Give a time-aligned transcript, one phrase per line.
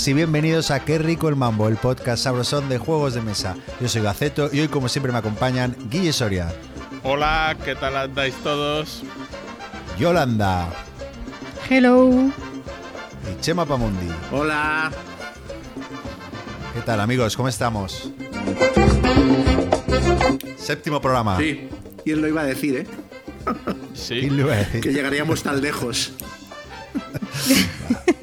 [0.00, 3.54] buenas y bienvenidos a Qué rico el mambo, el podcast sabrosón de juegos de mesa.
[3.80, 6.54] Yo soy Gaceto y hoy como siempre me acompañan Guille Soria.
[7.02, 9.02] Hola, ¿qué tal andáis todos?
[9.98, 10.68] Yolanda.
[11.68, 12.10] Hello.
[12.10, 14.08] Y Chema Pamundi.
[14.32, 14.90] Hola.
[16.72, 17.36] ¿Qué tal amigos?
[17.36, 18.10] ¿Cómo estamos?
[20.56, 21.36] Séptimo programa.
[21.36, 21.68] Sí,
[22.06, 22.86] y él lo iba a decir, ¿eh?
[23.92, 24.30] Sí.
[24.80, 26.12] Que llegaríamos tan lejos.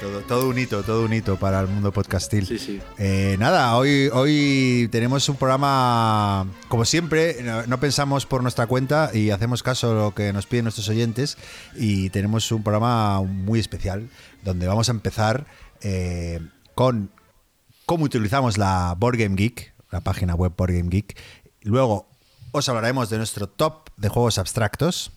[0.00, 2.46] todo, todo, un hito, todo un hito para el mundo podcastil.
[2.46, 2.80] Sí, sí.
[2.98, 9.30] Eh, nada, hoy, hoy tenemos un programa, como siempre, no, pensamos por nuestra cuenta y
[9.30, 11.38] hacemos caso a lo que nos piden nuestros oyentes
[11.76, 14.08] y tenemos un programa muy especial
[14.42, 15.46] donde vamos a empezar
[15.80, 16.40] eh,
[16.74, 17.10] con
[17.86, 21.16] cómo utilizamos la Board Game Geek, la página web Board Game Geek.
[21.62, 22.08] Luego
[22.52, 25.12] os hablaremos de nuestro top de juegos abstractos.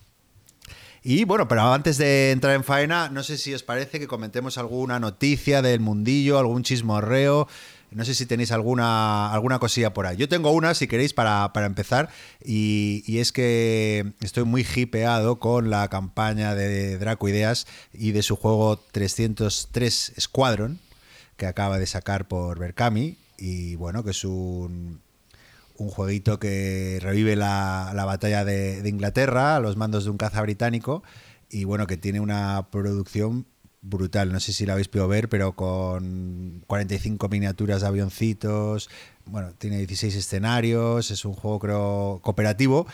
[1.08, 4.58] Y bueno, pero antes de entrar en faena, no sé si os parece que comentemos
[4.58, 7.46] alguna noticia del mundillo, algún chismorreo.
[7.92, 10.16] No sé si tenéis alguna, alguna cosilla por ahí.
[10.16, 12.08] Yo tengo una, si queréis, para, empezar.
[12.44, 18.22] Y, y, es que estoy muy hipeado con la campaña de Draco Ideas y de
[18.22, 20.80] su juego 303 Squadron,
[21.36, 23.16] que acaba de sacar por Berkami.
[23.38, 25.02] Y bueno, que es un,
[25.78, 31.02] un jueguito que revive la, batalla de, Inglaterra a los mandos de un caza británico
[31.48, 33.46] y bueno, que tiene una producción
[33.82, 34.32] brutal.
[34.32, 38.90] No sé si la habéis podido ver, pero con 45 miniaturas de avioncitos,
[39.26, 42.86] bueno, tiene 16 escenarios, es un juego creo cooperativo.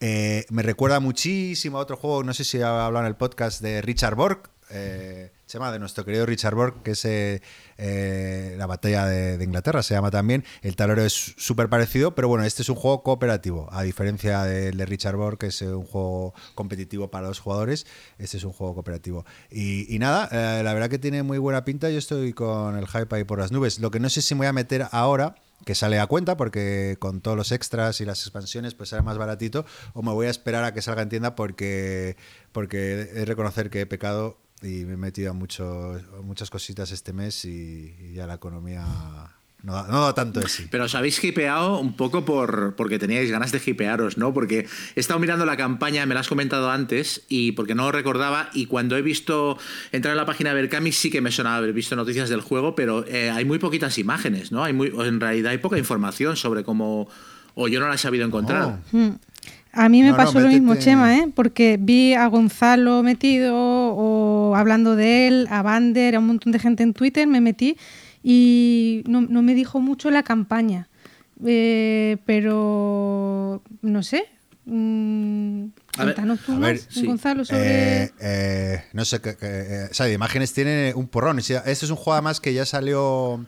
[0.00, 3.62] Eh, me recuerda muchísimo a otro juego, no sé si ha hablado en el podcast
[3.62, 7.40] de Richard Borg, eh, llama de nuestro querido Richard Borg, que es eh,
[7.78, 10.44] eh, la batalla de, Inglaterra, se llama también.
[10.62, 14.76] El tablero es súper parecido, pero bueno, este es un juego cooperativo, a diferencia del
[14.76, 17.86] de Richard Borg, que es un juego competitivo para los jugadores,
[18.18, 19.24] este es un juego cooperativo.
[19.50, 20.28] Y, nada,
[20.62, 23.52] la verdad que tiene muy buena pinta, yo estoy con el hype ahí por las
[23.52, 23.78] nubes.
[23.78, 26.96] Lo que no sé si me voy a meter ahora que sale a cuenta porque
[26.98, 29.64] con todos los extras y las expansiones pues sale más baratito
[29.94, 32.16] o me voy a esperar a que salga en tienda porque
[32.52, 36.90] porque he de reconocer que he pecado y me he metido a mucho, muchas cositas
[36.90, 38.84] este mes y, ya la economía
[39.62, 40.68] no da, tanto de sí.
[40.70, 44.32] Pero os habéis hipeado un poco por, porque teníais ganas de hipearos, ¿no?
[44.32, 47.92] Porque he estado mirando la campaña, me la has comentado antes, y porque no lo
[47.92, 49.58] recordaba, y cuando he visto
[49.90, 52.76] entrar en la página de Berkami sí que me sonaba haber visto noticias del juego,
[52.76, 54.62] pero eh, hay muy poquitas imágenes, ¿no?
[54.62, 57.08] Hay muy, en realidad hay poca información sobre cómo...
[57.58, 58.80] O yo no la he sabido encontrar.
[58.92, 59.12] Hmm.
[59.76, 61.28] A mí me pasó lo mismo, Chema, ¿eh?
[61.34, 66.58] porque vi a Gonzalo metido o hablando de él, a Bander, a un montón de
[66.58, 67.76] gente en Twitter, me metí
[68.22, 70.88] y no, me dijo mucho la campaña.
[71.44, 74.24] Eh, pero no sé.
[74.64, 75.66] Mm,
[75.98, 76.16] a ver,
[77.04, 78.04] Gonzalo, sobre.
[78.04, 81.38] Eh, eh, no sé, o sea, de imágenes tiene un porrón.
[81.38, 83.44] Este es un juego además que ya salió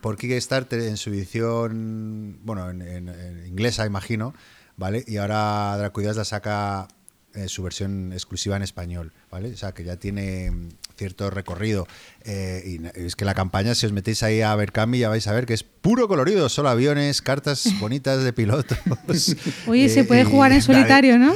[0.00, 4.32] por Kickstarter en su edición, bueno, en inglesa, imagino
[4.76, 5.04] ¿vale?
[5.06, 6.88] Y ahora Dracuidas la saca
[7.36, 9.52] eh, su versión exclusiva en español, ¿vale?
[9.52, 11.86] O sea, que ya tiene mm, cierto recorrido.
[12.24, 12.62] Eh,
[12.94, 15.32] y es que la campaña, si os metéis ahí a ver Cami, ya vais a
[15.32, 18.78] ver que es puro colorido, solo aviones, cartas bonitas de pilotos.
[19.66, 21.34] Oye, se puede jugar en solitario, ¿no?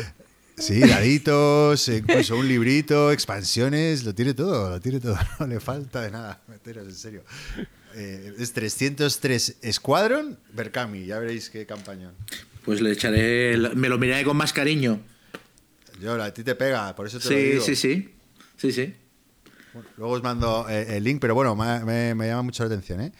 [0.57, 6.03] Sí, daditos, incluso un librito, expansiones, lo tiene todo, lo tiene todo, no le falta
[6.03, 7.25] de nada, meteros en serio.
[7.95, 12.13] Eh, es 303 Squadron Berkami, ya veréis qué campaña.
[12.71, 15.01] Pues le echaré, me lo miraré con más cariño.
[16.01, 17.65] Yo, a ti te pega, por eso te sí, lo digo.
[17.65, 18.15] Sí, sí,
[18.57, 18.95] sí, sí.
[19.97, 23.13] luego os mando eh, el link, pero bueno, me, llama mucho la atención, ¿eh?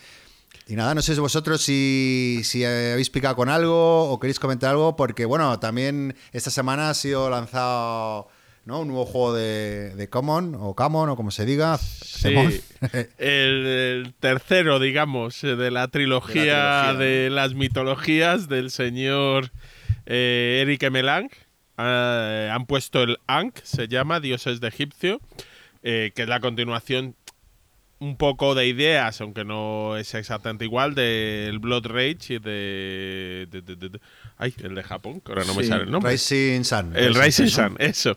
[0.69, 4.95] Y nada, no sé vosotros si, si, habéis picado con algo o queréis comentar algo,
[4.95, 8.29] porque bueno, también esta semana ha sido lanzado
[8.71, 8.81] ¿no?
[8.83, 11.77] Un nuevo juego de, de Common, o Common, o como se diga.
[11.77, 12.35] Sí,
[13.19, 19.51] el, tercero, digamos, de la trilogía de, las mitologías del señor
[20.07, 21.31] eh, Eric Emelang.
[21.77, 25.21] Ah, han puesto el Ankh, se llama, Dioses de Egipcio,
[25.83, 27.17] eh, que es la continuación
[28.01, 34.01] un poco de ideas, aunque no es exactamente igual, del Blood Rage y de,
[34.39, 36.13] Ay, el de Japón, que ahora no me sale el nombre.
[36.13, 36.97] Rising Sun.
[36.97, 38.17] El Rising, Sun, eso.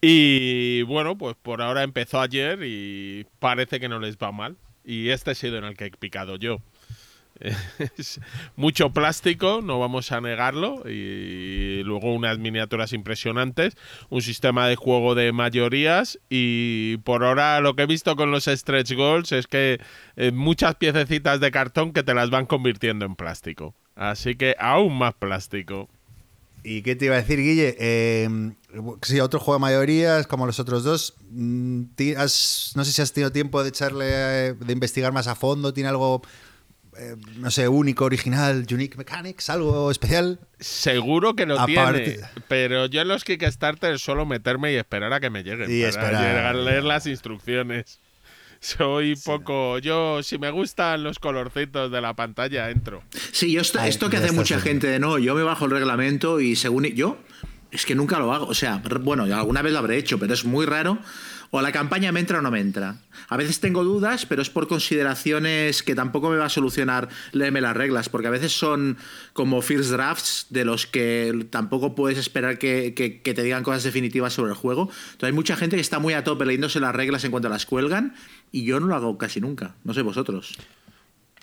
[0.00, 4.56] Y bueno, pues por ahora empezó ayer y parece que no les va mal.
[4.84, 6.60] Y este ha sido en el que he picado yo.
[8.56, 13.76] mucho plástico, no vamos a negarlo, y luego unas miniaturas impresionantes,
[14.08, 18.44] un sistema de juego de mayorías y por ahora lo que he visto con los
[18.46, 19.80] stretch goals es que
[20.16, 23.74] eh, muchas piececitas de cartón que te las van convirtiendo en plástico.
[23.94, 25.88] Así que aún más plástico.
[26.68, 27.76] ¿Y qué te iba a decir, Guille?
[27.78, 28.28] Eh,
[29.00, 31.14] sí, otro juego de mayorías, como los otros dos.
[31.30, 31.84] Mm,
[32.74, 34.04] no sé si has tenido tiempo de echarle,
[34.52, 35.72] de investigar más a fondo.
[35.72, 36.20] ¿Tiene algo,
[36.98, 40.40] eh, no sé, único, original, unique mechanics, algo especial?
[40.60, 42.20] Seguro que lo tiene.
[42.48, 45.70] Pero yo en los Kickstarter solo meterme y esperar a que me lleguen.
[45.70, 47.98] Y para llegar a leer las instrucciones.
[48.60, 49.78] Soy poco.
[49.78, 53.02] Yo, si me gustan los colorcitos de la pantalla, entro.
[53.32, 56.40] Sí, yo esto, esto que hace mucha gente de no, yo me bajo el reglamento
[56.40, 56.84] y según.
[56.84, 57.18] Yo,
[57.70, 58.46] es que nunca lo hago.
[58.46, 60.98] O sea, bueno, alguna vez lo habré hecho, pero es muy raro
[61.50, 62.96] o la campaña me entra o no me entra.
[63.28, 67.60] A veces tengo dudas, pero es por consideraciones que tampoco me va a solucionar leerme
[67.60, 68.96] las reglas, porque a veces son
[69.32, 72.92] como first drafts de los que tampoco puedes esperar que,
[73.22, 74.82] te digan cosas definitivas sobre el juego.
[74.82, 77.66] Entonces hay mucha gente que está muy a tope leyéndose las reglas en cuanto las
[77.66, 78.14] cuelgan
[78.52, 79.74] y yo no lo hago casi nunca.
[79.84, 80.56] No sé vosotros.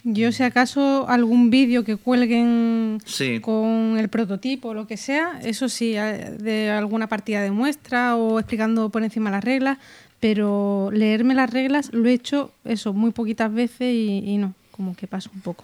[0.07, 2.99] Yo, si acaso, algún vídeo que cuelguen
[3.41, 8.37] con el prototipo o lo que sea, eso sí, de alguna partida de muestra o
[8.39, 9.79] explicando por encima las reglas,
[10.19, 15.07] pero leerme las reglas lo he hecho eso muy poquitas veces y, no, como que
[15.07, 15.63] paso un poco.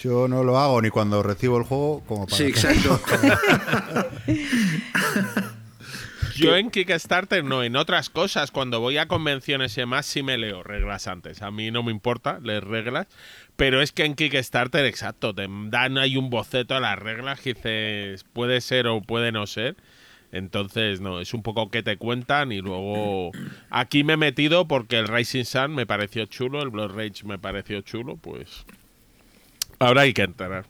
[0.00, 2.36] Yo no lo hago ni cuando recibo el juego como para...
[2.36, 3.00] Sí, exacto.
[6.36, 10.38] Yo en Kickstarter no, en otras cosas, cuando voy a convenciones y demás, sí me
[10.38, 11.42] leo reglas antes.
[11.42, 13.06] A mí no me importa leer reglas,
[13.56, 17.54] pero es que en Kickstarter, exacto, te dan ahí un boceto a las reglas que
[17.54, 19.76] dices, puede ser o puede no ser.
[20.32, 23.30] Entonces, no, es un poco que te cuentan y luego
[23.70, 27.38] aquí me he metido porque el Rising Sun me pareció chulo, el Blood Rage me
[27.38, 28.64] pareció chulo, pues
[29.78, 30.64] ahora hay que entrar.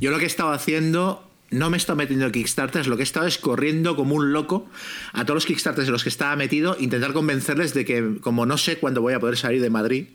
[0.00, 3.02] Yo lo que he estado haciendo no me he estado metiendo en Kickstarters, lo que
[3.02, 4.68] he estado es corriendo como un loco
[5.12, 8.58] a todos los Kickstarters en los que estaba metido, intentar convencerles de que, como no
[8.58, 10.06] sé cuándo voy a poder salir de Madrid,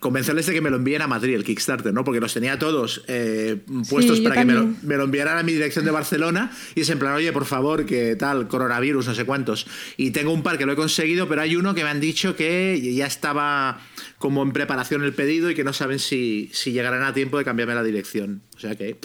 [0.00, 2.04] convencerles de que me lo envíen a Madrid el Kickstarter, ¿no?
[2.04, 3.58] Porque los tenía todos eh,
[3.88, 7.14] puestos para que me lo, enviaran a mi dirección de Barcelona y es en plan,
[7.14, 9.66] oye, por favor, que tal, coronavirus, no sé cuántos.
[9.96, 12.36] Y tengo un par que lo he conseguido, pero hay uno que me han dicho
[12.36, 13.80] que ya estaba
[14.18, 17.44] como en preparación el pedido y que no saben si, si llegarán a tiempo de
[17.44, 18.42] cambiarme la dirección.
[18.56, 18.98] O sea que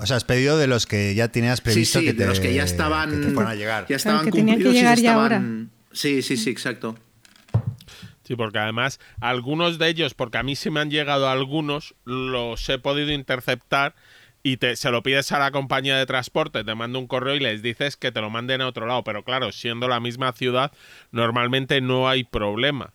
[0.00, 2.40] o sea, has pedido de los que ya tenías previsto sí, que te, de los
[2.40, 3.86] que ya estaban, a llegar.
[3.88, 5.42] Ya estaban que tenían que llegar ya ahora.
[5.92, 6.96] Sí, sí, sí, exacto.
[8.24, 12.68] Sí, porque además algunos de ellos, porque a mí sí me han llegado algunos, los
[12.68, 13.94] he podido interceptar
[14.42, 17.40] y te, se lo pides a la compañía de transporte, te manda un correo y
[17.40, 19.04] les dices que te lo manden a otro lado.
[19.04, 20.72] Pero claro, siendo la misma ciudad,
[21.10, 22.94] normalmente no hay problema.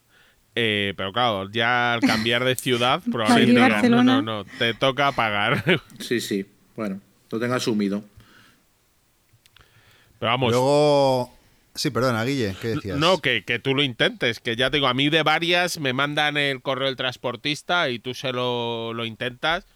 [0.54, 5.62] Eh, pero claro, ya al cambiar de ciudad, probablemente no, no, no, te toca pagar.
[6.00, 6.46] Sí, sí.
[6.76, 7.00] Bueno,
[7.30, 8.04] lo tenga asumido.
[10.18, 10.52] Pero vamos.
[10.52, 11.32] Luego.
[11.74, 12.98] Sí, perdona, Guille, ¿qué decías?
[12.98, 15.92] No, que, que, tú lo intentes, que ya te digo, a mí de varias me
[15.92, 19.66] mandan el correo del transportista y tú se lo, lo intentas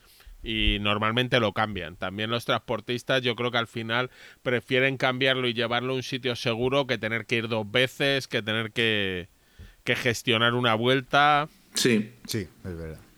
[0.43, 1.97] y normalmente lo cambian.
[1.97, 4.11] También los transportistas yo creo que al final
[4.43, 8.41] prefieren cambiarlo y llevarlo a un sitio seguro que tener que ir dos veces, que
[8.41, 9.29] tener que,
[9.85, 11.51] que gestionar una vuelta.
[11.75, 12.15] Sí.
[12.27, 13.10] Sí, es verdad.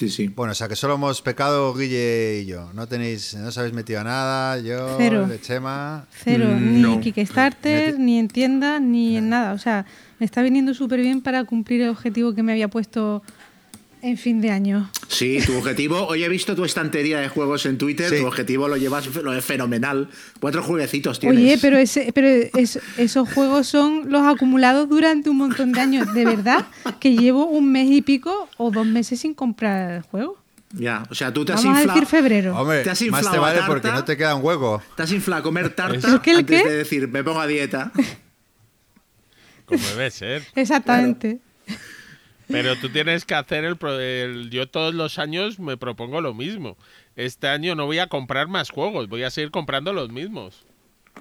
[0.00, 0.28] Sí, sí.
[0.28, 2.70] Bueno, o sea que solo hemos pecado Guille y yo.
[2.72, 5.26] No tenéis, no os habéis metido nada, yo, Cero.
[5.26, 6.06] de Chema.
[6.24, 9.52] Cero, mm, ni en Kickstarter, ni en tienda, ni en nada.
[9.52, 9.84] O sea,
[10.18, 13.22] me está viniendo súper bien para cumplir el objetivo que me había puesto
[14.02, 14.90] en fin de año.
[15.08, 18.76] Sí, tu objetivo, hoy he visto tu estantería de juegos en Twitter, tu objetivo lo
[18.76, 20.08] llevas lo es fenomenal.
[20.40, 21.38] Cuatro jueguecitos tienes.
[21.38, 22.28] Oye, pero, ese, pero
[22.96, 26.12] esos juegos son los acumulados durante un montón de años.
[26.14, 26.66] De verdad
[27.00, 30.38] que llevo un mes y pico o dos meses sin comprar el juego.
[30.72, 31.98] Ya, o sea, tú te has Vamos inflado.
[31.98, 32.56] a decir febrero.
[32.56, 34.80] Hombre, te has más te vale porque no te queda un hueco.
[34.96, 37.90] Te has inflado a comer tarta antes de decir, me pongo a dieta.
[39.66, 40.44] Como debe ser.
[40.54, 41.40] Exactamente.
[42.50, 46.76] Pero tú tienes que hacer el, Yo todos los años me propongo lo mismo.
[47.16, 50.64] Este año no voy a comprar más juegos, voy a seguir comprando los mismos.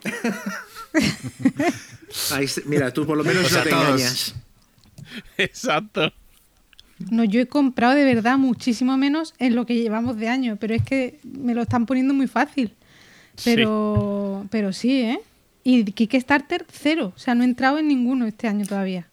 [2.65, 4.35] mira, tú por lo menos no te engañas.
[5.37, 6.13] Exacto.
[7.11, 10.73] No, yo he comprado de verdad muchísimo menos en lo que llevamos de año, pero
[10.73, 12.73] es que me lo están poniendo muy fácil.
[13.43, 15.19] Pero sí, pero sí ¿eh?
[15.63, 17.13] Y Kickstarter, cero.
[17.15, 19.07] O sea, no he entrado en ninguno este año todavía.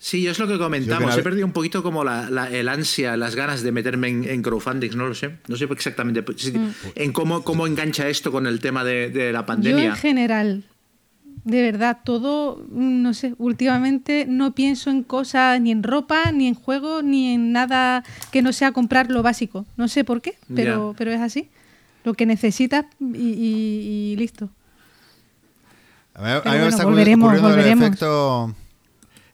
[0.00, 1.16] Sí, yo es lo que comentamos.
[1.16, 5.08] He perdido un poquito como la, el ansia, las ganas de meterme en, crowdfunding, no
[5.08, 5.38] lo sé.
[5.48, 6.70] No sé exactamente mm.
[6.94, 9.84] en cómo, cómo engancha esto con el tema de, la pandemia.
[9.84, 10.64] Yo en general,
[11.42, 16.54] de verdad, todo, no sé, últimamente no pienso en cosas, ni en ropa, ni en
[16.54, 19.66] juego, ni en nada que no sea comprar lo básico.
[19.76, 21.48] No sé por qué, pero, pero es así.
[22.04, 24.48] Lo que necesitas y, listo.
[26.14, 27.84] A mí, me está volveremos, volveremos.
[27.84, 28.54] el efecto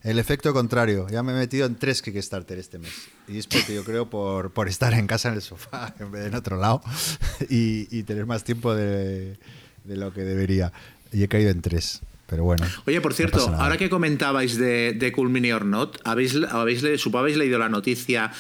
[0.05, 1.07] El efecto contrario.
[1.11, 2.93] Ya me he metido en tres Kickstarter este mes.
[3.27, 6.23] Y es porque yo creo por, por estar en casa en el sofá en vez
[6.23, 6.83] de en otro lado
[7.49, 9.39] y, tener más tiempo de,
[9.87, 10.73] lo que debería.
[11.11, 12.03] Y he caído en tres.
[12.27, 12.67] Pero bueno.
[12.87, 17.21] Oye, por cierto, ahora que comentabais de, de Cool Mini or Not, ¿habéis, habéis, supongo
[17.21, 18.31] habéis leído la noticia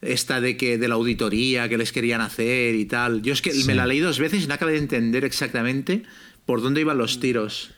[0.00, 3.22] esta de que de la auditoría que les querían hacer y tal.
[3.22, 6.04] Yo es que me la leí dos veces y no acabé de entender exactamente
[6.46, 7.72] por dónde iban los tiros.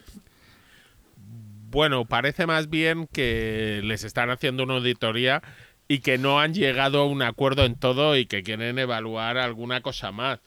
[1.73, 5.43] Bueno, parece más bien que les están haciendo una auditoría
[5.89, 9.81] y que no han llegado a un acuerdo en todo y que quieren evaluar alguna
[9.81, 10.41] cosa más.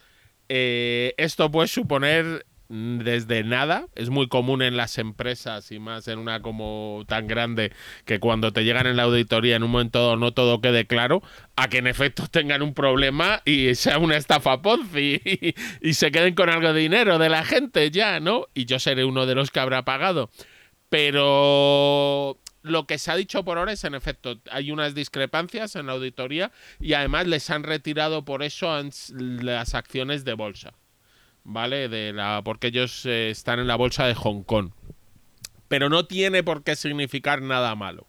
[0.50, 3.88] Eh, esto puede suponer Mm, desde nada.
[3.96, 7.72] Es muy común en las empresas y más en una como tan grande
[8.06, 11.22] que cuando te llegan en la auditoría en un momento no todo quede claro,
[11.56, 15.22] a que en efecto tengan un problema y sea una estafa Ponzi
[15.82, 18.48] y, se queden con algo de dinero de la gente ya, ¿no?
[18.54, 20.30] Y yo seré uno de los que habrá pagado.
[20.90, 25.88] Pero lo que se ha dicho por ahora es, en efecto, hay unas discrepancias en
[25.88, 28.70] la auditoría y además les han retirado por eso
[29.18, 30.74] las acciones de bolsa.
[31.46, 31.88] ¿vale?
[31.88, 34.72] De la, porque ellos eh, están en la bolsa de Hong Kong.
[35.70, 38.06] Pero no tiene por qué significar nada malo.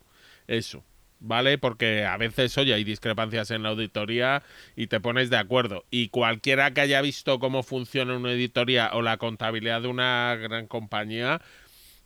[0.48, 0.82] Eso.
[1.18, 1.56] ¿Vale?
[1.56, 4.42] Porque a veces, oye, hay discrepancias en la auditoría
[4.74, 5.84] y te pones de acuerdo.
[5.90, 10.66] Y cualquiera que haya visto cómo funciona una auditoría o la contabilidad de una gran
[10.66, 11.40] compañía,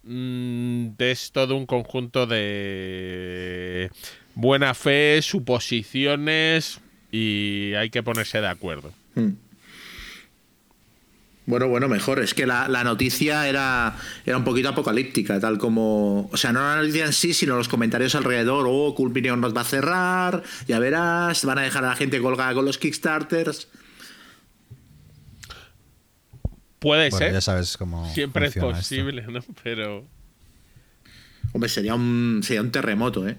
[0.04, 3.90] es todo un conjunto de
[4.34, 6.80] buena fe, suposiciones
[7.12, 8.92] y hay que ponerse de acuerdo.
[9.14, 9.32] Hmm.
[11.46, 12.20] Bueno, bueno, mejor.
[12.20, 16.28] Es que la, noticia era, era un poquito apocalíptica, tal como.
[16.32, 18.66] O sea, no la noticia en sí, sino los comentarios alrededor.
[18.68, 22.54] Oh, Culpinion nos va a cerrar, ya verás, van a dejar a la gente colgada
[22.54, 23.68] con los Kickstarters.
[26.80, 27.32] Puede ser.
[27.32, 28.12] Ya sabes cómo.
[28.12, 29.40] Siempre es posible, ¿no?
[29.62, 30.04] Pero.
[31.52, 33.36] Hombre, sería un, sería un terremoto, ¿eh?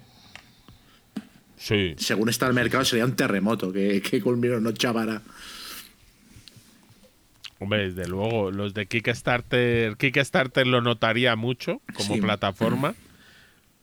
[1.58, 1.96] Sí.
[1.98, 5.22] Según está el mercado, sería un terremoto que, que no chavara.
[7.60, 12.96] Hombre, desde luego, los de Kickstarter, Kickstarter lo notaría mucho como plataforma,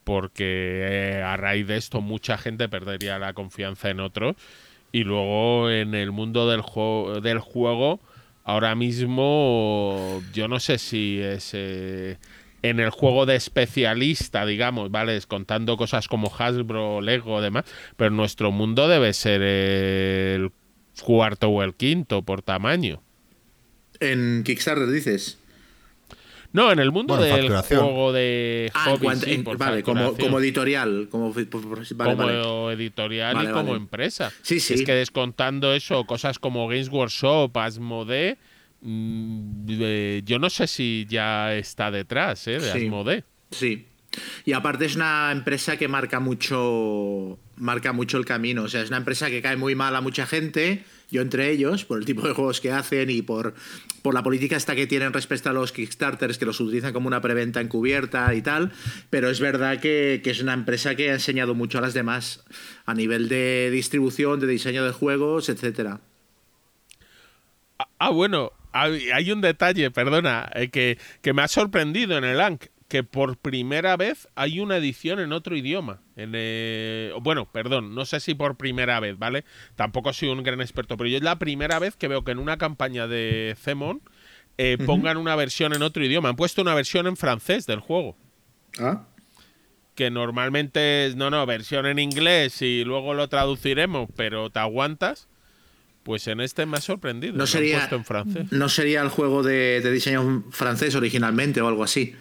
[0.03, 4.35] porque eh, a raíz de esto mucha gente perdería la confianza en otros.
[4.91, 8.01] Y luego en el mundo del, juego del juego,
[8.49, 12.17] ahora mismo yo no sé si es eh,
[12.63, 15.21] en el juego de especialista, digamos, ¿vale?
[15.29, 17.67] Contando cosas como Hasbro, Lego, demás,
[17.99, 20.51] pero nuestro mundo debe ser el
[21.05, 23.03] cuarto o el quinto por tamaño.
[24.01, 25.37] En Kickstarter dices.
[26.59, 28.97] No, en el mundo del juego de ah,
[29.57, 34.33] vale, como, editorial, como, editorial y como empresa.
[34.43, 34.75] Sí, sí.
[34.75, 38.39] Es que descontando eso, cosas como Games Workshop, Asmodee,
[38.81, 42.59] mm, eh, yo no sé si ya está detrás ¿eh?
[42.59, 43.23] de Asmodee.
[43.53, 43.87] Sí.
[44.45, 48.65] Y aparte es una empresa que marca mucho, marca mucho el camino.
[48.65, 51.85] O sea, es una empresa que cae muy mal a mucha gente yo entre ellos,
[51.85, 53.55] por el tipo de juegos que hacen y por,
[54.03, 57.23] por la política esta que tienen respecto a los Kickstarters, que los utilizan como una
[57.23, 58.73] preventa encubierta y tal,
[59.09, 62.45] pero es verdad que, es una empresa que ha enseñado mucho a las demás
[62.85, 66.01] a nivel de distribución, de diseño de juegos, etcétera.
[67.79, 72.41] Ah, ah bueno, hay un detalle, perdona, eh, que, que me ha sorprendido en el
[72.41, 76.01] ANC que por primera vez hay una edición en otro idioma.
[76.17, 79.45] En, eh, bueno, perdón, no sé si por primera vez, ¿vale?
[79.77, 82.39] Tampoco soy un gran experto, pero yo es la primera vez que veo que en
[82.39, 84.01] una campaña de Zemon
[84.57, 86.31] eh, pongan una versión en otro idioma.
[86.31, 88.17] Han puesto una versión en francés del juego.
[88.81, 89.05] Ah.
[89.95, 95.29] Que normalmente es, no, no, versión en inglés y luego lo traduciremos, pero te aguantas.
[96.05, 97.35] Pues en este me ha sorprendido.
[97.35, 98.51] No, sería, en francés.
[98.51, 102.15] no sería el juego de, de diseño francés originalmente o algo así.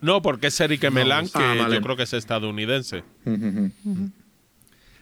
[0.00, 3.02] No, porque es Eric Melan, que ah, yo creo que es estadounidense.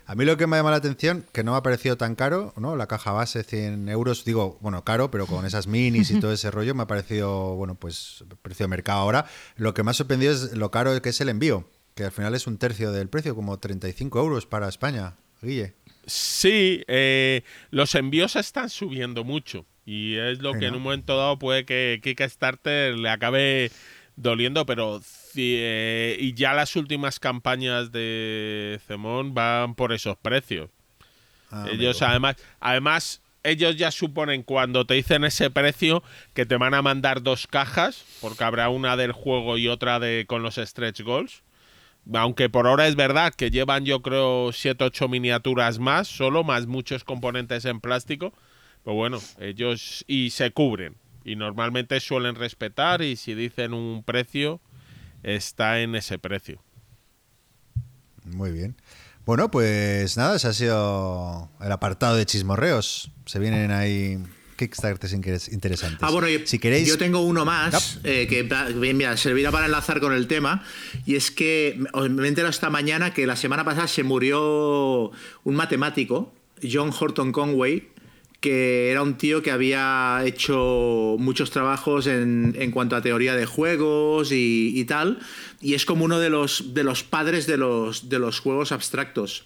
[0.09, 2.55] A mí lo que me llama la atención, que no me ha parecido tan caro,
[2.57, 2.77] ¿no?
[2.77, 6.51] La caja base, 100 euros, digo, bueno, caro, pero con esas minis y todo ese
[6.53, 9.27] rollo, me ha parecido, bueno, pues precio de mercado ahora.
[9.57, 12.37] Lo que me ha sorprendido es lo caro que es el envío, que al final
[12.37, 15.75] es un tercio del precio, como 35 euros para España, Guille.
[16.07, 21.39] Sí, eh, los envíos están subiendo mucho y es lo que en un momento dado
[21.39, 23.73] puede que Kickstarter le acabe
[24.17, 25.01] doliendo, pero
[25.37, 30.71] eh, y ya las últimas campañas de Zemón van por esos precios.
[31.51, 36.03] Ah, ellos además, además ellos ya suponen cuando te dicen ese precio
[36.35, 40.25] que te van a mandar dos cajas, porque habrá una del juego y otra de
[40.27, 41.43] con los stretch goals.
[42.13, 46.67] Aunque por ahora es verdad que llevan yo creo 7 8 miniaturas más, solo más
[46.67, 48.33] muchos componentes en plástico.
[48.85, 50.97] Pero bueno, ellos y se cubren
[51.27, 54.61] y normalmente suelen respetar y si dicen un precio
[55.25, 56.63] está en ese precio.
[58.25, 58.77] Muy bien.
[59.25, 63.11] Bueno, pues nada, ese ha sido el apartado de chismorreos.
[63.25, 64.19] Se vienen ahí
[64.57, 65.99] Kickstarters interesantes.
[66.01, 66.87] Ah, bueno, si queréis...
[66.87, 68.45] yo tengo uno más eh, que
[68.95, 70.63] mira, servirá para enlazar con el tema.
[71.07, 71.77] Y es que
[72.09, 75.11] me he enterado esta mañana que la semana pasada se murió
[75.43, 77.96] un matemático, John Horton Conway,
[78.41, 84.31] que era un tío que había hecho muchos trabajos en, cuanto a teoría de juegos
[84.33, 85.19] y, tal,
[85.61, 89.45] y es como uno de los, de los padres de los, de los juegos abstractos.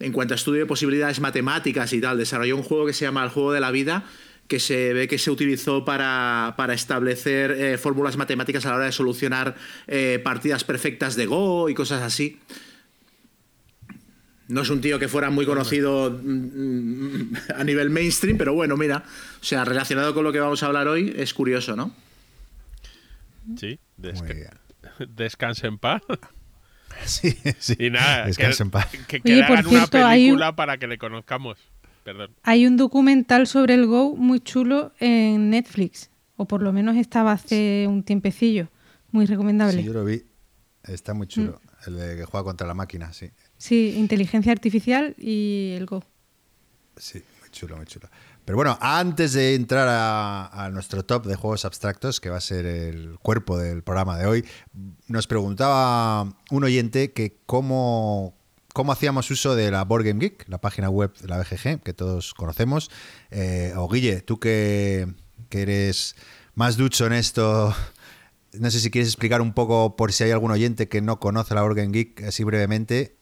[0.00, 3.24] En cuanto a estudio de posibilidades matemáticas y tal, desarrolló un juego que se llama
[3.24, 4.04] El Juego de la Vida,
[4.46, 8.92] que se ve que se utilizó para, establecer eh, fórmulas matemáticas a la hora de
[8.92, 12.38] solucionar eh, partidas perfectas de Go y cosas así.
[14.48, 19.04] No es un tío que fuera muy conocido mm, a nivel mainstream, pero bueno, mira,
[19.40, 21.94] o sea, relacionado con lo que vamos a hablar hoy, es curioso, ¿no?
[23.58, 23.78] Sí,
[25.08, 26.02] descanse en paz.
[27.04, 27.76] Sí, sí.
[27.78, 28.88] Y nada, descanse en paz.
[29.06, 31.56] Que, que, hagan una película para que le conozcamos.
[32.02, 32.34] Perdón.
[32.42, 37.30] Hay un documental sobre el Go muy chulo en Netflix, o por lo menos estaba
[37.30, 38.68] hace un tiempecillo.
[39.12, 39.80] Muy recomendable.
[39.80, 40.24] Sí, yo lo vi.
[40.82, 41.60] Está muy chulo.
[41.62, 41.88] Mm.
[41.88, 43.30] El de que juega contra la máquina, sí.
[43.58, 46.04] Sí, inteligencia artificial y el Go.
[46.96, 48.08] Sí, muy chulo, muy chulo.
[48.48, 52.64] Pero bueno, antes de entrar a, nuestro top de juegos abstractos, que va a ser
[52.64, 54.44] el cuerpo del programa de hoy,
[55.06, 58.38] nos preguntaba un oyente que cómo,
[58.72, 61.92] cómo hacíamos uso de la Board Game Geek, la página web de la BGG, que
[61.92, 62.90] todos conocemos.
[63.30, 65.12] Eh, o Guille, tú que,
[65.50, 66.16] que eres
[66.54, 67.74] más ducho en esto,
[68.54, 71.54] no sé si quieres explicar un poco por si hay algún oyente que no conoce
[71.54, 73.17] la Board Geek, así brevemente,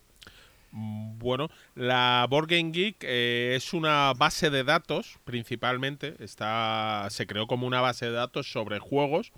[0.76, 6.14] bueno, la Board Game Geek eh, es una base de datos, principalmente.
[6.20, 9.32] Está, se creó como una base de datos sobre juegos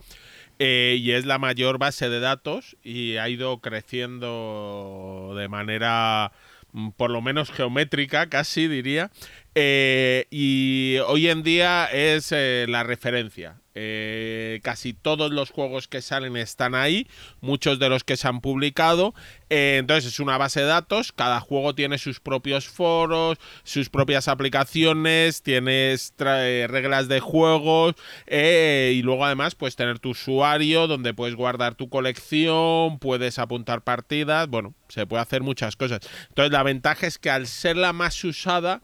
[0.59, 6.33] eh, y es la mayor base de datos y ha ido creciendo de manera
[6.73, 9.11] mm, por lo menos geométrica, casi diría.
[9.55, 13.61] Eh, y hoy en día es la referencia.
[13.81, 17.07] Eh, casi todos los juegos que salen están ahí,
[17.41, 19.15] muchos de los que se han publicado.
[19.51, 24.27] Eh, entonces es una base de datos, cada juego tiene sus propios foros, sus propias
[24.27, 27.95] aplicaciones, tienes eh, reglas de juegos
[28.27, 34.49] y luego además puedes tener tu usuario donde puedes guardar tu colección, puedes apuntar partidas,
[34.49, 36.01] bueno, se puede hacer muchas cosas.
[36.31, 38.83] Entonces la ventaja es que al ser la más usada,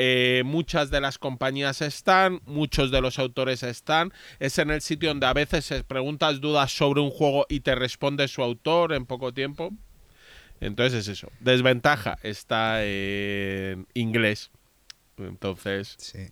[0.00, 4.12] eh, muchas de las compañías están, muchos de los autores están.
[4.38, 8.28] Es en el sitio donde a veces preguntas dudas sobre un juego y te responde
[8.28, 9.72] su autor en poco tiempo.
[10.60, 11.32] Entonces es eso.
[11.40, 14.52] Desventaja está en inglés.
[15.16, 15.96] Entonces.
[15.98, 16.28] Sí.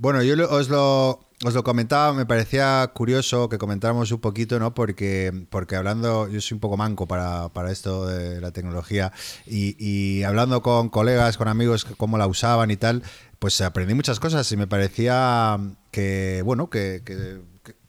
[0.00, 4.72] Bueno, yo os lo, os lo comentaba, me parecía curioso que comentáramos un poquito, ¿no?
[4.72, 9.12] Porque, porque hablando, yo soy un poco manco para, esto de la tecnología
[9.46, 13.02] y, hablando con colegas, con amigos, cómo la usaban y tal,
[13.38, 15.58] pues aprendí muchas cosas y me parecía
[15.90, 17.02] que, bueno, que,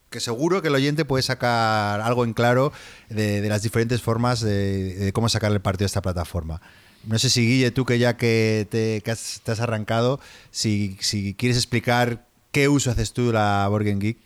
[0.10, 2.74] que, seguro que el oyente puede sacar algo en claro
[3.10, 6.62] de, las diferentes formas de, cómo sacar el partido de esta plataforma.
[7.06, 10.20] No sé si Guille, tú que ya que te, has, arrancado,
[10.52, 14.18] si, si quieres explicar ¿Qué uso haces tú de la Borgen Geek?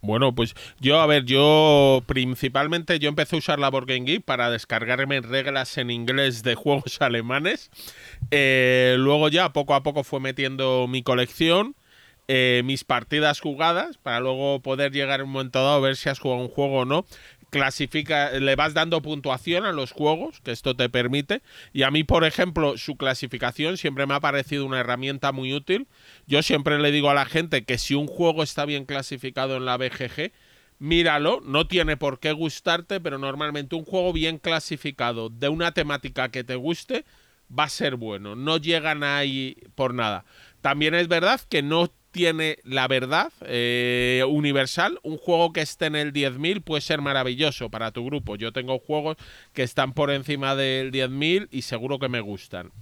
[0.00, 4.48] Bueno, pues yo, a ver, yo principalmente yo empecé a usar la Borgen Geek para
[4.48, 7.70] descargarme reglas en inglés de juegos alemanes.
[8.30, 11.76] Eh, luego ya poco a poco fue metiendo mi colección,
[12.28, 16.08] eh, mis partidas jugadas, para luego poder llegar en un momento dado a ver si
[16.08, 17.04] has jugado un juego o no
[17.50, 21.42] clasifica, le vas dando puntuación a los juegos, que esto te permite.
[21.72, 25.88] Y a mí, por ejemplo, su clasificación siempre me ha parecido una herramienta muy útil.
[26.26, 29.64] Yo siempre le digo a la gente que si un juego está bien clasificado en
[29.64, 30.32] la BGG,
[30.78, 36.30] míralo, no tiene por qué gustarte, pero normalmente un juego bien clasificado de una temática
[36.30, 37.04] que te guste
[37.56, 40.24] va a ser bueno, no llegan ahí por nada.
[40.60, 44.98] También es verdad que no tiene la verdad eh, universal.
[45.02, 48.36] Un juego que esté en el 10.000 puede ser maravilloso para tu grupo.
[48.36, 49.16] Yo tengo juegos
[49.52, 52.72] que están por encima del 10.000 y seguro que me gustan.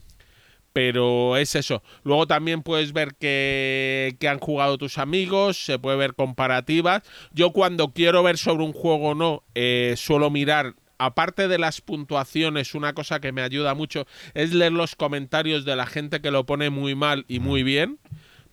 [0.73, 1.83] Pero es eso.
[2.05, 7.03] Luego también puedes ver que, han jugado tus amigos, se puede ver comparativas.
[7.33, 11.81] Yo cuando quiero ver sobre un juego o no, eh, suelo mirar aparte de las
[11.81, 16.31] puntuaciones, una cosa que me ayuda mucho es leer los comentarios de la gente que
[16.31, 17.99] lo pone muy mal y muy bien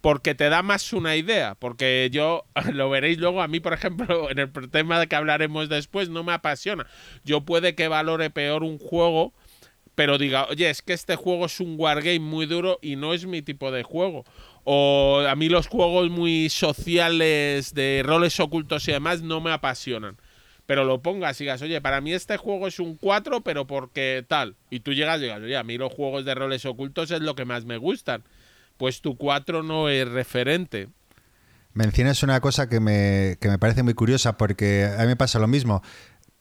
[0.06, 4.30] porque te da más una idea, porque yo, lo veréis luego, a mí, por ejemplo,
[4.30, 6.86] en el tema de que hablaremos después, no me apasiona.
[7.24, 9.34] Yo puede que valore peor un juego,
[9.96, 13.26] pero diga, oye, es que este juego es un wargame muy duro y no es
[13.26, 14.26] mi tipo de juego.
[14.64, 20.18] O a mí los juegos muy sociales de roles ocultos y demás no me apasionan.
[20.68, 24.24] pero lo pongas y digas, oye, para mí este juego es un 4, pero porque
[24.28, 24.56] tal.
[24.70, 27.34] Y tú llegas y digas, oye, a mí los juegos de roles ocultos es lo
[27.34, 28.24] que más me gustan.
[28.78, 30.90] Pues tu 4 no es referente.
[31.74, 35.40] Mencionas una cosa que me, que me parece muy curiosa porque a mí me pasa
[35.40, 35.82] lo mismo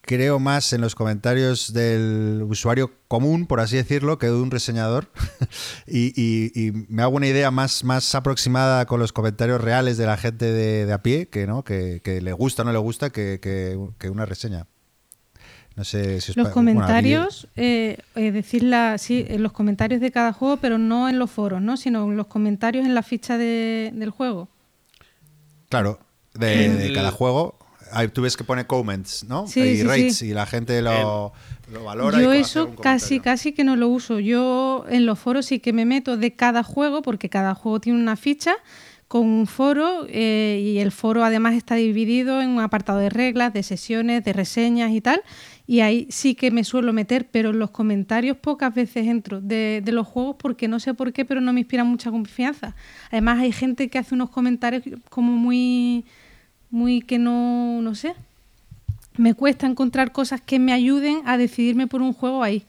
[0.06, 5.10] creo más en los comentarios del usuario común, por así decirlo, que de un reseñador.
[5.86, 10.52] y, me hago una idea más, más aproximada con los comentarios reales de la gente
[10.52, 13.78] de, a pie, que no, que, le gusta o no le gusta, que,
[14.10, 14.66] una reseña.
[15.76, 20.78] No sé si Los comentarios, eh, decirla, sí, en los comentarios de cada juego, pero
[20.78, 21.76] no en los foros, ¿no?
[21.76, 24.48] Sino en los comentarios en la ficha del juego.
[25.68, 25.98] Claro,
[26.34, 27.58] de cada juego
[28.12, 29.46] tú ves que pone comments, ¿no?
[29.54, 31.32] y rates y la gente lo,
[31.84, 32.20] valora.
[32.20, 34.20] Yo eso casi, casi que no lo uso.
[34.20, 37.98] Yo en los foros sí que me meto de cada juego, porque cada juego tiene
[37.98, 38.54] una ficha
[39.06, 43.52] con un foro eh, y el foro además está dividido en un apartado de reglas,
[43.52, 45.22] de sesiones, de reseñas y tal.
[45.66, 49.80] Y ahí sí que me suelo meter, pero en los comentarios pocas veces entro de,
[49.82, 52.74] de los juegos porque no sé por qué, pero no me inspira mucha confianza.
[53.10, 56.04] Además hay gente que hace unos comentarios como muy
[56.74, 58.14] muy que no, no sé.
[59.16, 62.64] Me cuesta encontrar cosas que me ayuden a decidirme por un juego ahí.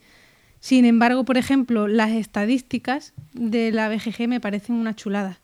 [0.59, 5.39] Sin embargo, por ejemplo, las estadísticas de la BGG me parecen una chulada.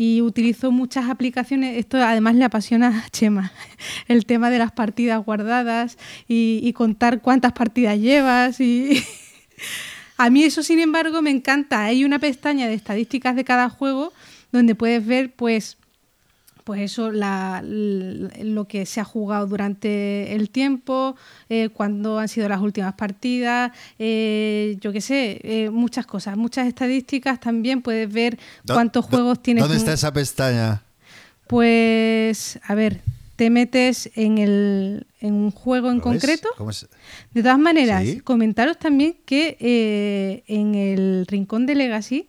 [0.00, 1.76] Y utilizo muchas aplicaciones.
[1.76, 3.50] Esto además le apasiona a Chema.
[4.06, 8.60] El tema de las partidas guardadas y, contar cuántas partidas llevas.
[8.60, 9.02] Y
[10.16, 11.82] a mí eso, sin embargo, me encanta.
[11.82, 14.12] Hay una pestaña de estadísticas de cada juego
[14.52, 15.76] donde puedes ver, pues,
[16.68, 21.16] pues eso, lo que se ha jugado durante el tiempo,
[21.48, 26.68] eh, cuándo han sido las últimas partidas, eh, yo qué sé, eh, muchas cosas, muchas
[26.68, 29.64] estadísticas también, puedes ver cuántos juegos tienes.
[29.64, 30.82] ¿Dónde está esa pestaña?
[31.46, 33.00] Pues, a ver,
[33.36, 36.50] te metes en, el, en un juego en concreto.
[37.32, 42.28] De todas maneras, comentaros también que en el Rincón de Legacy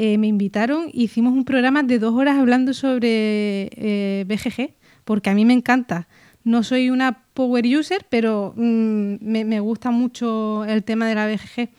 [0.00, 5.34] eh, me invitaron, hicimos un programa de dos horas hablando sobre eh, BGG, porque a
[5.34, 6.06] mí me encanta.
[6.44, 11.70] No soy una power user, pero mm, me, gusta mucho el tema de la BGG.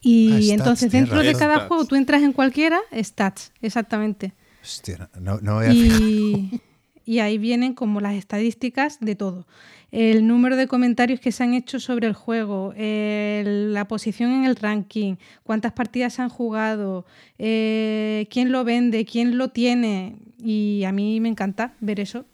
[0.00, 4.32] Y ah, entonces dentro de cada juego tú entras en cualquiera, stats, exactamente.
[4.62, 6.62] Hostia, no, no voy a y,
[7.04, 9.46] y ahí vienen como las estadísticas de todo
[9.90, 14.56] el número de comentarios que se han hecho sobre el juego, la posición en el
[14.56, 17.06] ranking, cuántas partidas se han jugado,
[17.38, 20.18] eh, quién lo vende, quién lo tiene.
[20.42, 22.26] Y a mí me encanta ver eso.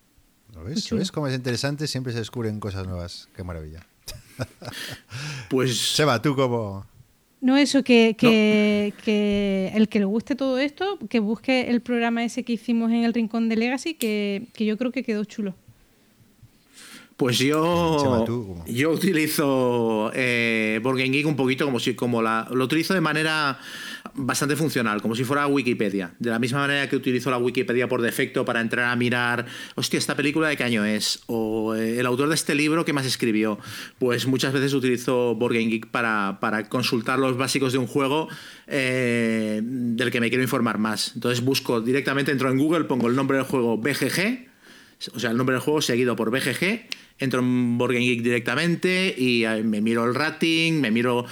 [0.53, 0.88] ¿Lo ves?
[0.90, 1.87] ¿Ves cómo es interesante?
[1.87, 3.29] Siempre se descubren cosas nuevas.
[3.37, 3.87] Qué maravilla.
[5.51, 5.77] pues.
[5.95, 6.87] Seba, tú como.
[7.40, 12.43] No, eso, que, que, el que le guste todo esto, que busque el programa ese
[12.43, 15.55] que hicimos en el Rincón de Legacy, que yo creo que quedó chulo.
[17.16, 18.24] Pues yo,
[18.66, 23.61] yo utilizo eh, Geek un poquito como si como la, lo utilizo de manera
[24.14, 26.12] bastante funcional, como si fuera Wikipedia.
[26.18, 29.46] De la misma manera que utilizo la Wikipedia por defecto para entrar a mirar,
[29.77, 32.92] hostia, esta película de qué año es, o eh, el autor de este libro que
[32.92, 33.61] más escribió.
[34.00, 38.29] Pues muchas veces utilizo Board Geek para, para consultar los básicos de un juego
[38.66, 41.12] eh, del que me quiero informar más.
[41.14, 44.48] Entonces busco directamente, entro en Google, pongo el nombre del juego BGG,
[45.14, 49.44] o sea, el nombre del juego seguido por BGG entro en Board Geek directamente y
[49.64, 51.27] me miro el rating, me miro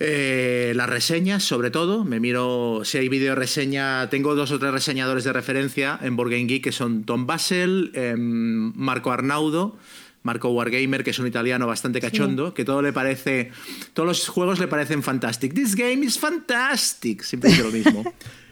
[0.00, 2.04] eh, las reseñas, sobre todo.
[2.04, 4.08] Me miro si hay video reseña.
[4.10, 8.72] Tengo dos o tres reseñadores de referencia en Board Geek que son Tom Basel, em,
[8.74, 9.76] Marco Arnaudo.
[10.22, 13.50] Marco Wargamer, que es un italiano bastante cachondo, que todo le parece.
[13.94, 15.54] Todos los juegos le parecen fantastic.
[15.54, 17.22] This game is fantastic.
[17.22, 18.14] Siempre dice lo mismo.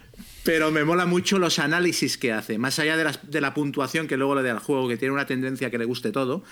[0.47, 4.17] Pero me mola mucho los análisis que hace, más allá de, de la puntuación que
[4.17, 6.45] luego le da al juego, que tiene una tendencia que le guste todo,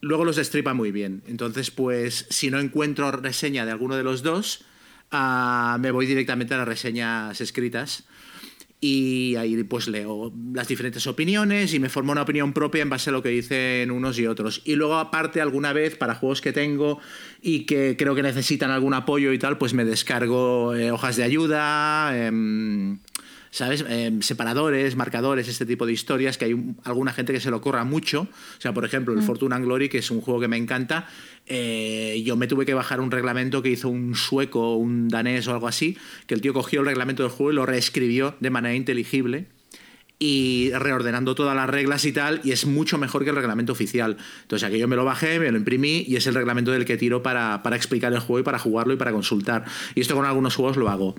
[0.00, 1.22] luego los destripa muy bien.
[1.28, 4.64] Entonces, pues, si no encuentro reseña de alguno de los dos,
[5.12, 8.04] ah, me voy directamente a las reseñas escritas
[8.80, 13.10] y ahí pues leo las diferentes opiniones y me formo una opinión propia en base
[13.10, 14.62] a lo que dicen unos y otros.
[14.64, 16.98] Y luego aparte alguna vez para juegos que tengo
[17.42, 21.24] y que creo que necesitan algún apoyo y tal, pues me descargo eh, hojas de
[21.24, 23.00] ayuda, em,
[23.50, 23.84] ¿sabes?
[23.88, 27.84] Em, separadores, marcadores, este tipo de historias, que hay alguna gente que se lo corra
[27.84, 28.22] mucho.
[28.22, 29.24] O sea, por ejemplo, el mm.
[29.24, 31.08] Fortuna and Glory, que es un juego que me encanta,
[31.46, 35.52] eh, yo me tuve que bajar un reglamento que hizo un sueco, un danés o
[35.52, 38.74] algo así, que el tío cogió el reglamento del juego y lo reescribió de manera
[38.74, 39.46] inteligible
[40.22, 44.18] y reordenando todas las reglas y tal, y es mucho mejor que el reglamento oficial.
[44.42, 47.22] Entonces aquello me lo bajé, me lo imprimí y es el reglamento del que tiro
[47.22, 49.64] para, explicar el juego y para jugarlo y para consultar.
[49.94, 51.16] Y esto con algunos juegos lo hago.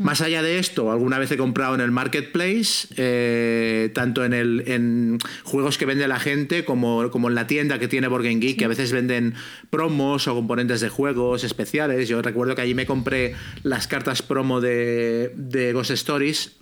[0.00, 0.02] Mm.
[0.02, 4.64] Más allá de esto, alguna vez he comprado en el marketplace, eh, tanto en, el,
[4.66, 8.58] en juegos que vende la gente como, como en la tienda que tiene Board Geek,
[8.58, 9.34] que a veces venden
[9.70, 12.08] promos o componentes de juegos especiales.
[12.08, 16.56] Yo recuerdo que allí me compré las cartas promo de, de Ghost Stories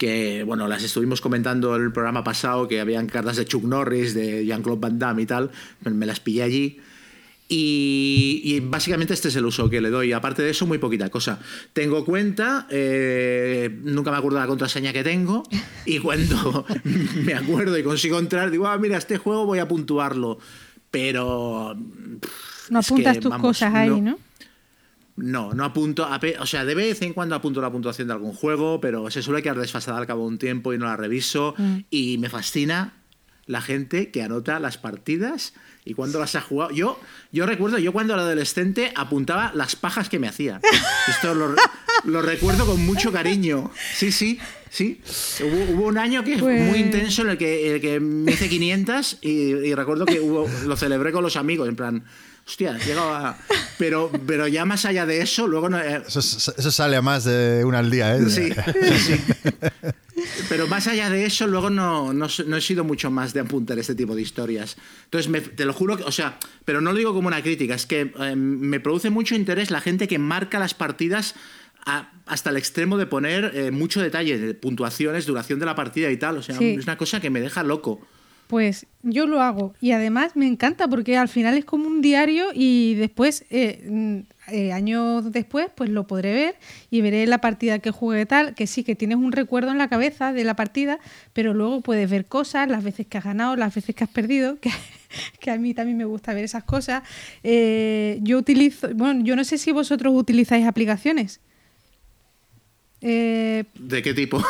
[0.00, 4.14] que bueno, las estuvimos comentando en el programa pasado, que habían cartas de Chuck Norris,
[4.14, 5.50] de Jean-Claude Van Damme y tal,
[5.84, 6.80] me las pillé allí.
[7.46, 10.12] Y, básicamente este es el uso que le doy.
[10.12, 11.38] Aparte de eso, muy poquita cosa.
[11.74, 15.42] Tengo cuenta, eh, nunca me acuerdo de la contraseña que tengo,
[15.84, 16.64] y cuando
[17.24, 20.38] me acuerdo y consigo entrar, digo, ah, mira, este juego voy a puntuarlo.
[20.90, 21.76] Pero...
[22.70, 24.12] no apuntas tus cosas ahí, ¿no?
[24.12, 24.18] No,
[25.16, 26.08] no apunto.
[26.38, 29.42] o sea, de vez en cuando apunto la puntuación de algún juego, pero se suele
[29.42, 31.54] quedar desfasada al cabo de un tiempo y no la reviso.
[31.58, 31.78] Mm.
[31.90, 32.94] Y me fascina
[33.46, 36.70] la gente que anota las partidas y cuando las ha jugado.
[36.70, 37.00] Yo,
[37.32, 40.60] yo recuerdo, yo cuando era adolescente apuntaba las pajas que me hacía.
[41.08, 43.70] Esto lo, recuerdo con mucho cariño.
[43.94, 44.38] Sí, sí,
[44.70, 45.00] sí.
[45.40, 48.48] Hubo, un año que fue muy pues intenso en el que, el que me hice
[48.48, 52.04] 500 y, y recuerdo que hubo, lo celebré con los amigos, en plan
[52.46, 53.38] hostia, llegaba.
[53.78, 55.78] Pero, pero ya más allá de eso, luego no.
[55.80, 58.28] Eh, eso, sale a más de una al día, ¿eh?
[58.28, 58.50] Sí,
[58.98, 59.20] sí.
[60.48, 63.94] Pero más allá de eso, luego no, no, he sido mucho más de apuntar este
[63.94, 64.76] tipo de historias.
[65.04, 67.86] Entonces, te lo juro, que, o sea, pero no lo digo como una crítica, es
[67.86, 71.34] que eh, me produce mucho interés la gente que marca las partidas
[72.26, 76.16] hasta el extremo de poner eh, mucho detalle, de puntuaciones, duración de la partida y
[76.16, 76.36] tal.
[76.36, 78.06] O sea, es una cosa que me deja loco.
[78.50, 82.46] Pues yo lo hago y además me encanta porque al final es como un diario
[82.52, 86.56] y después, eh, eh, años después, pues lo podré ver
[86.90, 89.86] y veré la partida que jugué tal, que sí, que tienes un recuerdo en la
[89.86, 90.98] cabeza de la partida,
[91.32, 94.58] pero luego puedes ver cosas, las veces que has ganado, las veces que has perdido,
[94.60, 94.72] que,
[95.38, 97.04] que a mí también me gusta ver esas cosas.
[97.44, 101.38] Eh, yo utilizo, bueno, yo no sé si vosotros utilizáis aplicaciones.
[103.00, 103.64] ¿De
[104.02, 104.44] qué tipo?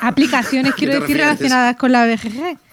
[0.00, 2.69] Aplicaciones, quiero decir, relacionadas con la BGG.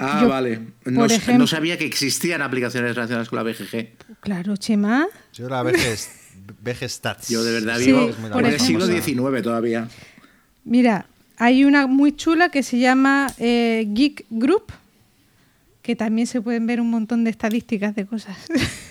[0.00, 0.60] Ah, vale.
[0.86, 4.20] No, sabía que existían aplicaciones relacionadas con la BGG.
[4.20, 5.06] Claro, Chema.
[5.34, 7.28] Yo la BG, Stats.
[7.28, 9.88] Yo de verdad vivo por el siglo XIX todavía.
[10.64, 14.72] Mira, hay una muy chula que se llama eh, Geek Group,
[15.82, 18.36] que también se pueden ver un montón de estadísticas de cosas.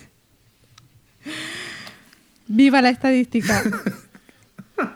[2.47, 3.63] ¡Viva la estadística!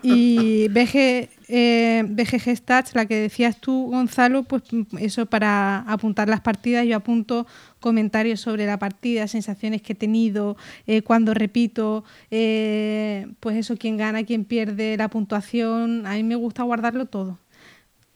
[0.01, 4.63] Y BG, eh, BGG Stats, la que decías tú, Gonzalo, pues
[4.97, 7.45] eso para apuntar las partidas, yo apunto
[7.79, 13.97] comentarios sobre la partida, sensaciones que he tenido, eh, cuando repito, eh, pues eso, quién
[13.97, 17.37] gana, quién pierde, la puntuación, a mí me gusta guardarlo todo.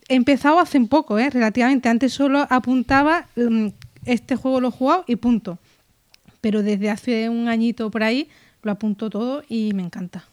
[0.10, 1.30] He empezado hace poco, ¿eh?
[1.30, 3.68] relativamente, antes solo apuntaba, mm,
[4.06, 5.60] este juego lo he jugado y punto.
[6.42, 8.30] Pero desde hace un añito por ahí
[8.64, 10.26] lo apunto todo y me encanta.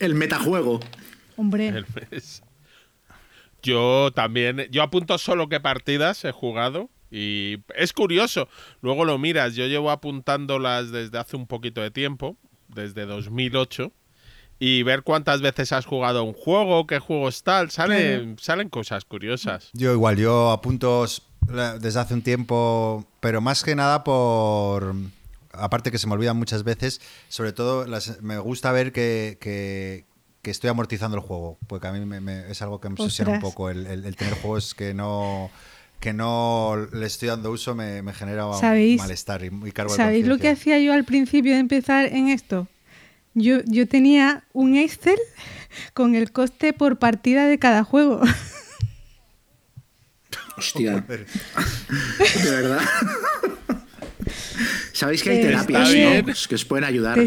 [0.00, 0.80] El metajuego.
[1.38, 1.84] Hombre.
[3.62, 8.48] Yo también, yo apunto solo qué partidas he jugado y es curioso.
[8.82, 12.36] Luego lo miras, yo llevo apuntándolas desde hace un poquito de tiempo,
[12.68, 13.92] desde 2008,
[14.58, 19.70] y ver cuántas veces has jugado un juego, qué juegos tal, salen, salen cosas curiosas.
[19.72, 21.06] Yo igual, yo apunto
[21.80, 24.94] desde hace un tiempo, pero más que nada por
[25.52, 27.86] aparte que se me olvidan muchas veces, sobre todo
[28.20, 30.06] me gusta ver que,
[30.50, 33.70] estoy amortizando el juego, porque a mí me, es algo que me obsesiona un poco,
[33.70, 35.50] el, tener juegos que no
[36.00, 40.38] que no le estoy dando uso me, genera un malestar y, muy cargo ¿Sabéis lo
[40.38, 42.68] que hacía yo al principio de empezar en esto?
[43.34, 45.18] Yo, yo tenía un Excel
[45.94, 48.20] con el coste por partida de cada juego.
[50.56, 50.94] Hostia.
[51.06, 52.80] De verdad.
[54.92, 57.18] Sabéis que hay terapias que os pueden ayudar.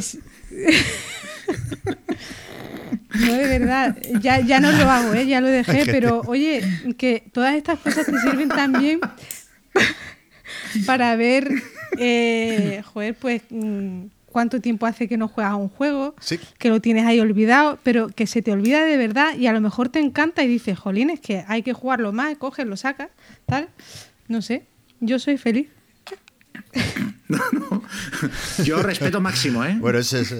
[3.13, 5.25] No, de verdad, ya, ya no lo hago, ¿eh?
[5.25, 6.61] ya lo dejé, pero oye,
[6.97, 8.99] que todas estas cosas te sirven también
[10.85, 11.49] para ver,
[11.97, 16.15] eh, joder, pues mm, cuánto tiempo hace que no juegas a un juego,
[16.57, 19.61] que lo tienes ahí olvidado, pero que se te olvida de verdad y a lo
[19.61, 23.09] mejor te encanta y dices, jolín, es que hay que jugarlo más, coges, lo sacas,
[23.45, 23.69] tal.
[24.27, 24.63] No sé,
[24.99, 25.67] yo soy feliz.
[27.31, 27.83] No, no.
[28.65, 29.77] Yo respeto máximo, ¿eh?
[29.79, 30.35] Bueno, eso es,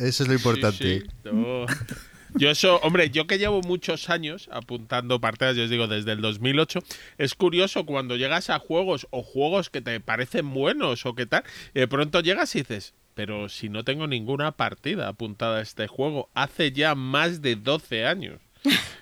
[0.00, 1.04] eso es lo importante.
[2.34, 6.20] Yo eso, hombre, yo que llevo muchos años apuntando partidas, yo os digo, desde el
[6.20, 6.80] 2008,
[7.16, 11.44] es curioso cuando llegas a juegos o juegos que te parecen buenos o qué tal,
[11.74, 15.86] y de pronto llegas y dices, pero si no tengo ninguna partida apuntada a este
[15.86, 18.40] juego, hace ya más de 12 años.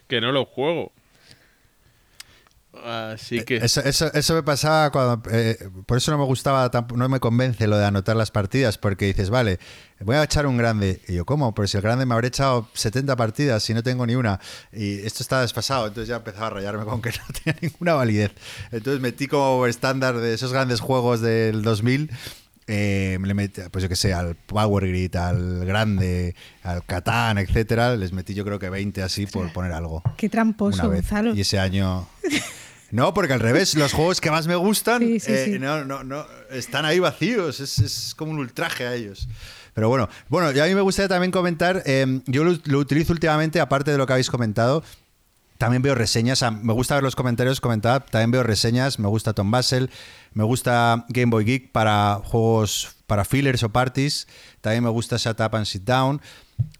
[0.09, 0.93] que no lo juego.
[2.85, 3.57] Así que.
[3.57, 5.31] Eso, eso, me pasaba cuando.
[5.31, 9.07] Eh, por eso no me gustaba, no me convence lo de anotar las partidas, porque
[9.07, 9.59] dices, vale,
[10.01, 11.01] voy a echar un grande.
[11.09, 11.55] Y yo, ¿cómo?
[11.55, 14.41] Pero si el grande me habría echado 70 partidas y no tengo ni una.
[14.73, 18.33] Y esto está desfasado, entonces ya empezaba a rayarme con que no tenía ninguna validez.
[18.71, 22.11] Entonces metí como estándar de esos grandes juegos del 2000.
[22.69, 26.35] Eh, le metí, pues yo que sé, al Power Grid, al Grande,
[26.65, 30.03] al Catán, etcétera, les metí yo creo que 20 así por poner algo.
[30.17, 31.35] Qué tramposo, Gonzalo.
[31.35, 32.09] Y ese año.
[32.97, 36.87] No, porque al revés, los juegos que más me gustan eh, No, no, no, están
[36.87, 39.29] ahí vacíos, es, como un ultraje a ellos.
[39.75, 43.61] Pero bueno, bueno, y a mí me gustaría también comentar, em, yo lo, utilizo últimamente,
[43.61, 44.83] aparte de lo que habéis comentado,
[45.59, 49.51] también veo reseñas, me gusta ver los comentarios comentar, también veo reseñas, me gusta Tom
[49.51, 49.91] Basel,
[50.33, 54.27] me gusta Game Boy Geek para juegos, para fillers o parties,
[54.63, 56.23] también me gusta Shut Up and Sit Down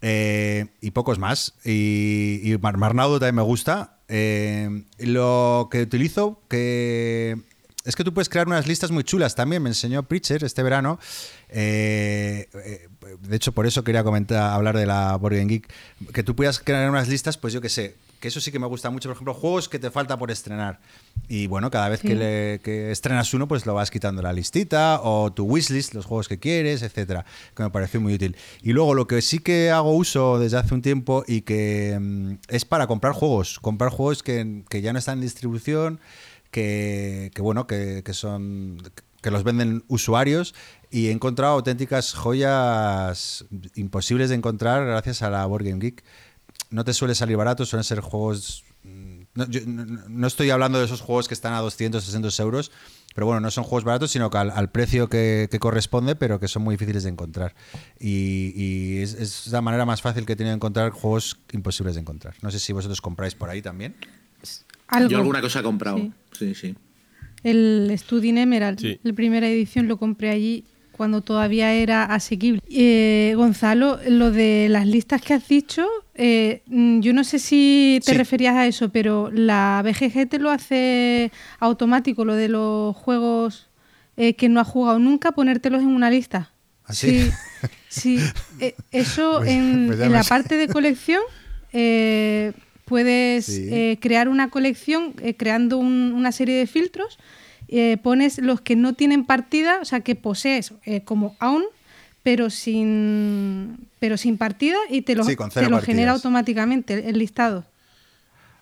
[0.01, 1.53] eh, y pocos más.
[1.63, 3.96] Y, y Marnaudo también me gusta.
[4.09, 7.37] Eh, lo que utilizo, que
[7.87, 9.63] es que tú puedes crear unas listas muy chulas también.
[9.63, 10.99] Me enseñó Preacher este verano.
[11.47, 12.87] Eh, eh,
[13.21, 15.71] de hecho, por eso quería comentar, hablar de la Board Geek.
[16.13, 18.67] Que tú puedas crear unas listas, pues yo que sé, que eso sí que me
[18.67, 19.09] gusta mucho.
[19.09, 20.79] Por ejemplo, juegos que te falta por estrenar.
[21.27, 25.31] Y bueno, cada vez que, le, estrenas uno, pues lo vas quitando la listita o
[25.31, 27.25] tu wishlist, los juegos que quieres, etcétera.
[27.55, 28.35] Que me pareció muy útil.
[28.61, 32.33] Y luego lo que sí que hago uso desde hace un tiempo y que mm,
[32.47, 33.59] es para comprar juegos.
[33.59, 35.99] Comprar juegos que, ya no están en distribución,
[36.51, 38.81] que, bueno, que, son
[39.21, 40.55] que los venden usuarios
[40.89, 46.03] y he encontrado auténticas joyas imposibles de encontrar gracias a la Board Game Geek
[46.69, 48.63] no te suele salir barato, suelen ser juegos...
[48.83, 49.17] Mm,
[50.09, 52.71] no, estoy hablando de esos juegos que están a 200, 300 euros,
[53.13, 56.63] pero bueno, no son juegos baratos, sino que al, precio que, corresponde, pero que son
[56.63, 57.53] muy difíciles de encontrar.
[57.99, 62.33] Y, es, la manera más fácil que tiene de encontrar juegos imposibles de encontrar.
[62.41, 63.95] No sé si vosotros compráis por ahí también.
[65.07, 66.75] Yo alguna cosa he comprado, sí, sí.
[67.43, 70.65] El Studin Emerald, la primera edición lo compré allí
[70.97, 72.61] cuando todavía era asequible.
[72.69, 77.99] Eh, Gonzalo, lo de las listas que has dicho, eh, mm, yo no sé si
[78.03, 83.69] te referías a eso, pero la BGG te lo hace automático, lo de los juegos
[84.17, 86.51] eh, que no has jugado nunca, ponértelos en una lista.
[86.85, 87.29] ¿Ah, sí,
[87.87, 88.19] sí.
[88.91, 91.21] eso pues, en, pues la parte de colección
[92.85, 93.61] puedes
[93.99, 97.19] crear una colección creando una serie de filtros
[97.69, 101.63] eh, pones los que no tienen partida, o sea, que posees eh, como aún,
[102.23, 107.65] pero sin, pero sin partida y te lo, te lo genera automáticamente el, listado.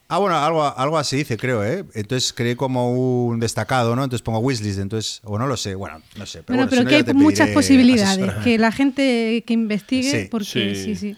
[0.07, 1.83] Ah, bueno, algo, algo así dice, creo, ¿eh?
[1.95, 4.03] Entonces creé como un destacado, ¿no?
[4.03, 6.43] Entonces pongo wishlist, entonces, o no lo sé, bueno, no sé.
[6.43, 11.17] Pero bueno, pero que hay muchas posibilidades, que la gente que investigue, porque sí, sí.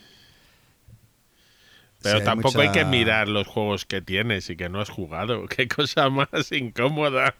[2.01, 5.45] Pero tampoco hay que mirar los juegos que tienes y que no has jugado.
[5.49, 7.35] Qué cosa más incómoda.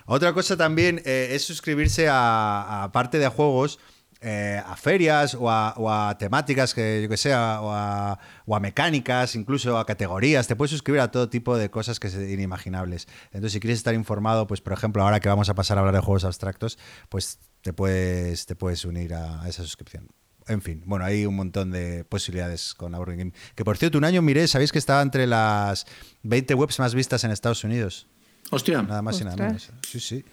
[0.06, 3.78] Otra cosa también eh, es suscribirse a, parte de juegos,
[4.20, 9.86] eh, a ferias o a, temáticas que yo que sea, o a, mecánicas, incluso a
[9.86, 10.46] categorías.
[10.48, 13.08] Te puedes suscribir a todo tipo de cosas que son inimaginables.
[13.26, 15.94] Entonces, si quieres estar informado, pues por ejemplo, ahora que vamos a pasar a hablar
[15.94, 16.78] de juegos abstractos,
[17.08, 20.08] pues te puedes, te puedes unir a esa suscripción
[20.48, 23.32] en fin, bueno, hay un montón de posibilidades con Board Game.
[23.54, 25.86] Que por cierto, un año miré, ¿sabéis que estaba entre las
[26.22, 28.06] 20 webs más vistas en Estados Unidos?
[28.50, 28.82] Hostia.
[28.82, 29.70] Nada más y nada menos.
[29.86, 30.24] Sí, sí.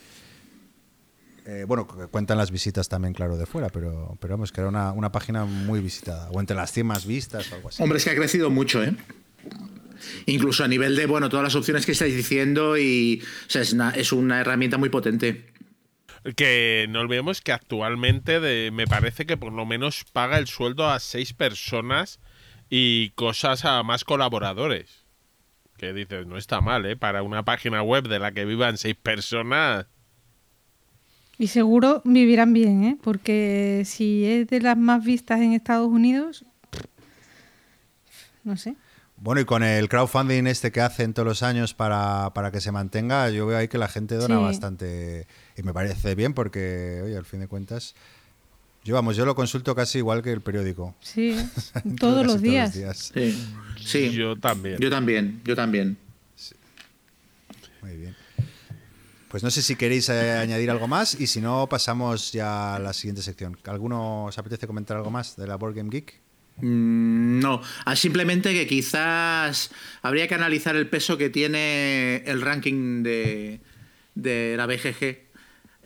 [1.45, 5.11] Eh, bueno, cuentan las visitas también, claro, de fuera, pero, pero vamos, que era una,
[5.11, 6.29] página muy visitada.
[6.31, 7.81] O entre las 100 más vistas o algo así.
[7.81, 8.95] Hombre, es que ha crecido mucho, ¿eh?
[10.27, 14.41] Incluso a nivel de, bueno, todas las opciones que estáis diciendo y es, es una
[14.41, 15.47] herramienta muy potente.
[16.35, 20.99] Que no olvidemos que actualmente me parece que por lo menos paga el sueldo a
[20.99, 22.19] seis personas
[22.69, 25.05] y cosas a más colaboradores.
[25.77, 26.97] Que dices, no está mal, ¿eh?
[26.97, 29.85] Para una página web de la que vivan seis personas.
[31.37, 32.97] Y seguro vivirán bien, ¿eh?
[33.01, 36.43] Porque si es de las más vistas en Estados Unidos,
[38.43, 38.75] no sé.
[39.21, 43.29] Bueno, y con el crowdfunding este que hacen todos los años para, que se mantenga,
[43.29, 45.27] yo veo ahí que la gente dona bastante
[45.59, 47.93] y me parece bien porque, oye, al fin de cuentas,
[48.85, 50.95] yo vamos, yo lo consulto casi igual que el periódico.
[51.01, 51.35] Sí,
[51.99, 52.73] todos, los días.
[53.77, 54.11] Sí.
[54.11, 54.77] yo también.
[54.79, 55.97] Yo también, yo también.
[57.81, 58.15] Muy bien.
[59.27, 62.79] Pues no sé si queréis eh, añadir algo más y si no, pasamos ya a
[62.79, 63.57] la siguiente sección.
[63.65, 66.19] ¿Alguno os apetece comentar algo más de la Board Game Geek?
[66.61, 73.03] Mm, no, ah, simplemente que quizás habría que analizar el peso que tiene el ranking
[73.03, 73.59] de,
[74.15, 75.28] de la BGG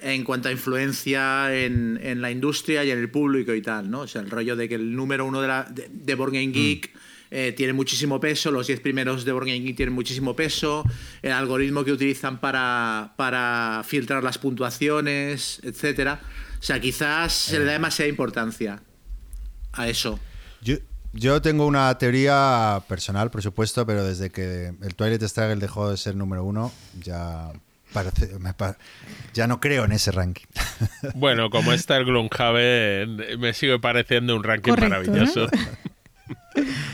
[0.04, 4.02] en cuanto a influencia en, en, la industria y en el público y tal, ¿no?
[4.02, 6.94] O sea, el rollo de que el número uno de, la, de, de Game Geek
[6.94, 6.98] mm.
[7.32, 10.84] eh, tiene muchísimo peso, los 10 primeros de Game Geek tienen muchísimo peso,
[11.22, 16.20] el algoritmo que utilizan para, para filtrar las puntuaciones, etcétera.
[16.60, 18.82] O sea, quizás se le da demasiada importancia
[19.72, 20.20] a eso.
[20.62, 20.78] Yo,
[21.14, 25.98] yo tengo una teoría personal, por supuesto, pero desde que el Twilight Struggle dejó de
[25.98, 27.52] ser número uno, ya
[29.34, 30.46] ya no creo en ese ranking.
[31.16, 35.48] Bueno, como está el Gloomhaven, me sigue pareciendo un ranking maravilloso.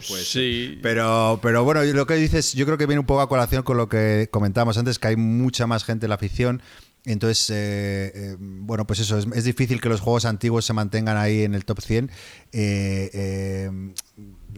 [0.00, 0.78] sí.
[0.82, 3.76] Pero, pero bueno, lo que dices, yo creo que viene un poco a colación con
[3.76, 6.62] lo que comentábamos antes, que hay mucha más gente en la afición
[7.06, 11.42] entonces, eh, eh, bueno, pues eso, es, difícil que los juegos antiguos se mantengan ahí
[11.42, 12.10] en el top 100.
[12.52, 13.92] Eh,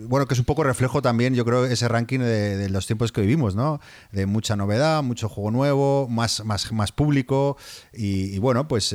[0.02, 3.22] bueno, que es un poco reflejo también, yo creo, ese ranking de, los tiempos que
[3.22, 3.80] vivimos, ¿no?
[4.12, 7.56] De mucha novedad, mucho juego nuevo, más, más, más público
[7.92, 8.94] y, bueno, pues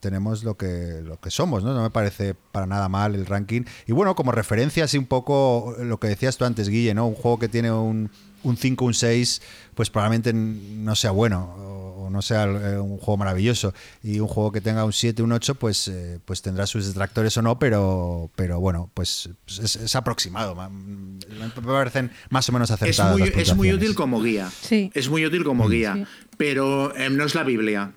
[0.00, 1.74] tenemos lo que, lo que somos, ¿no?
[1.74, 3.62] No me parece para nada mal el ranking.
[3.86, 7.06] Y bueno, como referencia, así un poco lo que decías tú antes, Guille, ¿no?
[7.06, 8.10] Un juego que tiene un,
[8.44, 9.42] un 5, un 6,
[9.74, 11.76] pues probablemente no sea bueno
[12.10, 13.74] no sea eh, un juego maravilloso.
[14.02, 17.36] Y un juego que tenga un 7, un 8, pues, eh, pues tendrá sus detractores
[17.36, 20.54] o no, pero, pero bueno, pues es, aproximado.
[20.54, 23.18] Me parecen más o menos acertadas.
[23.20, 24.50] Es muy, es muy útil como guía.
[24.60, 24.90] Sí.
[24.94, 25.70] Es muy útil como mm.
[25.70, 27.92] guía, pero em, no es la Biblia.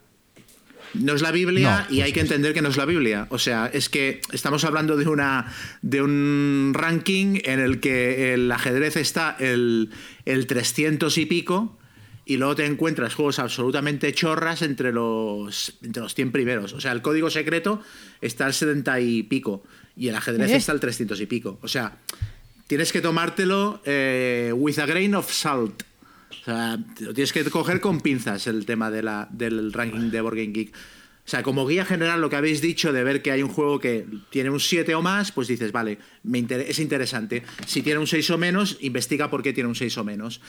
[0.93, 3.27] No es la Biblia y hay que entender que no es la Biblia.
[3.29, 8.51] O sea, es que estamos hablando de una de un ranking en el que el
[8.51, 9.91] ajedrez está el,
[10.25, 11.78] el 300 y pico
[12.29, 16.73] y luego te encuentras juegos absolutamente chorras entre los, entre los 100 primeros.
[16.73, 17.81] O sea, el código secreto
[18.21, 19.63] está al 70 y pico
[19.97, 21.57] y el ajedrez está al 300 y pico.
[21.63, 21.97] O sea,
[22.67, 25.81] tienes que tomártelo eh, with a grain of salt.
[26.29, 30.21] O sea, lo tienes que coger con pinzas el tema de la, del ranking de
[30.21, 30.71] Board Geek.
[31.29, 33.79] O sea, como guía general, lo que habéis dicho de ver que hay un juego
[33.79, 37.43] que tiene un 7 o más, pues dices, vale, me es interesante.
[37.67, 40.41] Si tiene un 6 o menos, investiga por qué tiene un 6 o menos.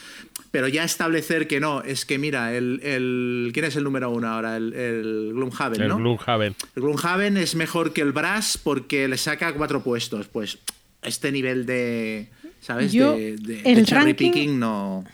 [0.50, 4.28] Pero ya establecer que no, es que mira, el, el ¿quién es el número uno
[4.28, 4.56] ahora?
[4.56, 5.96] El, el Gloomhaven, ¿no?
[5.96, 6.56] El Gloomhaven.
[6.74, 10.28] El Gloomhaven es mejor que el Brass porque le saca cuatro puestos.
[10.28, 10.60] Pues
[11.02, 12.30] este nivel de,
[12.62, 12.90] ¿sabes?
[12.90, 15.04] de, de, cherry picking no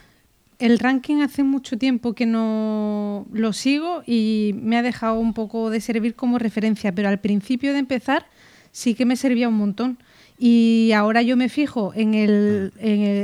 [0.59, 5.71] el ranking hace mucho tiempo que no lo sigo y me ha dejado un poco
[5.71, 8.27] de servir como referencia, pero al principio de empezar
[8.73, 9.99] sí que me servía un montón.
[10.39, 12.73] Y ahora yo me fijo en el,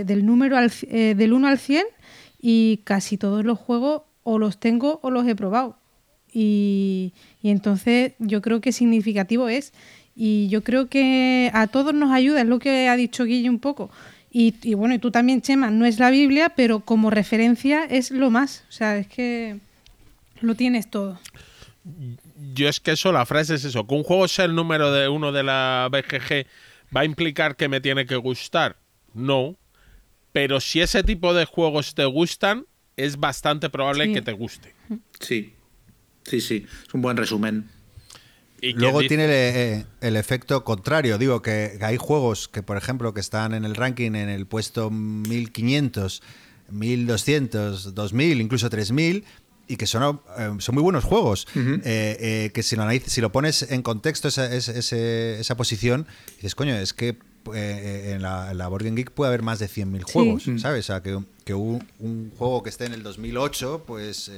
[0.07, 1.85] del número eh, del 1 al 100
[2.41, 5.77] y casi todos los juegos o los tengo o los he probado.
[6.33, 7.13] Y,
[7.43, 9.73] y entonces yo creo que significativo es.
[10.15, 13.59] Y yo creo que a todos nos ayuda, es lo que ha dicho Guille un
[13.59, 13.91] poco
[14.35, 18.31] y, bueno, y tú también, Chema, no es la Biblia, pero como referencia es lo
[18.31, 18.65] más.
[18.71, 19.59] O sea, es que
[20.41, 21.21] lo tienes todo.
[22.55, 25.09] Yo es que eso, la frase es eso, que un juego sea el número de
[25.09, 26.47] uno de la BGG
[26.97, 28.77] va a implicar que me tiene que gustar.
[29.13, 29.57] No.
[30.33, 32.65] Pero si ese tipo de juegos te gustan,
[32.97, 34.75] es bastante probable que te guste.
[35.21, 35.53] Sí,
[36.25, 36.67] sí, sí.
[36.87, 37.69] Es un buen resumen.
[38.63, 41.19] Luego tiene eh, el, efecto contrario.
[41.19, 44.91] Digo que hay juegos que, por ejemplo, que están en el ranking en el puesto
[44.91, 46.23] 1500,
[46.71, 49.25] 1200, 2000, incluso 3000
[49.67, 51.49] y que son, eh, son muy buenos juegos.
[51.57, 56.07] Eh, que si lo, si lo pones en contexto, esa, esa, posición,
[56.37, 57.17] dices, coño, es que
[57.53, 60.85] en, la, en Board Game Geek puede haber más de 100.000 juegos, ¿sabes?
[60.85, 64.31] O sea, que, que un, un, juego que esté en el 2008, pues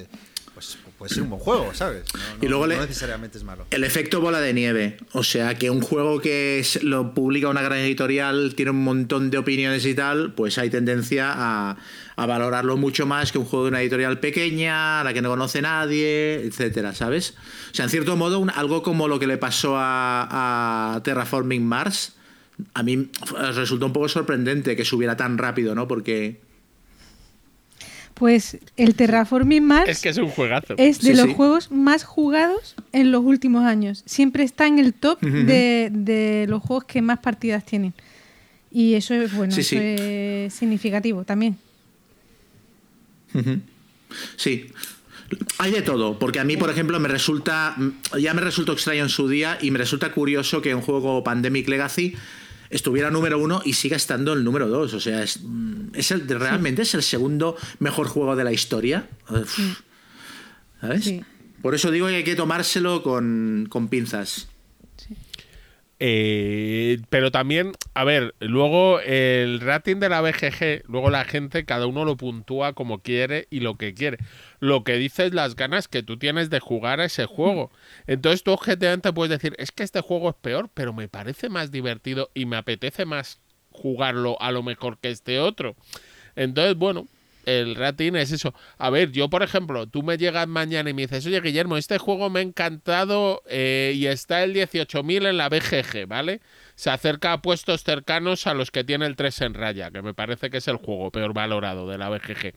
[0.54, 2.04] pues puede ser un buen juego, ¿sabes?
[2.40, 3.66] y luego necesariamente es malo.
[3.70, 4.96] El efecto bola de nieve.
[5.12, 9.38] O sea, que un juego que lo publica una gran editorial, tiene un montón de
[9.38, 11.76] opiniones y tal, pues hay tendencia a,
[12.16, 15.60] valorarlo mucho más que un juego de una editorial pequeña, a la que no conoce
[15.60, 17.34] nadie, etcétera, ¿sabes?
[17.72, 22.12] O sea, en cierto modo, algo como lo que le pasó a, a Terraforming Mars,
[22.74, 23.10] a mí
[23.54, 25.88] resultó un poco sorprendente que subiera tan rápido, ¿no?
[25.88, 26.43] Porque
[28.14, 30.74] pues el Terraforming Mars es que es un juegazo.
[30.78, 34.02] Es de los juegos más jugados en los últimos años.
[34.06, 37.92] Siempre está en el top de, los juegos que más partidas tienen.
[38.70, 41.56] Y eso es bueno, eso es significativo también.
[44.36, 44.66] Sí.
[45.58, 47.76] Hay de todo, porque a mí, por ejemplo, me resulta.
[48.20, 51.24] Ya me resultó extraño en su día y me resulta curioso que un juego como
[51.24, 52.14] Pandemic Legacy
[52.74, 54.94] estuviera número uno y siga estando el número dos.
[54.94, 59.08] O sea, es, mm, es el, realmente es el segundo mejor juego de la historia.
[60.80, 61.14] ¿Sabes?
[61.62, 64.48] Por eso digo que hay que tomárselo con, pinzas.
[66.00, 71.86] Eh, pero también, a ver, luego el rating de la BGG, luego la gente, cada
[71.86, 74.18] uno lo puntúa como quiere y lo que quiere.
[74.58, 77.70] Lo que dice es las ganas que tú tienes de jugar a ese juego.
[78.06, 81.70] Entonces tú objetivamente puedes decir, es que este juego es peor, pero me parece más
[81.70, 83.40] divertido y me apetece más
[83.70, 85.76] jugarlo a lo mejor que este otro.
[86.36, 87.06] Entonces, bueno,
[87.46, 88.54] el rating es eso.
[88.78, 91.98] A ver, yo por ejemplo, tú me llegas mañana y me dices, oye Guillermo, este
[91.98, 96.40] juego me ha encantado eh, y está el 18.000 en la BGG, ¿vale?
[96.74, 100.14] Se acerca a puestos cercanos a los que tiene el 3 en raya, que me
[100.14, 102.54] parece que es el juego peor valorado de la BGG.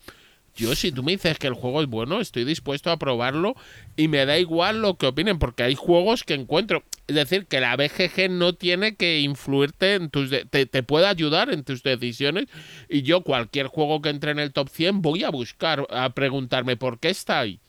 [0.58, 3.56] Yo, si tú me dices que el juego es bueno, estoy dispuesto a probarlo
[3.96, 6.84] y me da igual lo que opinen, porque hay juegos que encuentro.
[7.06, 10.32] Es decir, que la BGG no tiene que influirte en tus.
[10.50, 12.48] te, te puede ayudar en tus decisiones.
[12.90, 16.76] Y yo, cualquier juego que entre en el top 100, voy a buscar, a preguntarme
[16.76, 17.60] por qué está ahí.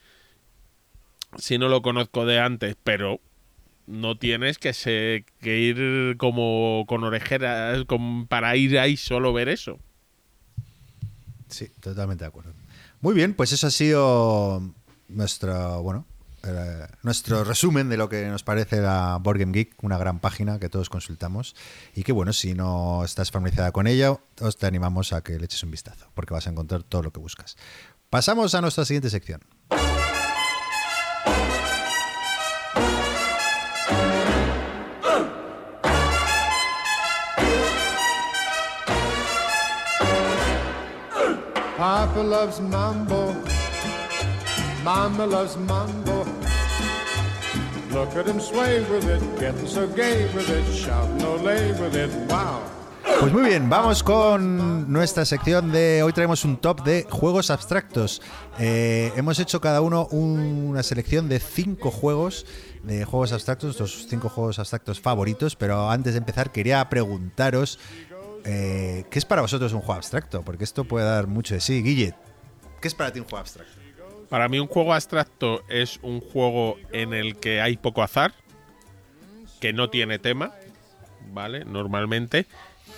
[1.37, 3.21] Si no lo conozco de antes, pero
[3.87, 7.85] no tienes que, que ir como con orejeras
[8.29, 9.79] para ir ahí solo ver eso.
[11.49, 12.53] Sí, totalmente de acuerdo.
[13.01, 14.75] Muy bien, pues eso ha sido
[15.09, 16.05] nuestro, bueno,
[16.45, 20.59] eh, nuestro resumen de lo que nos parece la Board Game Geek, una gran página
[20.59, 21.55] que todos consultamos
[21.95, 25.45] y que bueno, si no estás familiarizada con ella, os te animamos a que le
[25.45, 27.57] eches un vistazo, porque vas a encontrar todo lo que buscas.
[28.11, 29.43] Pasamos a nuestra siguiente sección.
[53.19, 58.23] Pues muy bien, vamos con nuestra sección de hoy traemos un top de juegos abstractos.
[58.61, 62.47] Eh, hemos hecho cada uno una selección de cinco juegos
[62.85, 67.81] de juegos abstractos, los cinco juegos abstractos favoritos, pero antes de empezar quería preguntaros
[68.45, 70.43] eh, ¿qué es para vosotros un juego abstracto?
[70.43, 71.83] Porque esto puede dar mucho de sí.
[71.83, 72.15] Guille,
[72.81, 73.81] ¿qué es para ti un juego abstracto?
[74.29, 78.35] Para mí un juego abstracto es un juego en el que hay poco azar,
[79.61, 80.53] que no tiene tema,
[81.33, 81.65] ¿vale?
[81.65, 82.47] Normalmente.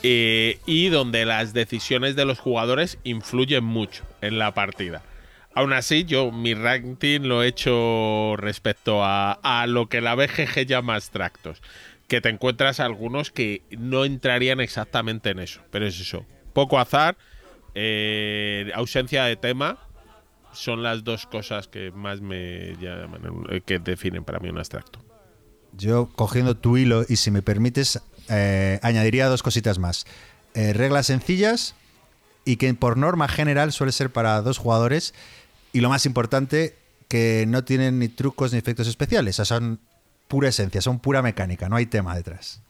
[0.02, 5.02] Eh, y donde las decisiones de los jugadores influyen mucho en la partida.
[5.54, 10.64] Aún así, yo mi ranking lo he hecho respecto a, a lo que la BGG
[10.66, 11.60] llama abstractos
[12.10, 15.60] que te encuentras algunos que no entrarían exactamente en eso.
[15.70, 16.26] Pero es eso.
[16.52, 17.16] Poco azar,
[17.74, 19.78] eh, ausencia de tema,
[20.52, 25.00] son las dos cosas que más me eh, que definen para mí un abstracto.
[25.72, 30.06] Yo, cogiendo tu hilo, y si me permites, eh, añadiría dos cositas más.
[30.54, 31.76] reglas sencillas
[32.44, 35.14] y que por norma general suele ser para dos jugadores.
[35.72, 39.38] Y lo más importante, que no tienen ni trucos ni efectos especiales.
[39.38, 39.80] O sea, son
[40.28, 42.62] pura esencia, son pura mecánica, no hay tema detrás.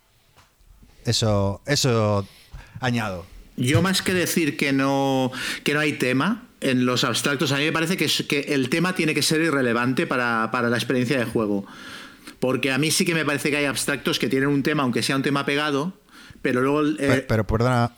[1.04, 2.26] Eso, eso
[2.80, 3.26] añado.
[3.60, 5.30] Yo más que decir que no,
[5.64, 8.94] que no hay tema en los abstractos, a mí me parece que, que el tema
[8.94, 11.66] tiene que ser irrelevante para, la experiencia de juego.
[12.38, 15.02] Porque a mí sí que me parece que hay abstractos que tienen un tema, aunque
[15.02, 15.92] sea un tema pegado,
[16.40, 16.82] pero luego...
[16.98, 17.92] Eh, pero, perdona,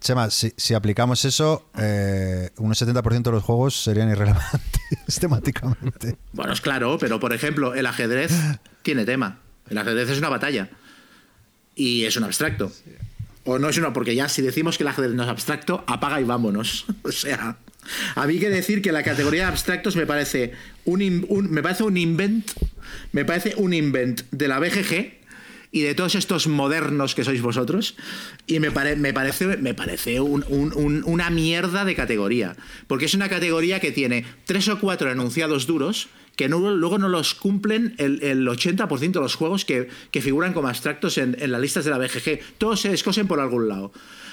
[0.00, 4.60] Chema, si, aplicamos eso, eh, un 70% de los juegos serían irrelevantes
[5.20, 6.16] temáticamente.
[6.32, 8.32] Bueno, es claro, pero por ejemplo, el ajedrez
[8.82, 9.38] tiene tema.
[9.70, 10.70] El ajedrez es una batalla.
[11.76, 12.72] Y es un abstracto.
[13.46, 16.20] O no es una, porque ya si decimos que el ajedrez no es abstracto, apaga
[16.20, 16.84] y vámonos.
[17.02, 17.56] o sea,
[18.14, 20.52] a mí que decir que la categoría de abstractos me parece
[20.84, 22.50] un, un, me parece un invent,
[23.12, 25.16] me parece un invent de la BGG
[25.70, 27.96] y de todos estos modernos que sois vosotros.
[28.46, 32.56] Y me, me parece, me parece una mierda de categoría.
[32.86, 37.34] Porque es una categoría que tiene tres o cuatro enunciados duros que luego no los
[37.34, 39.88] cumplen el, 80% de los juegos que,
[40.20, 42.40] figuran como abstractos en, en las listas de la BGG.
[42.58, 43.92] Todos se descosen por algún lado.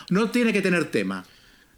[0.10, 1.26] No tiene que tener tema.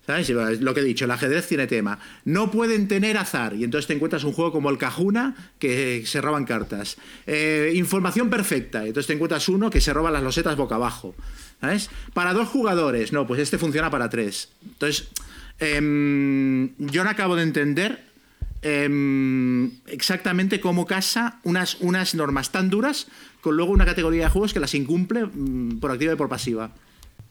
[0.05, 0.29] ¿Sabes?
[0.29, 1.97] Lo que he dicho, el ajedrez tiene tema.
[2.25, 3.55] No pueden tener azar.
[3.55, 6.97] Y entonces te encuentras un juego como el Cajuna que se roban cartas.
[7.25, 8.85] Eh, información perfecta.
[8.85, 11.15] Entonces te encuentras uno que se roba las losetas boca abajo.
[11.59, 11.89] ¿Sabes?
[12.13, 13.13] Para dos jugadores.
[13.13, 14.49] No, pues este funciona para tres.
[14.63, 15.07] Entonces,
[15.59, 18.04] em, yo no acabo de entender
[18.65, 23.07] em, exactamente cómo casa unas, unas normas tan duras
[23.41, 26.71] con luego una categoría de juegos que las incumple mm, por activa y por pasiva.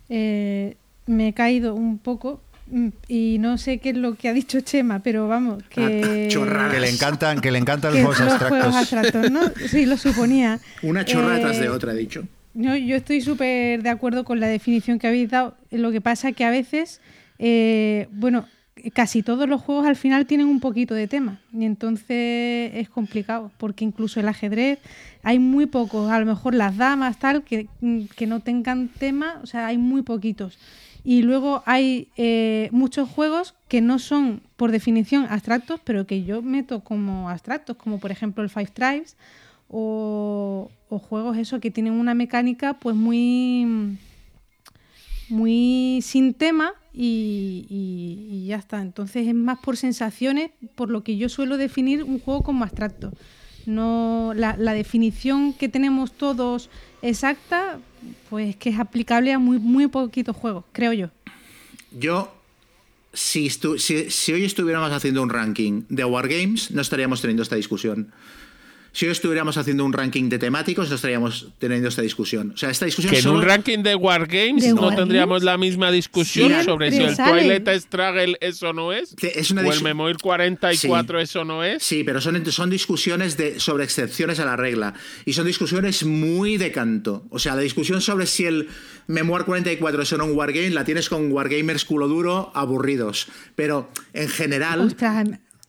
[0.09, 0.77] Eh,
[1.07, 4.61] me he caído un poco Mm, y no sé qué es lo que ha dicho
[4.61, 9.31] Chema, pero vamos, que, ah, que le encantan, que le encantan los, juegos, abstractos.
[9.31, 9.41] ¿no?
[9.69, 10.61] Sí, lo suponía.
[10.83, 12.25] Una chorra tras de eh, otra, he dicho.
[12.55, 15.57] No, yo estoy súper de acuerdo con la definición que habéis dado.
[15.71, 17.01] Lo que pasa que a veces,
[17.39, 18.47] eh, bueno,
[18.93, 23.51] casi todos los juegos al final tienen un poquito de tema y entonces es complicado
[23.57, 24.79] porque incluso el ajedrez
[25.23, 27.69] hay muy pocos, a lo mejor las damas tal, que,
[28.17, 30.59] que no tengan tema, o sea, hay muy poquitos.
[31.07, 36.41] Y luego hay eh, muchos juegos que no son por definición abstractos, pero que yo
[36.41, 39.17] meto como abstractos, como por ejemplo el Five Tribes
[39.69, 43.99] o, juegos eso que tienen una mecánica pues muy
[45.29, 48.81] muy sin tema y, ya está.
[48.81, 53.13] Entonces es más por sensaciones, por lo que yo suelo definir un juego como abstracto.
[53.67, 56.69] No, la, definición que tenemos todos
[57.03, 57.79] exacta,
[58.29, 61.11] pues que es aplicable a muy, muy poquitos juegos, creo yo.
[61.91, 62.35] Yo,
[63.13, 68.13] si, si hoy estuviéramos haciendo un ranking de Wargames, no estaríamos teniendo esta discusión
[68.95, 72.53] si hoy estuviéramos haciendo un ranking de temáticos, no estaríamos teniendo esta discusión.
[72.55, 76.65] O sea, esta discusión Que en un ranking de Wargames no tendríamos la misma discusión
[76.65, 79.17] sobre si el Twilight Struggle eso no es.
[79.21, 81.83] Es una o el Memoir 44 eso no es.
[81.83, 84.95] Sí, pero son, son discusiones de, sobre excepciones a la regla.
[85.25, 87.27] Y son discusiones muy de canto.
[87.31, 88.69] O sea, la discusión sobre si el
[89.09, 93.27] Memoir 44 es o no un Wargame la tienes con Wargamers culo duro aburridos.
[93.57, 94.95] Pero en general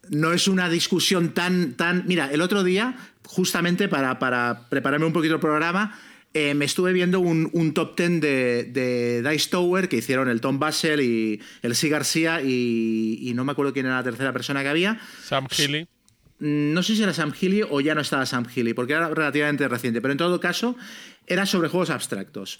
[0.09, 2.03] no es una discusión tan, tan...
[2.07, 2.95] Mira, el otro día,
[3.25, 5.99] justamente para, para prepararme un poquito el programa,
[6.35, 10.99] eh, me estuve viendo un, top ten de, Dice Tower que hicieron el Tom Basel
[10.99, 11.87] y el C.
[11.87, 14.99] García y, no me acuerdo quién era la tercera persona que había.
[15.23, 15.87] Sam Healy.
[16.39, 19.65] No sé si era Sam Healy o ya no estaba Sam Healy, porque era relativamente
[19.69, 20.75] reciente, pero en todo caso
[21.25, 22.59] era sobre juegos abstractos.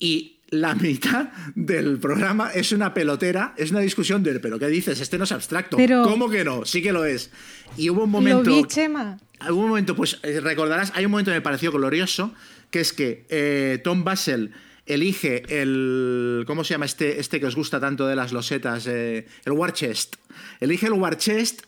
[0.00, 5.00] Y la mitad del programa es una pelotera, es una discusión de, pero ¿qué dices?
[5.00, 5.78] Este no es abstracto.
[6.04, 6.66] ¿Cómo que no?
[6.66, 7.30] Sí que lo es.
[7.78, 8.50] Y hubo un momento...
[8.50, 9.18] Lo vi, Chema.
[9.48, 12.34] Hubo un momento, pues eh, recordarás, hay un momento que me pareció glorioso,
[12.70, 14.52] que es que eh, Tom Basel
[14.84, 16.44] elige el...
[16.46, 18.86] ¿Cómo se llama este, este que os gusta tanto de las losetas?
[18.86, 20.16] Eh, el War Chest.
[20.60, 21.62] Elige el War Chest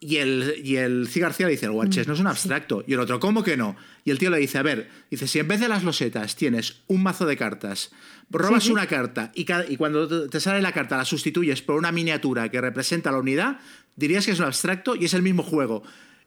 [0.00, 1.20] y el, y el C.
[1.20, 2.84] García le dice, el War Chest no es un abstracto.
[2.86, 3.74] Y el otro, ¿cómo que no?
[4.04, 6.82] Y el tío le dice, a ver, dice, si en vez de las losetas tienes
[6.86, 7.90] un mazo de cartas
[8.30, 12.50] robas una carta y, y, cuando te sale la carta la sustituyes por una miniatura
[12.50, 13.58] que representa la unidad,
[13.96, 15.82] dirías que es un abstracto y es el mismo juego.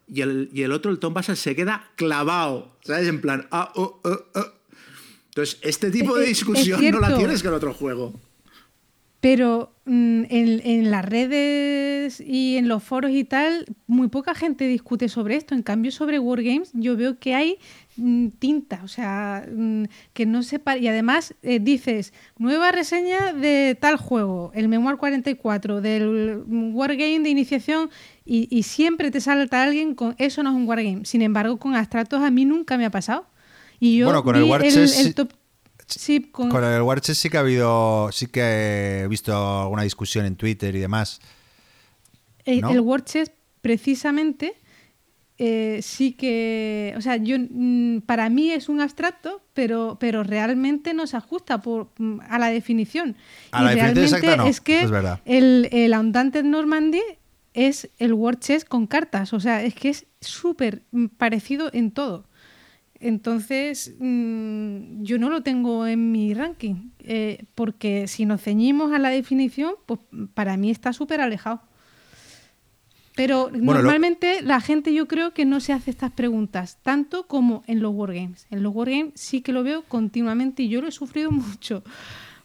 [0.08, 3.08] Y el, y el otro, el Tom Basel, se queda clavado, ¿sabes?
[3.08, 4.52] En plan, ah, oh, oh, oh.
[5.26, 8.12] Entonces, este tipo de discusión no la tienes con otro juego.
[9.22, 14.66] Pero mm, en, en, las redes y en los foros y tal, muy poca gente
[14.66, 15.54] discute sobre esto.
[15.54, 17.58] En cambio, sobre Wargames, yo veo que hay
[17.96, 20.78] Mm, tinta, o sea, mm, que no sepa.
[20.78, 27.28] Y además eh, dices, nueva reseña de tal juego, el Memoir 44, del Wargame de
[27.28, 27.90] iniciación,
[28.24, 31.04] y, siempre te salta alguien con eso no es un Wargame.
[31.04, 33.26] Sin embargo, con abstractos a mí nunca me ha pasado.
[33.78, 35.14] Y yo bueno, con el Warchess.
[35.98, 36.52] Sí, con...
[36.64, 40.80] el Warchess sí que ha habido, sí que he visto alguna discusión en Twitter y
[40.80, 41.20] demás.
[42.44, 44.54] Eh, el, el precisamente,
[45.38, 50.94] eh, sí que, o sea, yo mm, para mí es un abstracto, pero, pero realmente
[50.94, 53.16] no se ajusta por, mm, a la definición.
[53.50, 54.04] A y realmente
[54.48, 54.82] es que
[55.24, 57.02] el, el Undaunted Normandy
[57.54, 61.90] es el War Chess con cartas, o sea, es que es súper mm, parecido en
[61.90, 62.24] todo.
[63.02, 69.08] Entonces, yo no lo tengo en mi ranking, eh, porque si nos ceñimos a la
[69.08, 69.98] definición, pues
[70.34, 71.62] para mí está súper alejado.
[73.16, 77.80] Pero normalmente la gente yo creo que no se hace estas preguntas, tanto como en
[77.80, 78.46] los wargames.
[78.50, 81.82] En los wargames sí que lo veo continuamente y yo lo he sufrido mucho,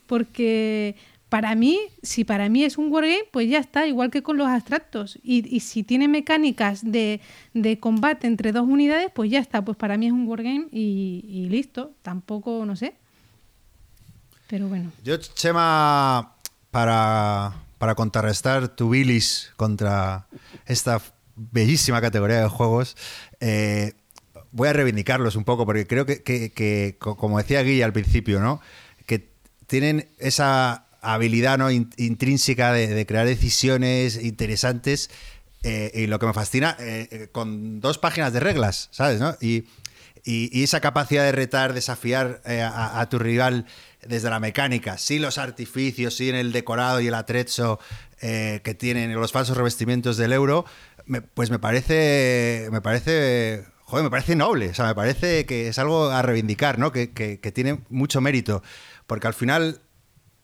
[0.08, 0.96] porque
[1.30, 4.48] para mí, si para mí es un wargame, pues ya está, igual que con los
[4.48, 5.20] abstractos.
[5.24, 7.22] Y, si tiene mecánicas de,
[7.80, 11.50] combate entre dos unidades, pues ya está, pues para mí es un wargame y, y
[11.50, 12.96] listo, tampoco, no sé.
[14.48, 14.92] Pero bueno.
[15.04, 16.36] Yo, Chema,
[16.72, 20.28] para para contrarrestar tu bilis contra
[20.66, 21.02] esta
[21.36, 22.98] bellísima categoría de juegos,
[23.40, 23.94] eh,
[24.52, 28.62] voy a reivindicarlos un poco, porque creo que, como decía Guilla al principio, ¿no?
[29.06, 29.30] que
[29.68, 31.72] tienen esa habilidad ¿no?
[31.72, 35.10] intrínseca de, crear decisiones interesantes
[35.64, 39.20] eh, y lo que me fascina, eh, con dos páginas de reglas, ¿sabes?
[39.20, 39.36] ¿no?
[39.42, 39.66] Y,
[40.30, 43.66] esa capacidad de retar, desafiar a, tu rival
[44.06, 47.80] desde la mecánica, sí los artificios, sí en el decorado y el atrezzo
[48.20, 50.66] eh, que tienen los falsos revestimientos del euro,
[51.36, 55.78] pues me parece, me parece, joder, me parece noble, o sea, me parece que es
[55.78, 56.92] algo a reivindicar, ¿no?
[56.92, 57.08] Que,
[57.54, 58.64] tiene mucho mérito,
[59.06, 59.82] porque al final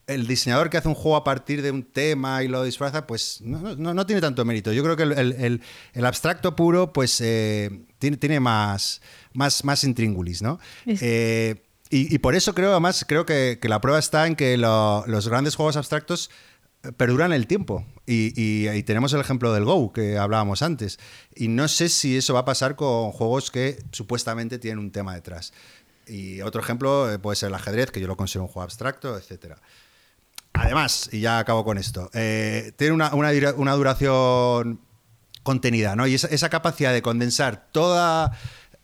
[0.08, 3.40] el diseñador que hace un juego a partir de un tema y lo disfraza, pues
[3.42, 4.72] no, tiene tanto mérito.
[4.74, 5.62] Yo creo que el,
[6.06, 9.02] abstracto puro, pues eh, tiene, tiene, más,
[9.34, 10.60] más, más intríngulis, ¿no?
[11.96, 15.78] Y, por eso creo, además, creo que, la prueba está en que los grandes juegos
[15.78, 16.32] abstractos
[16.98, 17.86] perduran el tiempo.
[18.06, 21.00] Y, y, tenemos el ejemplo del Go que hablábamos antes.
[21.36, 25.14] Y no sé si eso va a pasar con juegos que supuestamente tienen un tema
[25.14, 25.54] detrás.
[26.08, 29.18] Y otro ejemplo eh, puede ser el ajedrez, que yo lo considero un juego abstracto,
[29.18, 29.58] etcétera.
[30.54, 34.82] Además, y ya acabo con esto, eh, tiene una, duración
[35.42, 36.06] contenida, ¿no?
[36.06, 38.38] Y esa, capacidad de condensar toda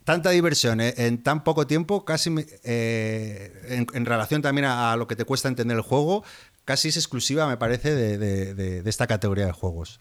[0.04, 5.26] tanta diversión en, tan poco tiempo, casi eh, en, relación también a, lo que te
[5.26, 6.24] cuesta entender el juego,
[6.66, 10.00] casi es exclusiva, me parece, de, esta categoría de juegos.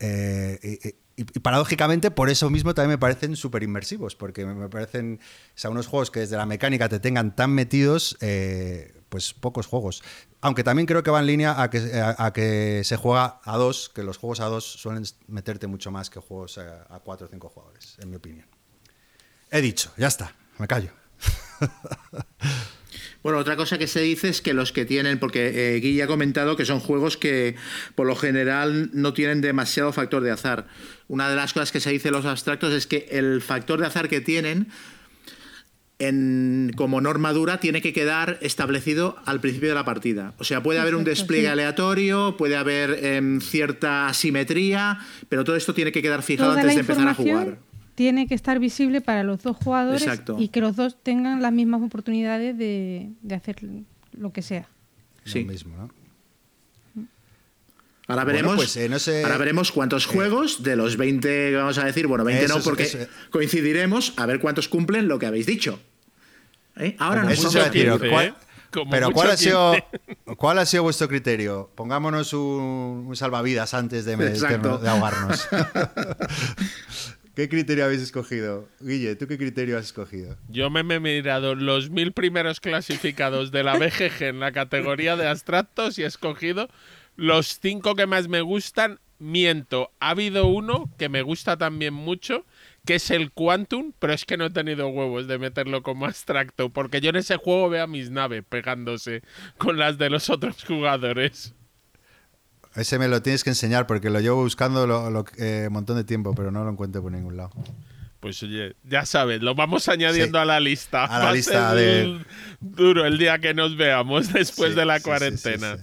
[0.00, 5.20] Eh, y, paradójicamente, por eso mismo también me parecen súper inmersivos, porque me, parecen
[5.62, 10.02] o unos juegos que desde la mecánica te tengan tan metidos, eh, pues pocos juegos.
[10.42, 13.88] Aunque también creo que va en línea a que, a, que se juega a dos,
[13.94, 17.48] que los juegos a dos suelen meterte mucho más que juegos a, cuatro o cinco
[17.48, 18.46] jugadores, en mi opinión.
[19.52, 20.90] He dicho, ya está, me callo.
[23.22, 26.56] Bueno, otra cosa que se dice es que los que tienen, porque eh, ha comentado
[26.56, 27.54] que son juegos que
[27.94, 30.66] por lo general no tienen demasiado factor de azar.
[31.06, 33.86] Una de las cosas que se dice en los abstractos es que el factor de
[33.86, 34.72] azar que tienen
[36.08, 40.34] en, como norma dura tiene que quedar establecido al principio de la partida.
[40.38, 44.98] O sea, puede haber un despliegue aleatorio, puede haber em, cierta asimetría,
[45.28, 47.58] pero todo esto tiene que quedar fijado antes de empezar a jugar
[47.94, 50.06] tiene que estar visible para los dos jugadores
[50.38, 53.56] y que los dos tengan las mismas oportunidades de, hacer
[54.12, 54.66] lo que sea.
[55.24, 55.44] Sí.
[55.44, 55.90] mismo, ¿no?
[58.08, 60.08] Ahora veremos, pues, eh, ahora veremos cuántos eh.
[60.08, 64.68] juegos de los 20, vamos a decir, bueno, 20 no, porque coincidiremos a ver cuántos
[64.68, 65.80] cumplen lo que habéis dicho.
[66.76, 66.96] ¿Eh?
[66.98, 67.60] Ahora no eso se
[68.90, 69.74] pero ¿cuál ha, sido,
[70.38, 71.70] ¿cuál ha sido vuestro criterio?
[71.74, 75.46] Pongámonos un, salvavidas antes de, de ahogarnos.
[77.34, 78.68] ¿Qué criterio habéis escogido?
[78.80, 80.36] Guille, ¿tú qué criterio has escogido?
[80.48, 85.26] Yo me, he mirado los mil primeros clasificados de la BGG en la categoría de
[85.26, 86.68] abstractos y he escogido
[87.16, 89.00] los cinco que más me gustan.
[89.18, 92.44] Miento, ha habido uno que me gusta también mucho,
[92.84, 96.70] que es el Quantum, pero es que no he tenido huevos de meterlo como abstracto,
[96.70, 99.22] porque yo en ese juego veo a mis naves pegándose
[99.58, 101.54] con las de los otros jugadores.
[102.74, 106.34] Ese me lo tienes que enseñar porque lo llevo buscando un eh, montón de tiempo,
[106.34, 107.50] pero no lo encuentro por ningún lado.
[108.18, 111.04] Pues oye, ya sabes, lo vamos añadiendo a la lista.
[111.04, 112.24] A la lista de...
[112.60, 115.76] Duro el día que nos veamos después de la cuarentena.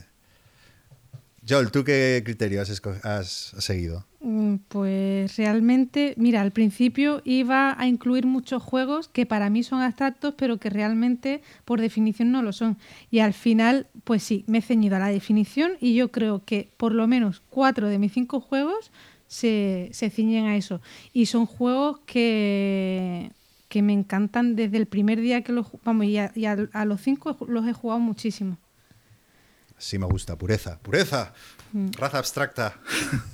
[1.49, 4.05] Joel, ¿tú qué criterio has, seguido?
[4.19, 9.81] Mm, pues realmente, mira, al principio iba a incluir muchos juegos que para mí son
[9.81, 12.77] abstractos, pero que realmente por definición no lo son.
[13.09, 16.69] Y al final, pues sí, me he ceñido a la definición y yo creo que
[16.77, 18.91] por lo menos cuatro de mis cinco juegos
[19.25, 20.81] se, ciñen a eso.
[21.13, 23.31] Y son juegos que,
[23.69, 25.65] que me encantan desde el primer día que los...
[25.83, 28.59] Vamos, y a los cinco los he jugado muchísimo.
[29.79, 31.33] Sí me gusta, pureza, pureza,
[31.71, 31.91] mm.
[31.97, 32.75] raza abstracta.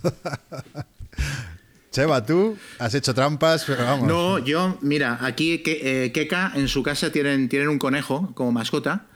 [1.91, 4.07] Cheva, tú has hecho trampas, pero vamos.
[4.07, 9.07] No, yo, mira, aquí eh, Keka en su casa tienen, tienen un conejo como mascota.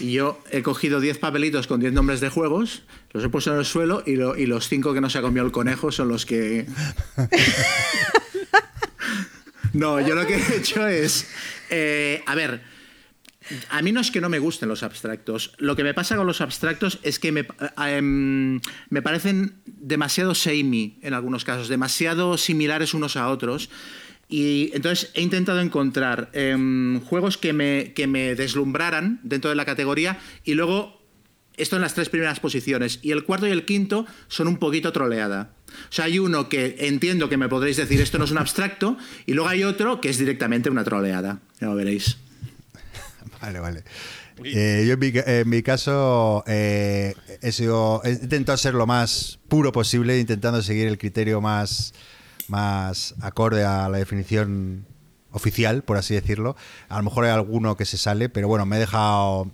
[0.00, 2.82] Y yo he cogido 10 papelitos con 10 nombres de juegos,
[3.12, 5.46] los he puesto en el suelo y, y los 5 que no se ha comido
[5.46, 6.66] el conejo son los que.
[9.72, 11.26] no, yo lo que he hecho es.
[11.70, 12.75] Eh, a ver
[13.70, 15.52] a mí no es que no me gusten los abstractos.
[15.58, 17.46] Lo que me pasa con los abstractos es que me, eh,
[17.98, 23.70] em, me parecen demasiado samey en algunos casos, demasiado similares unos a otros.
[24.28, 29.64] Y entonces he intentado encontrar em, juegos que me, que me deslumbraran dentro de la
[29.64, 31.00] categoría y luego
[31.56, 32.98] esto en las tres primeras posiciones.
[33.02, 35.52] Y el cuarto y el quinto son un poquito troleada.
[35.88, 38.96] O sea, hay uno que entiendo que me podréis decir esto no es un abstracto
[39.26, 41.40] y luego hay otro que es directamente una troleada.
[41.60, 42.18] Ya lo veréis.
[43.40, 43.84] Vale, vale.
[44.44, 50.18] Eh, yo en mi, caso eh, he, sido, he intentado ser lo más puro posible,
[50.18, 51.94] intentando seguir el criterio más,
[52.48, 54.84] más acorde a la definición
[55.32, 56.56] oficial, por así decirlo.
[56.88, 59.50] A lo mejor hay alguno que se sale, pero bueno, me he dejado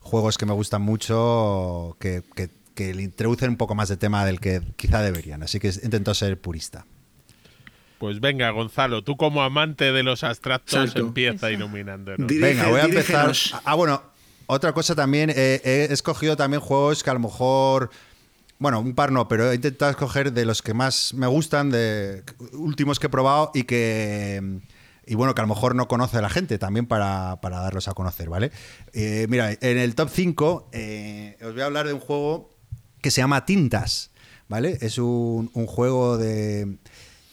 [0.00, 4.24] juegos que me gustan mucho, que, que, que le introducen un poco más de tema
[4.24, 5.42] del que quizá deberían.
[5.42, 6.86] Así que he intentado ser purista.
[7.98, 12.28] Pues venga, Gonzalo, tú como amante de los abstractos empieza iluminándonos.
[12.28, 13.32] venga, voy a empezar.
[13.64, 14.02] Ah, bueno,
[14.46, 17.90] otra cosa también, eh, he escogido también juegos que a lo mejor,
[18.58, 22.22] bueno, un par no, pero he intentado escoger de los que más me gustan, de
[22.52, 24.60] últimos que he probado y que
[25.04, 28.28] y bueno, que a lo mejor no conoce la gente también para, darlos a conocer,
[28.28, 28.52] ¿vale?
[28.92, 32.50] Eh, mira, en el top 5 eh, os voy a hablar de un juego
[33.00, 34.10] que se llama Tintas,
[34.48, 34.76] ¿vale?
[34.82, 36.78] Es un juego de,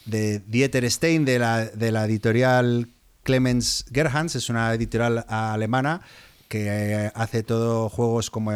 [0.06, 2.88] de Dieter Stein de la, de la editorial
[3.22, 6.00] Clemens Gerhans, es una editorial alemana
[6.48, 8.52] que hace todo juegos como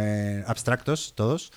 [0.47, 1.53] abstractos, todos.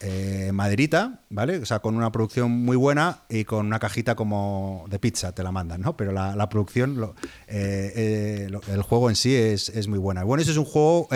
[0.00, 1.58] eh, maderita, ¿vale?
[1.58, 5.42] O sea, con una producción muy buena y con una cajita como de pizza te
[5.42, 5.96] la mandan, ¿no?
[5.96, 7.14] Pero la, producción,
[7.46, 10.24] eh, el juego en sí es, muy buena.
[10.24, 11.08] Bueno, eso es un juego,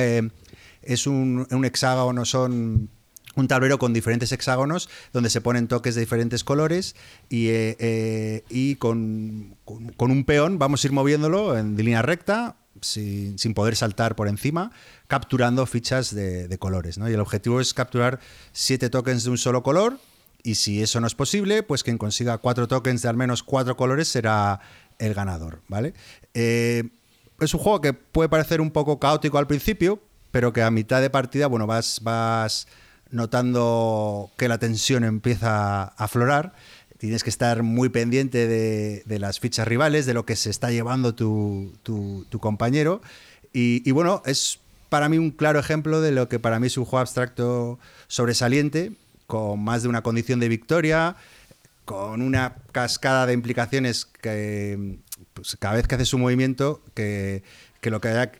[0.83, 2.91] es un, un hexágono, son
[3.41, 6.97] un tablero con diferentes hexágonos donde se ponen toques de diferentes colores
[7.28, 12.57] y, eh, eh, y con, con, un peón vamos a ir moviéndolo en línea recta
[12.82, 14.72] sin, poder saltar por encima,
[15.07, 16.99] capturando fichas de, colores.
[16.99, 17.09] ¿no?
[17.09, 18.20] Y el objetivo es capturar
[18.53, 19.99] siete tokens de un solo color
[20.43, 23.76] y si eso no es posible, pues quien consiga cuatro tokens de al menos cuatro
[23.76, 24.61] colores será
[24.99, 25.62] el ganador.
[25.68, 25.95] ¿vale?
[26.34, 26.84] Eh,
[27.41, 31.01] es un juego que puede parecer un poco caótico al principio, pero que a mitad
[31.01, 32.66] de partida, bueno, vas, vas
[33.11, 36.54] notando que la tensión empieza a aflorar.
[36.98, 41.14] Tienes que estar muy pendiente de, las fichas rivales, de lo que se está llevando
[41.14, 41.72] tu,
[42.40, 43.00] compañero.
[43.52, 46.84] Y, bueno, es para mí un claro ejemplo de lo que para mí es un
[46.84, 47.78] juego abstracto
[48.09, 48.92] sobresaliente,
[49.26, 51.16] con más de una condición de victoria,
[51.84, 54.98] con una cascada de implicaciones que
[55.34, 57.42] pues, cada vez que haces un movimiento, que,
[57.82, 58.32] lo que haya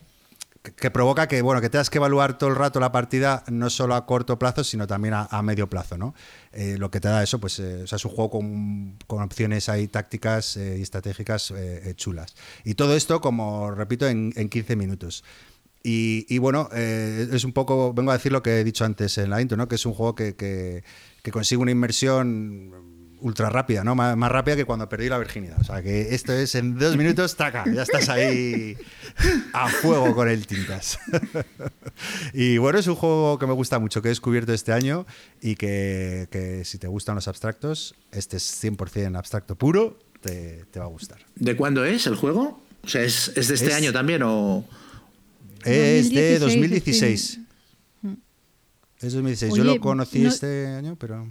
[0.75, 3.95] que provoca que, bueno, que tengas que evaluar todo el rato la partida, no solo
[3.95, 6.13] a corto plazo, sino también a, medio plazo, ¿no?
[6.51, 10.57] Eh, lo que te da eso, pues eh, es un juego con, opciones ahí tácticas
[10.57, 11.53] eh, y estratégicas
[11.95, 12.35] chulas.
[12.63, 15.23] Y todo esto, como repito, en, 15 minutos.
[15.81, 19.41] Y, bueno, es un poco, vengo a decir lo que he dicho antes en la
[19.41, 19.67] intro, ¿no?
[19.67, 23.95] Que es un juego que, que consigue una inmersión ultra rápida, ¿no?
[23.95, 25.59] Más, rápida que cuando perdí la virginidad.
[25.59, 28.77] O sea, que esto es en dos minutos, taca, ya estás ahí
[29.53, 30.99] a fuego con el tintas.
[32.33, 35.05] y bueno, es un juego que me gusta mucho, que he descubierto este año
[35.41, 40.89] y que, si te gustan los abstractos, este es 100% abstracto puro, te, va a
[40.89, 41.19] gustar.
[41.35, 42.61] ¿De cuándo es el juego?
[42.83, 44.65] O sea, ¿es, de este año también o...?
[45.65, 47.39] Es de 2016.
[49.01, 49.55] Es 2016.
[49.55, 51.27] Yo lo conocí este año, pero.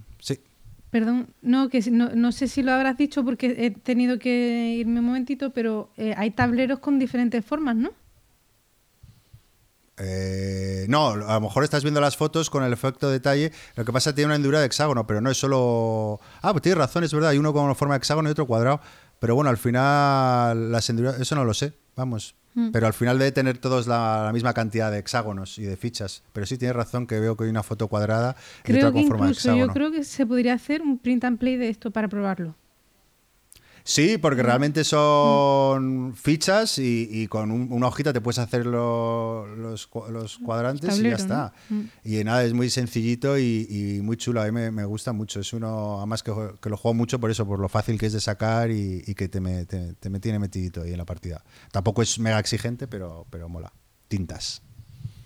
[0.90, 5.00] Perdón, no, que no, no, sé si lo habrás dicho porque he tenido que irme
[5.00, 7.90] un momentito, pero eh, hay tableros con diferentes formas, ¿no?
[10.00, 13.52] Eh, no, a lo mejor estás viendo las fotos con el efecto de detalle.
[13.74, 16.20] Lo que pasa es que tiene una hendidura de hexágono, pero no es solo.
[16.40, 17.30] Ah, pues tienes razón, es verdad.
[17.30, 18.80] Hay uno con forma de hexágono y otro cuadrado.
[19.18, 21.72] Pero bueno, al final las eso no lo sé.
[21.96, 22.70] Vamos, Mm.
[22.72, 26.24] Pero al final debe tener todos la, misma cantidad de hexágonos y de fichas.
[26.32, 29.26] Pero sí tienes razón que veo que hay una foto cuadrada y otra con forma
[29.26, 29.66] de hexágono.
[29.66, 32.56] Yo creo que se podría hacer un print and play de esto para probarlo.
[33.88, 40.98] Sí, porque realmente son fichas y, con una hojita te puedes hacer los, los, cuadrantes
[40.98, 41.54] y ya está.
[41.70, 41.80] Mm.
[42.04, 44.42] Y nada, es muy sencillito y, muy chulo.
[44.42, 45.40] A mí me, gusta mucho.
[45.40, 48.20] Es uno, además que, lo juego mucho por eso, por lo fácil que es de
[48.20, 51.42] sacar y, que te me, te, me, tiene metidito ahí en la partida.
[51.72, 53.72] Tampoco es mega exigente, pero, pero mola.
[54.08, 54.60] Tintas.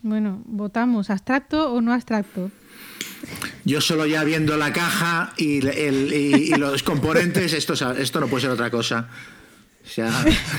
[0.02, 2.52] Bueno, votamos, ¿abstracto o no abstracto?
[3.64, 5.60] Yo solo ya viendo la caja y,
[6.56, 9.08] los componentes, esto, esto no puede ser otra cosa.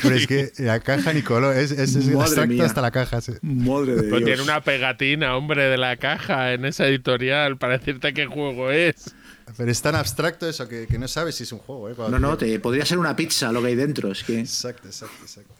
[0.02, 3.20] Pero es que la caja, Nicolo, es, es, abstracto hasta la caja.
[3.42, 8.14] Madre de pues tiene una pegatina, hombre, de la caja en esa editorial para decirte
[8.14, 9.14] qué juego es.
[9.58, 11.90] Pero es tan abstracto eso que, no sabes si es un juego.
[11.90, 12.10] ¿eh?
[12.10, 14.12] No, no, te, podría ser una pizza lo que hay dentro.
[14.12, 14.40] Es que...
[14.40, 15.54] Exacto, exacto, exacto.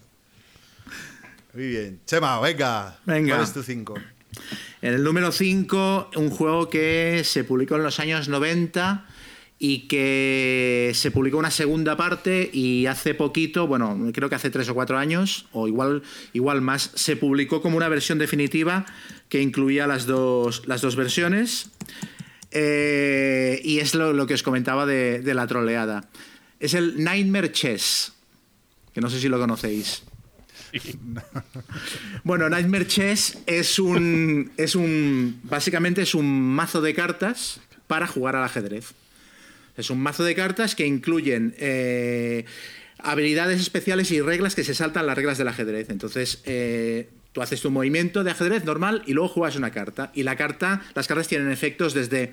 [1.54, 2.00] Muy bien.
[2.04, 2.98] Chema, venga.
[3.04, 3.34] Venga.
[3.34, 3.94] ¿Cuál es tu 5?
[4.84, 9.06] En el número 5, un juego que se publicó en los años 90
[9.58, 14.68] y que se publicó una segunda parte y hace poquito, bueno, creo que hace tres
[14.68, 16.02] o cuatro años, o igual,
[16.34, 18.84] igual más, se publicó como una versión definitiva
[19.30, 21.70] que incluía las dos, las dos versiones.
[22.50, 26.10] Eh, y es lo, que os comentaba de, de la troleada.
[26.60, 28.12] Es el Nightmare Chess,
[28.92, 30.02] que no sé si lo conocéis.
[32.24, 35.40] bueno, Nightmare Chess es un, es un.
[35.44, 38.94] Básicamente es un mazo de cartas para jugar al ajedrez.
[39.76, 41.54] Es un mazo de cartas que incluyen.
[41.58, 42.44] Eh,
[42.98, 45.90] habilidades especiales y reglas que se saltan las reglas del ajedrez.
[45.90, 50.10] Entonces, eh, tú haces tu movimiento de ajedrez normal y luego juegas una carta.
[50.14, 52.32] Y la carta, las cartas tienen efectos desde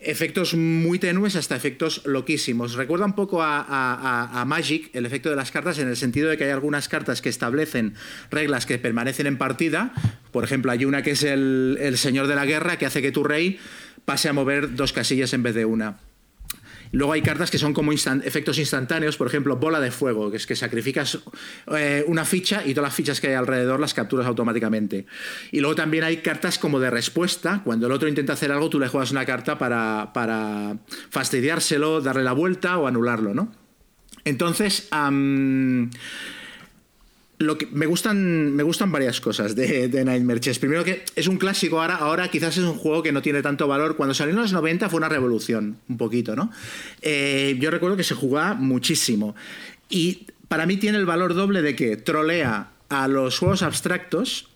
[0.00, 2.74] efectos muy tenues hasta efectos loquísimos.
[2.74, 6.44] Recuerda un poco a, Magic, el efecto de las cartas, en el sentido de que
[6.44, 7.94] hay algunas cartas que establecen
[8.30, 9.92] reglas que permanecen en partida.
[10.32, 13.12] Por ejemplo, hay una que es el, el Señor de la Guerra, que hace que
[13.12, 13.58] tu rey
[14.04, 15.98] pase a mover dos casillas en vez de una.
[16.92, 20.46] Luego hay cartas que son como efectos instantáneos, por ejemplo, bola de fuego, que es
[20.46, 21.18] que sacrificas
[21.76, 25.06] eh, una ficha y todas las fichas que hay alrededor las capturas automáticamente.
[25.52, 28.78] Y luego también hay cartas como de respuesta, cuando el otro intenta hacer algo, tú
[28.78, 30.76] le juegas una carta para, para
[31.10, 33.52] fastidiárselo, darle la vuelta o anularlo, ¿no?
[34.24, 34.88] Entonces,
[37.38, 40.58] lo que me gustan me gustan varias cosas de, Nightmare Chess.
[40.58, 43.68] Primero que es un clásico ahora, ahora quizás es un juego que no tiene tanto
[43.68, 43.96] valor.
[43.96, 46.50] Cuando salió en los 90 fue una revolución, un poquito, ¿no?
[47.02, 49.34] Eh, yo recuerdo que se jugaba muchísimo.
[49.90, 54.48] Y para mí tiene el valor doble de que trolea a los juegos abstractos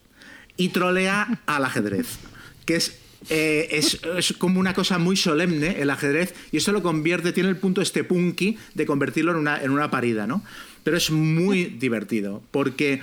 [0.56, 2.18] y trolea al ajedrez.
[2.64, 7.32] Que es eh, es, como una cosa muy solemne el ajedrez y eso lo convierte,
[7.32, 10.42] tiene el punto este punky de convertirlo en una, en una parida, ¿no?
[10.84, 13.00] Pero es muy divertido, porque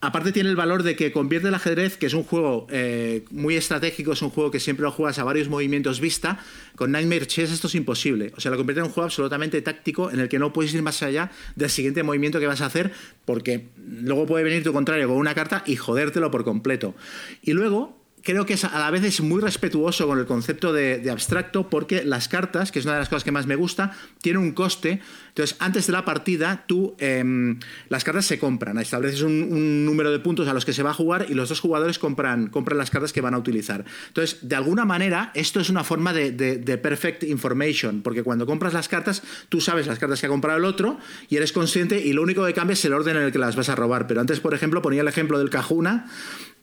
[0.00, 3.56] aparte tiene el valor de que convierte el ajedrez, que es un juego eh, muy
[3.56, 6.38] estratégico, es un juego que siempre lo juegas a varios movimientos vista,
[6.76, 8.32] con Nightmare Chess esto es imposible.
[8.36, 10.82] O sea, lo convierte en un juego absolutamente táctico en el que no puedes ir
[10.82, 12.92] más allá del siguiente movimiento que vas a hacer,
[13.24, 16.94] porque luego puede venir tu contrario con una carta y jodértelo por completo.
[17.42, 21.68] Y luego creo que a la vez es muy respetuoso con el concepto de, abstracto
[21.68, 24.52] porque las cartas, que es una de las cosas que más me gusta, tienen un
[24.52, 25.00] coste.
[25.28, 27.58] Entonces, antes de la partida, tú em,
[27.88, 28.78] las cartas se compran.
[28.78, 31.60] Estableces un, número de puntos a los que se va a jugar y los dos
[31.60, 33.84] jugadores compran, compran las cartas que van a utilizar.
[34.08, 38.72] Entonces, de alguna manera, esto es una forma de, de, perfect information, porque cuando compras
[38.72, 40.98] las cartas, tú sabes las cartas que ha comprado el otro
[41.28, 43.56] y eres consciente y lo único que cambia es el orden en el que las
[43.56, 44.06] vas a robar.
[44.06, 46.06] Pero antes, por ejemplo, ponía el ejemplo del Cajuna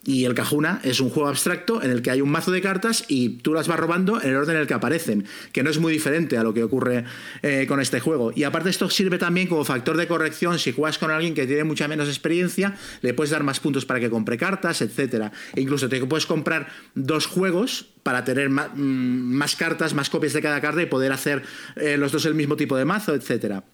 [0.08, 3.04] y el Cajuna es un juego abstracto en el que hay un mazo de cartas
[3.10, 5.80] y tú las vas robando en el orden en el que aparecen, que no es
[5.80, 7.04] muy diferente a lo que ocurre
[7.42, 8.32] eh, con este juego.
[8.34, 11.66] Y aparte esto sirve también como factor de corrección si juegas con alguien que tiene
[11.66, 15.30] mucha menos experiencia, le puedes dar más puntos para que compre cartas, etc.
[15.54, 20.42] E incluso te puedes comprar dos juegos para tener mm, más, cartas, más copias de
[20.42, 21.44] cada carta y poder hacer
[21.76, 23.66] eh, los dos el mismo tipo de mazo, etcétera.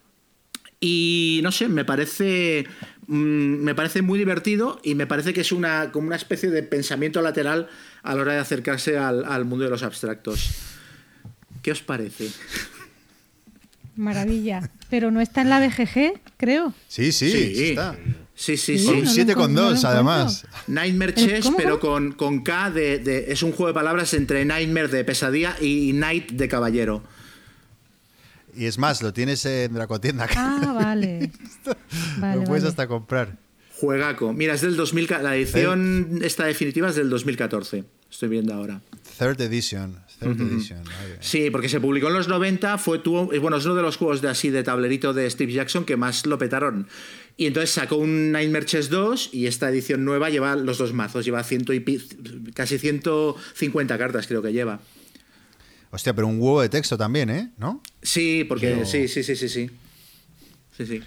[0.86, 2.67] Y no sé, me parece,
[3.08, 7.22] me parece muy divertido y me parece que es una, como una especie de pensamiento
[7.22, 7.68] lateral
[8.01, 10.51] a la hora de acercarse al, mundo de los abstractos.
[11.62, 12.30] ¿Qué os parece?
[13.95, 14.70] Maravilla.
[14.89, 16.74] Pero no está en la BGG, creo.
[16.88, 17.95] Sí, sí, sí está.
[18.36, 18.88] Sí, sí, sí.
[18.88, 20.45] un 7,2 además.
[20.68, 25.04] Nightmare Chess, pero con, con K de, Es un juego de palabras entre Nightmare de
[25.04, 27.04] pesadilla y Night de caballero.
[28.56, 30.28] Y es más, lo tienes en Dracotienda.
[30.36, 31.32] Ah, vale.
[32.36, 33.38] lo puedes hasta comprar.
[33.80, 34.34] Juegaco.
[34.34, 37.84] Mira, es del 2000, la edición esta definitiva es del 2014.
[38.10, 38.82] Estoy viendo ahora.
[39.18, 39.97] Third edition.
[40.20, 40.84] Third edition.
[41.20, 44.22] Sí, porque se publicó en los 90, fue tuvo, bueno, es uno de los juegos
[44.22, 46.88] de así de tablerito de Steve Jackson que más lo petaron.
[47.36, 51.26] Y entonces sacó un Nightmare Chess 2 y esta edición nueva lleva los dos mazos,
[51.26, 51.84] lleva ciento y
[52.54, 54.80] casi 150 cartas creo que lleva.
[55.93, 57.51] Hostia, pero un huevo de texto también, ¿eh?
[57.55, 57.79] ¿No?
[58.01, 59.69] Sí, porque sí, sí, sí, sí, sí.
[60.75, 61.03] Sí, sí.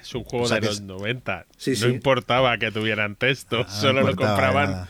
[0.00, 1.46] Es un juego de los 90.
[1.80, 4.88] no importaba que tuvieran texto, ah, solo lo compraban.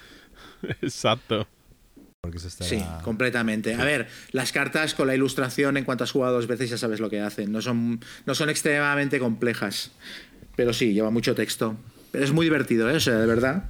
[0.80, 1.46] Exacto.
[2.60, 3.74] Sí, completamente.
[3.74, 6.98] A ver, las cartas con la ilustración en cuanto has jugado dos veces ya sabes
[6.98, 7.52] lo que hacen.
[7.52, 9.90] No son, no son extremadamente complejas.
[10.56, 11.76] Pero sí, lleva mucho texto.
[12.10, 12.96] Pero es muy divertido, ¿eh?
[12.96, 13.64] O sea, de verdad.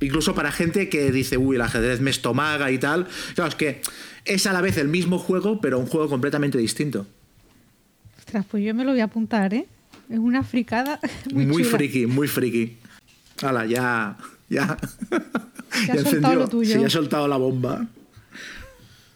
[0.00, 3.06] Incluso para gente que dice, uy, el ajedrez me estomaga y tal.
[3.34, 3.80] Claro, es que
[4.24, 7.06] es a la vez el mismo juego, pero un juego completamente distinto.
[8.18, 9.66] Ostras, pues yo me lo voy a apuntar, ¿eh?
[10.10, 11.00] Es una fricada.
[11.32, 12.76] Muy, muy friki, muy friki.
[13.42, 14.16] Hala, ya.
[14.48, 14.76] Ya.
[15.88, 16.74] ya, ya soltado lo tuyo.
[16.74, 17.86] Sí, ya he soltado la bomba.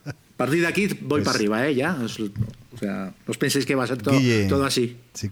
[0.05, 1.75] A partir de aquí voy pues para arriba, ¿eh?
[1.75, 1.97] Ya.
[2.01, 4.19] O sea, no os penséis que va a ser todo,
[4.49, 4.97] todo así.
[5.15, 5.29] Si,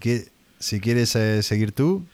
[0.59, 2.05] si quieres eh, seguir tú,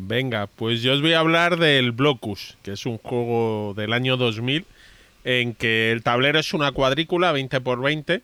[0.00, 4.16] Venga, pues yo os voy a hablar del Blocus, que es un juego del año
[4.16, 4.64] 2000
[5.24, 8.22] en que el tablero es una cuadrícula 20 por 20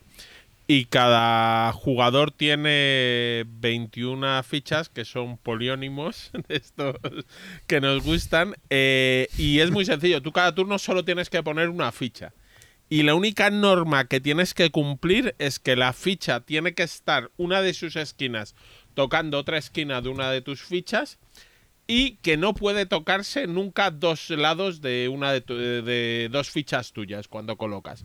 [0.69, 6.95] y cada jugador tiene 21 fichas que son poliónimos de estos
[7.67, 11.71] que nos gustan eh, y es muy sencillo, tú cada turno solo tienes que poner
[11.71, 12.33] una ficha.
[12.89, 17.33] Y la única norma que tienes que cumplir es que la ficha tiene que estar
[17.37, 18.55] una de sus esquinas
[18.95, 21.19] tocando otra esquina de una de tus fichas
[21.87, 27.57] y que no puede tocarse nunca dos lados de una de, dos fichas tuyas cuando
[27.57, 28.05] colocas.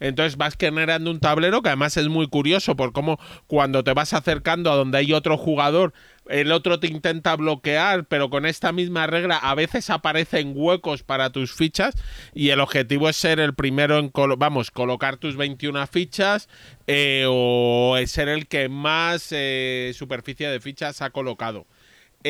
[0.00, 4.14] Entonces vas generando un tablero que además es muy curioso por cómo cuando te vas
[4.14, 5.92] acercando a donde hay otro jugador,
[6.28, 11.30] el otro te intenta bloquear, pero con esta misma regla a veces aparecen huecos para
[11.30, 11.94] tus fichas
[12.34, 16.48] y el objetivo es ser el primero en, vamos, colocar tus 21 fichas
[16.86, 21.66] eh, o ser el que más eh, superficie de fichas ha colocado.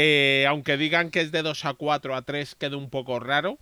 [0.00, 3.58] Eh, aunque digan que es de 2 a 4 a 3, queda un poco raro.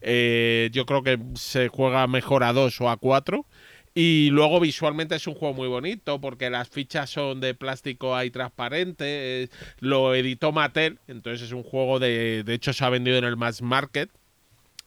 [0.00, 3.46] Eh, yo creo que se juega mejor a 2 o a 4.
[3.94, 8.32] Y luego visualmente es un juego muy bonito porque las fichas son de plástico ahí
[8.32, 9.48] transparente.
[9.78, 12.42] lo editó Mattel, entonces es un juego de.
[12.42, 14.10] De hecho, se ha vendido en el Mass Market.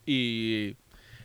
[0.06, 0.76] Y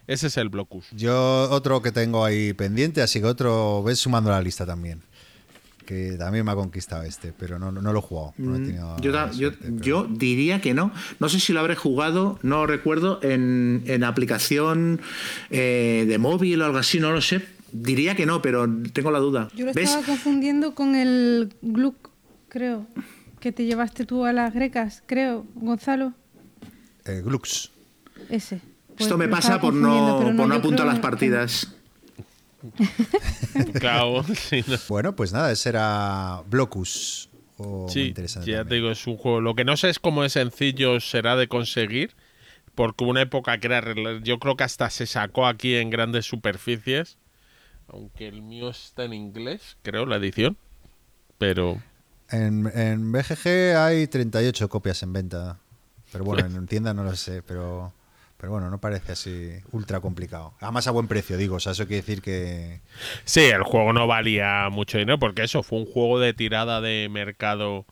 [0.06, 0.86] ese es el Blocus.
[0.92, 5.02] Yo otro que tengo ahí pendiente, así que otro ves sumando la lista también.
[5.89, 8.34] Que también me ha conquistado este, pero no, no lo he jugado.
[8.36, 9.01] Mm,
[9.80, 10.93] yo, diría que no.
[11.18, 15.01] No sé si lo habré jugado, no recuerdo, en, en aplicación
[15.49, 17.41] eh, de móvil o algo así, no lo sé.
[17.72, 19.49] Diría que no, pero tengo la duda.
[19.57, 22.11] Yo lo estaba confundiendo con el Gluck,
[22.51, 22.86] creo,
[23.41, 26.12] que te llevaste tú a las grecas, creo, Gonzalo.
[27.07, 27.70] Eh, Glux.
[28.28, 28.61] Ese.
[28.99, 31.78] Esto me pasa por no, por no apuntar las partidas.
[33.80, 34.24] claro,
[34.88, 37.30] Bueno, pues nada, ese era Blocus.
[37.88, 39.40] sí, ya te digo, es un juego.
[39.40, 42.14] Lo que no sé es cómo es sencillo será de conseguir,
[42.74, 43.82] porque una época que era.
[44.22, 47.18] Yo creo que hasta se sacó aquí en grandes superficies,
[47.88, 50.56] aunque el mío está en inglés, creo, la edición.
[51.38, 51.80] Pero.
[52.30, 55.61] En, en BGG hay 38 copias en venta.
[56.12, 57.92] Pero bueno, en tienda no lo sé, pero.
[58.39, 60.55] Pero bueno, no parece así ultra complicado.
[60.61, 61.57] Además a buen precio, digo.
[61.57, 62.80] O sea, eso quiere decir que...
[63.24, 67.09] Sí, el juego no valía mucho dinero porque eso fue un juego de tirada de
[67.11, 67.84] mercado,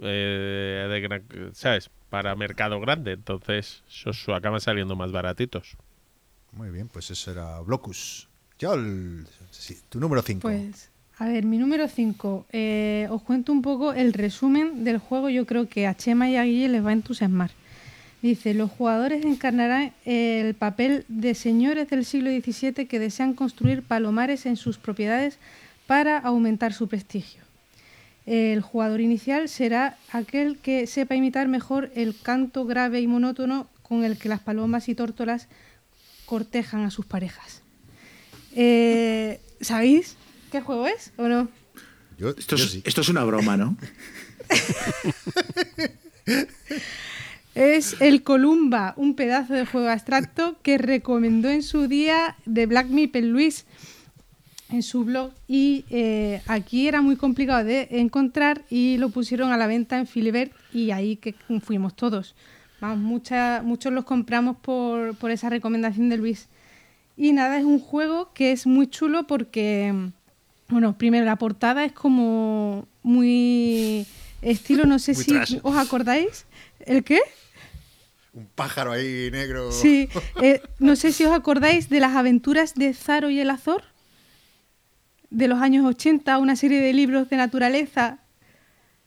[0.00, 1.90] eh, de, ¿sabes?
[2.08, 3.12] Para mercado grande.
[3.12, 5.76] Entonces, eso acaba saliendo más baratitos.
[6.52, 8.28] Muy bien, pues eso era Blocus.
[8.60, 8.76] Yo,
[9.88, 10.40] tu número 5.
[10.40, 12.46] Pues, a ver, mi número 5.
[12.52, 15.30] Eh, os cuento un poco el resumen del juego.
[15.30, 17.50] Yo creo que a Chema y a Guille les va a entusiasmar.
[18.24, 24.46] Dice, los jugadores encarnarán el papel de señores del siglo XVII que desean construir palomares
[24.46, 25.36] en sus propiedades
[25.86, 27.42] para aumentar su prestigio.
[28.24, 34.04] El jugador inicial será aquel que sepa imitar mejor el canto grave y monótono con
[34.04, 35.48] el que las palomas y tórtolas
[36.24, 37.60] cortejan a sus parejas.
[38.56, 40.16] Eh, ¿Sabéis
[40.50, 41.50] qué juego es o no?
[42.38, 43.76] esto, esto es una broma, ¿no?
[47.54, 52.88] Es el Columba, un pedazo de juego abstracto que recomendó en su día de Black
[52.88, 53.64] Meeple Luis
[54.70, 59.56] en su blog y eh, aquí era muy complicado de encontrar y lo pusieron a
[59.56, 62.34] la venta en Filibert y ahí que fuimos todos.
[62.80, 62.98] Vamos,
[63.62, 66.48] muchos los compramos por, por esa recomendación de Luis.
[67.16, 69.94] Y nada, es un juego que es muy chulo porque,
[70.68, 74.06] bueno, primero la portada es como muy
[74.42, 76.46] estilo, no sé si os acordáis.
[76.80, 77.20] ¿El qué?
[78.34, 79.70] Un pájaro ahí negro.
[79.72, 80.08] Sí,
[80.42, 83.84] eh, no sé si os acordáis de las aventuras de Zaro y el Azor,
[85.30, 88.18] de los años 80, una serie de libros de naturaleza.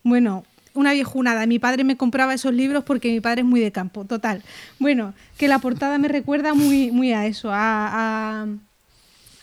[0.04, 1.46] Bueno, una viejunada.
[1.46, 4.44] Mi padre me compraba esos libros porque mi padre es muy de campo, total.
[4.80, 8.46] Bueno, que la portada me recuerda muy, muy a eso, a,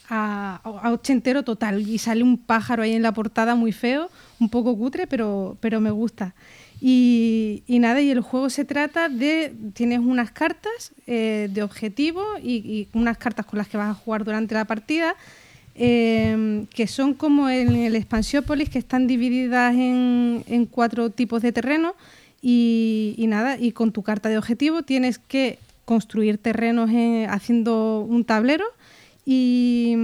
[0.08, 1.82] a, a, ochentero total.
[1.82, 4.10] Y sale un pájaro ahí en la portada muy feo,
[4.40, 6.34] un poco cutre, pero, pero me gusta.
[6.86, 12.88] Y, nada, y el juego se trata de, tienes unas cartas eh, de objetivo y,
[12.92, 15.16] unas cartas con las que vas a jugar durante la partida,
[15.76, 21.94] eh, que son como en el Expansiópolis, que están divididas en, cuatro tipos de terreno.
[22.42, 28.26] Y, nada, y con tu carta de objetivo tienes que construir terrenos eh, haciendo un
[28.26, 28.66] tablero
[29.24, 29.96] y...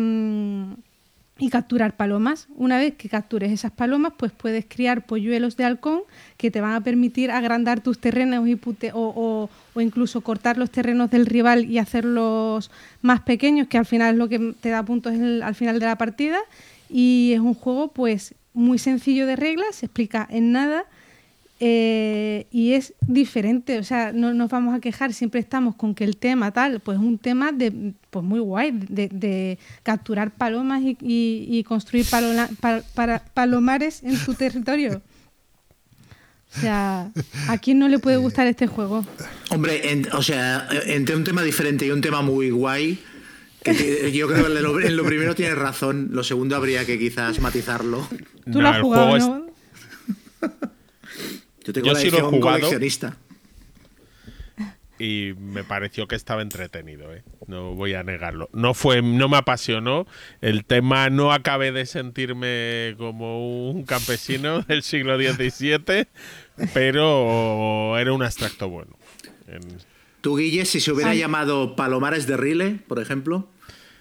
[1.40, 2.48] y capturar palomas.
[2.54, 6.02] Una vez que captures esas palomas, pues puedes criar polluelos de halcón
[6.36, 8.60] que te van a permitir agrandar tus terrenos y
[8.92, 12.70] o, incluso cortar los terrenos del rival y hacerlos
[13.00, 15.96] más pequeños, que al final es lo que te da puntos al final de la
[15.96, 16.38] partida.
[16.90, 20.84] Y es un juego pues muy sencillo de reglas, se explica en nada
[21.62, 26.04] eh, y es diferente, o sea, no nos vamos a quejar, siempre estamos con que
[26.04, 32.06] el tema tal, pues un tema de, pues muy guay, de, capturar palomas y, construir
[32.08, 35.02] para, palomares en tu territorio.
[36.56, 37.10] O sea,
[37.48, 39.04] ¿a quién no le puede gustar este juego?
[39.50, 42.98] Hombre, o sea, entre un tema diferente y un tema muy guay,
[43.62, 46.98] que yo creo que en lo, en lo, primero tienes razón, lo segundo habría que
[46.98, 48.08] quizás matizarlo.
[48.50, 49.50] Tú lo has jugado, ¿no?
[51.72, 53.16] Yo tengo sí lo he jugado coleccionista.
[54.98, 57.22] Y me pareció que estaba entretenido, ¿eh?
[57.46, 58.50] no voy a negarlo.
[58.52, 60.06] No fue, no me apasionó.
[60.42, 66.06] El tema no acabé de sentirme como un campesino del siglo XVII,
[66.74, 68.94] pero era un abstracto bueno.
[70.20, 73.48] ¿Tú, Guille, si se hubiera llamado Palomares de Rile, por ejemplo?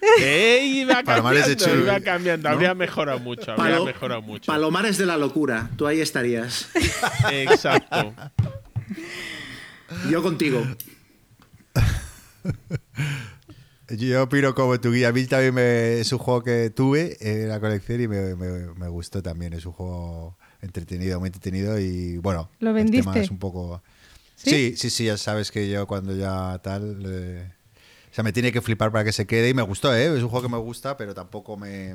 [0.20, 0.80] ¡Ey!
[0.80, 2.48] Iba cambiando, iba cambiando.
[2.48, 4.50] Habría mejorado mucho, habría mejorado mucho.
[4.50, 6.68] Palomares de la locura, tú ahí estarías.
[7.30, 8.14] Exacto.
[10.08, 10.64] Yo contigo.
[13.88, 15.08] Yo opino como tu guía.
[15.08, 19.52] A mí también es un juego que tuve en la colección y me, gustó también.
[19.52, 22.50] Es un juego entretenido, muy entretenido y bueno.
[22.60, 22.98] ¿Lo vendiste?
[22.98, 23.82] El tema es un poco...
[24.36, 24.74] ¿Sí?
[24.76, 27.52] sí, sí, ya sabes que yo cuando ya tal...
[28.10, 30.06] O sea, me tiene que flipar para que se quede y me gustó, ¿eh?
[30.16, 31.94] Es un juego que me gusta, pero tampoco me,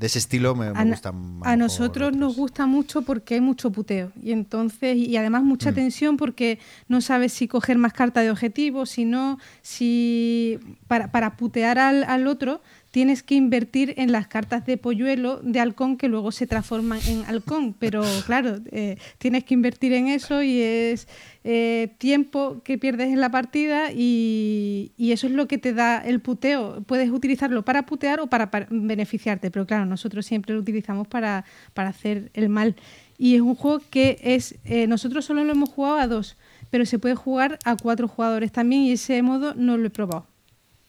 [0.00, 4.12] de ese estilo me, me gustan A nosotros nos gusta mucho porque hay mucho puteo
[4.22, 5.74] y entonces y además mucha mm.
[5.74, 6.58] tensión porque
[6.88, 10.58] no sabes si coger más carta de objetivo, si no, si
[10.88, 15.60] para, para putear al, al otro tienes que invertir en las cartas de polluelo de
[15.60, 17.74] halcón que luego se transforman en halcón.
[17.74, 21.06] Pero claro, eh, tienes que invertir en eso y es
[21.44, 26.20] eh, tiempo que pierdes en la partida y, eso es lo que te da el
[26.20, 26.82] puteo.
[26.82, 31.44] Puedes utilizarlo para putear o para, beneficiarte, pero claro, nosotros siempre lo utilizamos para,
[31.74, 32.76] hacer el mal.
[33.18, 36.36] Y es un juego que es, eh, nosotros solo lo hemos jugado a dos,
[36.70, 40.26] pero se puede jugar a cuatro jugadores también y ese modo no lo he probado.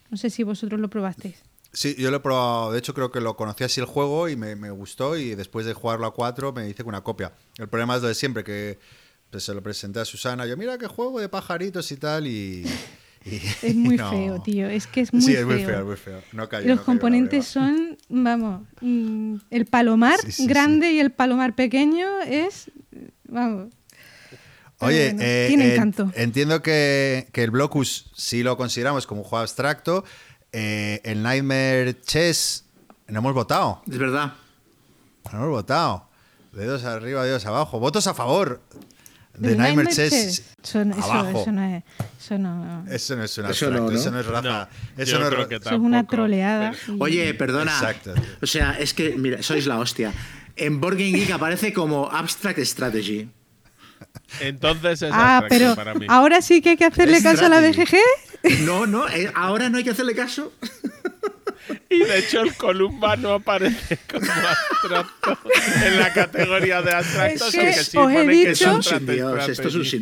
[0.10, 1.51] No sé si vosotros lo probasteis.
[1.74, 2.72] Sí, yo lo he probado.
[2.72, 5.18] De hecho, creo que lo conocí así el juego y me, gustó.
[5.18, 7.34] Y después de jugarlo a cuatro, me hice una copia.
[7.58, 8.80] El problema es lo de siempre, que
[9.30, 10.46] pues, se lo presenté a Susana.
[10.46, 12.28] Yo, mira qué juego de pajaritos y tal.
[12.28, 12.66] Y.
[13.62, 14.68] es muy feo, tío.
[14.68, 15.32] Es que es muy feo.
[15.32, 16.22] Sí, es muy feo, muy feo.
[16.34, 22.70] No Los componentes son, vamos, mm, el palomar grande y el palomar pequeño es.
[23.24, 23.74] Vamos.
[24.80, 26.12] Oye, eh, tiene encanto.
[26.16, 30.04] entiendo que, que el Blocus sí lo consideramos como un juego abstracto.
[30.52, 32.66] Eh, el Nightmare Chess
[33.08, 33.82] no hemos votado.
[33.90, 34.34] Es verdad.
[35.32, 36.08] No hemos votado.
[36.52, 37.80] Dedos arriba, dedos abajo.
[37.80, 38.62] Votos a favor
[39.38, 40.44] de Nightmare, Chess.
[40.64, 41.06] Eso, no es.
[41.06, 44.70] Eso no, eso no es una eso no, eso no es raza.
[44.98, 46.74] eso no es una troleada.
[47.00, 47.74] Oye, perdona.
[47.74, 48.14] Exacto.
[48.42, 50.14] O sea, es que, mira, sois la hostia.
[50.56, 53.30] En Board Geek aparece como Abstract Strategy.
[54.40, 56.06] Entonces es ah, pero para mí.
[56.10, 57.98] ahora sí que hay que hacerle caso a la BGG.
[58.62, 60.52] No, no, eh, ahora no hay que hacerle caso.
[61.90, 65.38] Y de hecho el Columba no aparece como abstracto
[65.86, 68.80] en la categoría de abstractos, es que, sí os he dicho,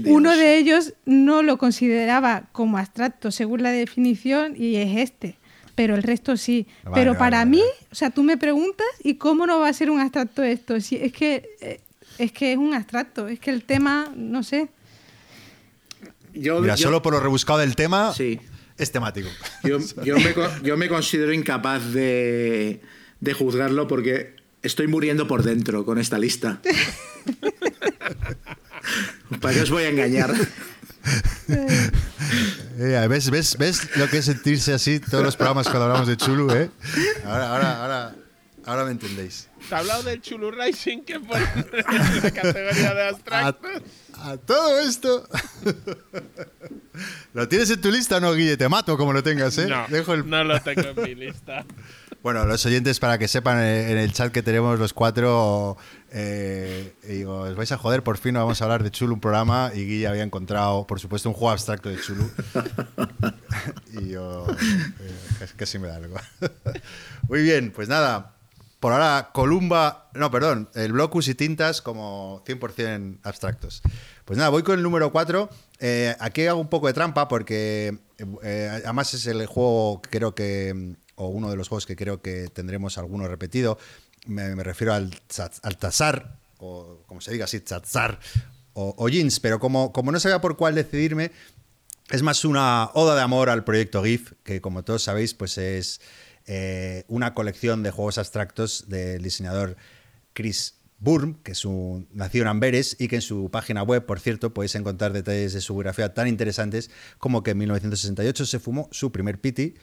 [0.06, 5.38] uno de ellos no lo consideraba como abstracto según la definición y es este
[5.76, 6.68] pero el resto sí.
[6.94, 10.02] pero para mí, o sea, tú me preguntas, ¿y cómo no va a ser un
[10.02, 10.82] abstracto esto?
[10.82, 11.80] Si es que eh,
[12.18, 14.68] es que es un abstracto, es que el tema, no sé.
[16.34, 18.14] Mira, solo por lo rebuscado del tema,
[18.80, 19.30] es temático.
[19.64, 19.80] Yo,
[20.78, 22.82] me, considero incapaz de,
[23.38, 26.62] juzgarlo porque estoy muriendo por dentro con esta lista.
[29.42, 30.34] ¿Para qué os voy a engañar?
[32.82, 36.16] Eh, ¿ves, ves, ¿Ves lo que es sentirse así todos los programas cuando hablamos de
[36.16, 36.50] Chulu?
[36.52, 36.70] Eh?
[37.26, 38.16] Ahora, ahora, ahora,
[38.66, 39.50] ahora me entendéis.
[39.68, 43.68] Te ha hablado del Chulu Rising que en la categoría de abstracto.
[44.22, 45.28] A, todo esto.
[47.34, 48.58] ¿Lo tienes en tu lista o no, Guille?
[48.58, 49.68] Te mato como lo tengas, ¿eh?
[49.68, 50.30] No, Dejo el...
[50.30, 51.66] no lo tengo en mi lista.
[52.22, 55.78] Bueno, los oyentes, para que sepan, eh, en el chat que tenemos los cuatro,
[56.12, 59.72] eh, digo, os vais a joder, por fin vamos a hablar de Chulu, un programa,
[59.74, 62.30] y Guille había encontrado, por supuesto, un juego abstracto de Chulu.
[64.02, 66.18] y yo, eh, casi me da algo.
[67.30, 68.36] Muy bien, pues nada,
[68.80, 73.82] por ahora, Columba, no, perdón, el Blocus y Tintas como 100% abstractos.
[74.24, 75.50] Pues nada, voy con el número 4.
[75.80, 78.00] Eh, aquí hago un poco de trampa porque
[78.44, 82.22] eh, además es el juego que creo que, o uno de los juegos que creo
[82.22, 83.78] que tendremos alguno repetido.
[84.28, 85.14] Me, refiero al,
[85.64, 88.20] al Tazar, o como se diga así, Tazar,
[88.74, 91.32] o, o Jeans, pero como, como no sabía por cuál decidirme,
[92.10, 96.00] es más una oda de amor al proyecto GIF, que como todos sabéis, pues es
[96.52, 99.78] eh, una colección de juegos abstractos del diseñador
[100.34, 104.20] Chris Burm, que es un, nació en Amberes y que en su página web, por
[104.20, 106.90] cierto, podéis encontrar detalles de su biografía tan interesantes
[107.20, 109.76] como que en 1968 se fumó su primer piti,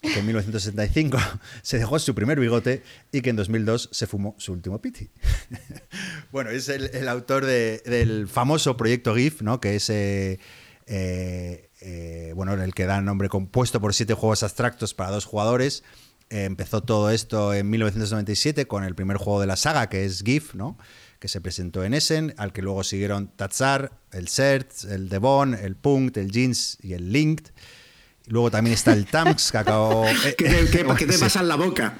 [0.00, 1.18] que en 1965
[1.62, 2.82] se dejó su primer bigote
[3.12, 5.10] y que en 2002 se fumó su último piti.
[6.32, 9.60] bueno, es el, autor del famoso proyecto GIF, ¿no?
[9.60, 9.90] que es...
[9.90, 10.38] Eh,
[10.86, 15.84] eh, eh, bueno, el que da nombre compuesto por siete juegos abstractos para dos jugadores.
[16.28, 20.22] Eh, empezó todo esto en 1997 con el primer juego de la saga, que es
[20.22, 20.76] GIF, ¿no?
[21.18, 25.76] que se presentó en Essen, al que luego siguieron Tatsar, el Cert, el Devon, el
[25.76, 27.52] Punkt, el Jeans y el Linked.
[28.26, 30.04] luego también está el Tamx, que acabó...
[30.36, 31.96] ¿Qué, te pasa en la boca?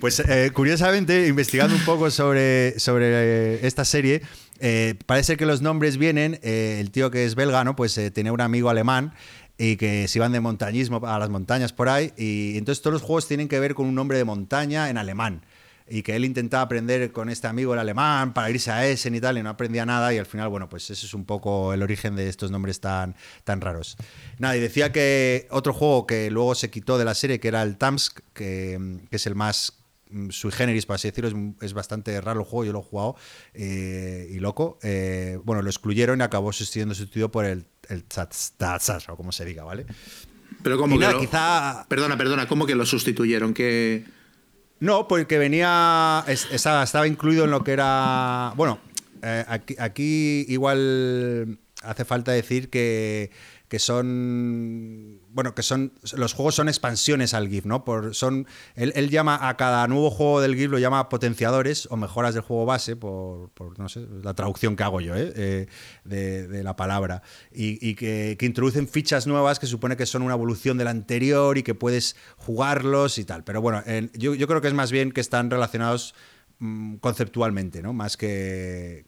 [0.00, 4.22] pues eh, curiosamente, investigando un poco sobre, sobre esta serie,
[4.64, 7.74] eh, parece que los nombres vienen, eh, el tío que es belga, ¿no?
[7.74, 9.12] Pues eh, tenía un amigo alemán
[9.58, 12.12] y que se iban de montañismo a las montañas por ahí.
[12.16, 15.42] Y entonces todos los juegos tienen que ver con un nombre de montaña en alemán.
[15.88, 19.20] Y que él intentaba aprender con este amigo el alemán para irse a Essen y
[19.20, 20.12] tal, y no aprendía nada.
[20.14, 23.16] Y al final, bueno, pues ese es un poco el origen de estos nombres tan,
[23.44, 23.96] tan raros.
[24.38, 27.62] Nada, y decía que otro juego que luego se quitó de la serie, que era
[27.62, 29.82] el Tamsk, que, que es el más
[30.12, 33.16] Mm, sui generis, para así decirlo, es, bastante raro el juego, yo lo he jugado
[33.54, 34.78] eh, y loco.
[34.82, 38.04] Eh, bueno, lo excluyeron y acabó siendo sustituido por el, el
[39.08, 39.86] o como se diga, ¿vale?
[40.62, 41.86] Pero como que quizá...
[41.88, 43.54] Perdona, perdona, ¿cómo que lo sustituyeron?
[43.54, 44.04] Que...
[44.82, 46.24] No, porque venía.
[46.26, 48.52] estaba, incluido en lo que era.
[48.56, 48.80] Bueno,
[49.22, 49.44] eh,
[49.78, 53.30] aquí, igual hace falta decir que,
[53.68, 57.84] que son bueno, que son los juegos son expansiones al GIF, ¿no?
[57.84, 62.34] Por, son, él, llama a cada nuevo juego del GIF, lo llama potenciadores o mejoras
[62.34, 65.32] del juego base, por, no sé, la traducción que hago yo, ¿eh?
[65.34, 65.66] eh
[66.04, 70.88] de, la palabra, y, que, introducen fichas nuevas que supone que son una evolución del
[70.88, 73.44] anterior y que puedes jugarlos y tal.
[73.44, 73.82] Pero bueno,
[74.14, 76.14] yo, creo que es más bien que están relacionados
[76.58, 77.92] mm, conceptualmente, ¿no?
[77.92, 79.06] Más que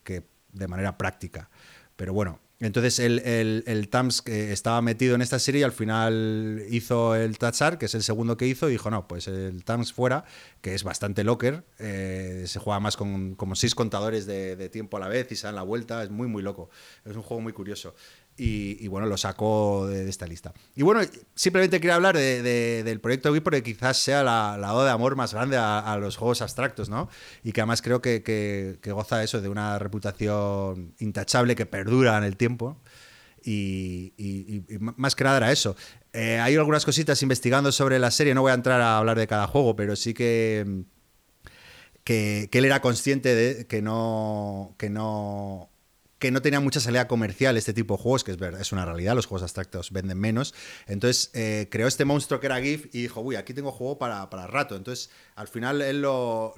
[0.55, 1.51] de manera práctica.
[1.97, 3.21] Pero bueno, entonces el,
[3.67, 7.85] el, Tams que estaba metido en esta serie y al final hizo el Tatsar, que
[7.85, 10.25] es el segundo que hizo, y dijo, no, pues el Tams fuera,
[10.63, 14.97] que es bastante locker, eh, se juega más con como seis contadores de, de, tiempo
[14.97, 16.71] a la vez y se dan la vuelta, es muy, muy loco.
[17.05, 17.95] Es un juego muy curioso
[18.37, 20.53] y, bueno, lo sacó de, esta lista.
[20.75, 21.01] Y bueno,
[21.35, 25.33] simplemente quería hablar del proyecto Wii porque quizás sea la, la oda de amor más
[25.33, 27.09] grande a, los juegos abstractos, ¿no?
[27.45, 32.25] Y que además creo que, que, goza eso de una reputación intachable que perdura en
[32.25, 32.81] el tiempo.
[33.45, 35.77] Y, más que nada era eso.
[36.13, 39.27] Eh, hay algunas cositas investigando sobre la serie, no voy a entrar a hablar de
[39.27, 40.85] cada juego, pero sí que,
[42.03, 45.71] que, que él era consciente de que no, que no
[46.25, 49.15] que no tenía mucha salida comercial este tipo de juegos, que es, es una realidad,
[49.15, 50.55] los juegos abstractos venden menos.
[50.87, 54.31] Entonces eh, creó este monstruo que era GIF y dijo, uy, aquí tengo juego para,
[54.31, 54.75] para rato.
[54.75, 56.55] Entonces al final él lo,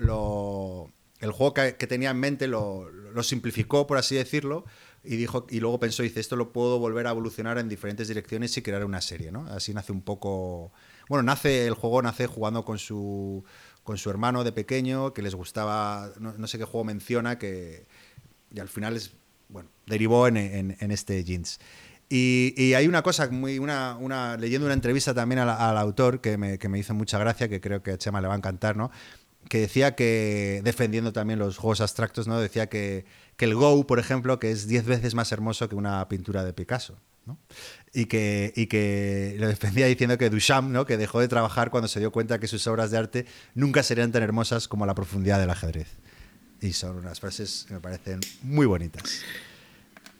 [1.18, 2.92] el juego que, tenía en mente lo,
[3.24, 4.66] simplificó, por así decirlo,
[5.02, 8.56] y, dijo, y luego pensó, dice, esto lo puedo volver a evolucionar en diferentes direcciones
[8.56, 9.48] y crear una serie, ¿no?
[9.48, 10.70] Así nace un poco...
[11.08, 13.42] Bueno, nace el juego nace jugando con su,
[13.82, 17.88] con su hermano de pequeño, que les gustaba, no, no sé qué juego menciona, que...
[18.54, 19.10] Y al final es
[19.48, 21.58] bueno, derivó en, este jeans.
[22.08, 26.78] Y, hay una cosa, una, leyendo una entrevista también al, autor que me, que me,
[26.78, 28.90] hizo mucha gracia, que creo que a Chema le va a encantar, ¿no?
[29.48, 32.40] que decía que, defendiendo también los juegos abstractos, ¿no?
[32.40, 33.04] decía que,
[33.36, 36.52] que el Go, por ejemplo, que es 10 veces más hermoso que una pintura de
[36.52, 36.96] Picasso.
[37.24, 37.38] ¿no?
[37.92, 40.86] Y, que, y que lo defendía diciendo que Duchamp, ¿no?
[40.86, 44.12] que dejó de trabajar cuando se dio cuenta que sus obras de arte nunca serían
[44.12, 45.88] tan hermosas como la profundidad del ajedrez.
[46.60, 49.22] Y son unas frases que me parecen muy bonitas.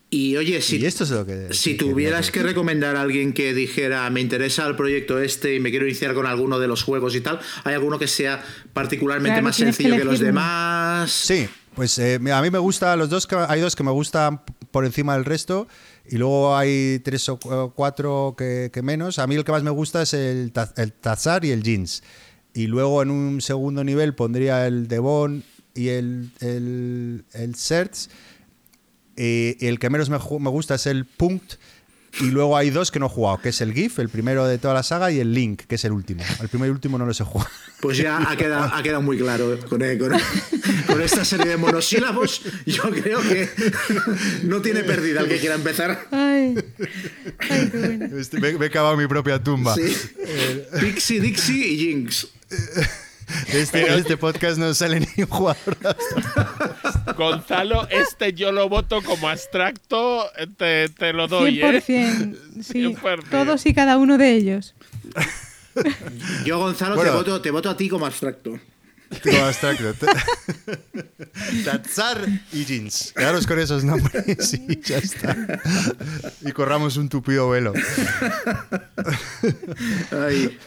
[0.09, 4.09] Y oye, si, esto es lo que, si tuvieras que, recomendar a alguien que dijera
[4.09, 7.19] me interesa el proyecto este y me quiero iniciar con alguno de los juegos y
[7.19, 8.41] tal, ¿hay alguno que sea
[8.71, 11.11] particularmente más sencillo que, los demás?
[11.11, 14.41] Sí, pues eh, a mí me gusta, los dos hay dos que me gustan
[14.71, 15.67] por encima del resto
[16.09, 17.37] y luego hay tres o
[17.75, 19.19] cuatro que, menos.
[19.19, 22.01] A mí el que más me gusta es el, el Tazar y el Jeans.
[22.53, 25.43] Y luego en un segundo nivel pondría el Devon
[25.77, 28.09] y el, el, el Certs.
[29.15, 31.55] Eh, el que menos me, me, gusta es el Punkt.
[32.19, 34.57] Y luego hay dos que no he jugado, que es el GIF, el primero de
[34.57, 36.23] toda la saga, y el Link, que es el último.
[36.41, 37.51] El primero y último no los he jugado.
[37.79, 39.79] Pues ya ha quedado, ha quedado muy claro con,
[40.87, 42.41] con, esta serie de monosílabos.
[42.65, 43.47] Yo creo que
[44.43, 46.07] no tiene pérdida el que quiera empezar.
[46.09, 46.55] Ay,
[48.17, 49.75] este, me, he cavado mi propia tumba.
[49.75, 49.95] Sí.
[50.79, 52.27] Pixie, Dixie y Jinx.
[53.53, 55.77] Este, este podcast no sale ni un jugador.
[57.15, 60.25] Gonzalo, este yo lo voto como abstracto,
[60.57, 61.59] te, te lo doy.
[61.59, 62.63] 100%, ¿eh?
[62.63, 62.95] sí.
[63.29, 64.75] Todos y cada uno de ellos.
[66.45, 68.59] Yo, Gonzalo, te, voto, te voto a ti como abstracto.
[69.23, 69.93] Como abstracto.
[71.65, 73.13] Tatsar y Jeans.
[73.15, 75.35] Quedaros con esos nombres y ya está.
[76.41, 77.73] Y corramos un tupido velo.
[80.11, 80.57] Ay.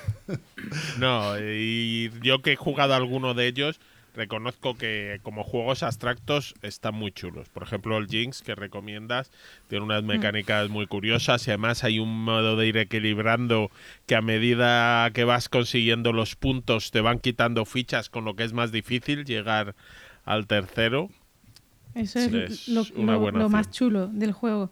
[0.98, 3.80] No, y yo que he jugado alguno de ellos,
[4.14, 7.48] reconozco que como juegos abstractos están muy chulos.
[7.48, 9.30] Por ejemplo, el Jinx que recomiendas
[9.68, 10.06] tiene unas mm.
[10.06, 13.70] mecánicas muy curiosas y además hay un modo de ir equilibrando
[14.06, 18.44] que a medida que vas consiguiendo los puntos te van quitando fichas con lo que
[18.44, 19.74] es más difícil llegar
[20.24, 21.10] al tercero.
[21.94, 24.70] Eso es, lo, lo más chulo del juego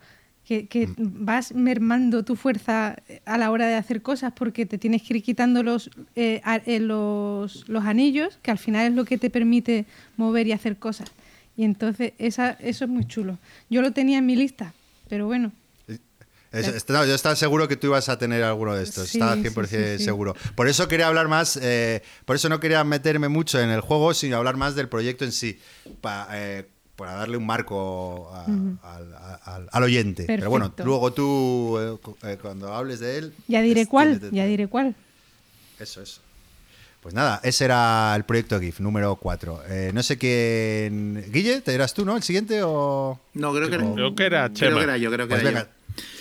[0.49, 0.95] que, mm.
[1.27, 2.97] vas mermando tu fuerza
[3.27, 6.81] a la hora de hacer cosas porque te tienes que ir quitando los, eh, eh,
[6.81, 9.85] los, los, anillos, que al final es lo que te permite
[10.17, 11.11] mover y hacer cosas.
[11.57, 13.39] Y entonces esa, eso es muy chulo.
[13.69, 14.73] Yo lo tenía en mi lista,
[15.11, 15.53] pero bueno.
[16.53, 20.35] yo estaba seguro que tú ibas a tener alguno de estos, estaba 100% seguro.
[20.55, 24.15] Por eso quería hablar más, eh, por eso no quería meterme mucho en el juego,
[24.15, 25.59] sino hablar más del proyecto en sí
[26.99, 28.29] para darle un marco
[28.83, 30.25] al, oyente.
[30.27, 33.35] Pero bueno, luego tú, eh, eh, cuando hables de él...
[33.47, 34.97] Ya diré cuál, ya diré cuál.
[35.79, 36.21] Eso, eso.
[37.01, 39.61] Pues nada, ese era el proyecto GIF número 4.
[39.69, 41.25] Eh, no sé quién...
[41.31, 42.17] Guille, ¿te eras tú, no?
[42.17, 43.21] ¿El siguiente o...?
[43.33, 44.71] No, creo que, creo que era Chema.
[44.71, 45.69] Creo que era yo, creo que pues era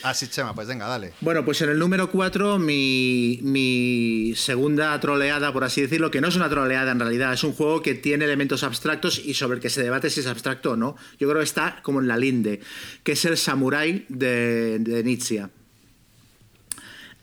[0.03, 1.13] Ah, sí, Chema, pues venga, dale.
[1.21, 6.35] Bueno, pues en el número 4, mi, segunda troleada, por así decirlo, que no es
[6.35, 9.69] una troleada en realidad, es un juego que tiene elementos abstractos y sobre el que
[9.69, 10.95] se debate si es abstracto o no.
[11.19, 12.61] Yo creo que está como en la linde,
[13.03, 15.45] que es el Samurai de, de Nietzsche.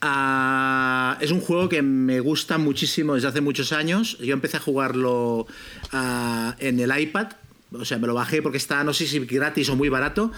[0.06, 4.18] Ah, es un juego que me gusta muchísimo desde hace muchos años.
[4.18, 5.46] Yo empecé a jugarlo
[5.92, 7.28] ah, en el iPad,
[7.72, 10.30] o sea, me lo bajé porque está, no sé si gratis o muy barato,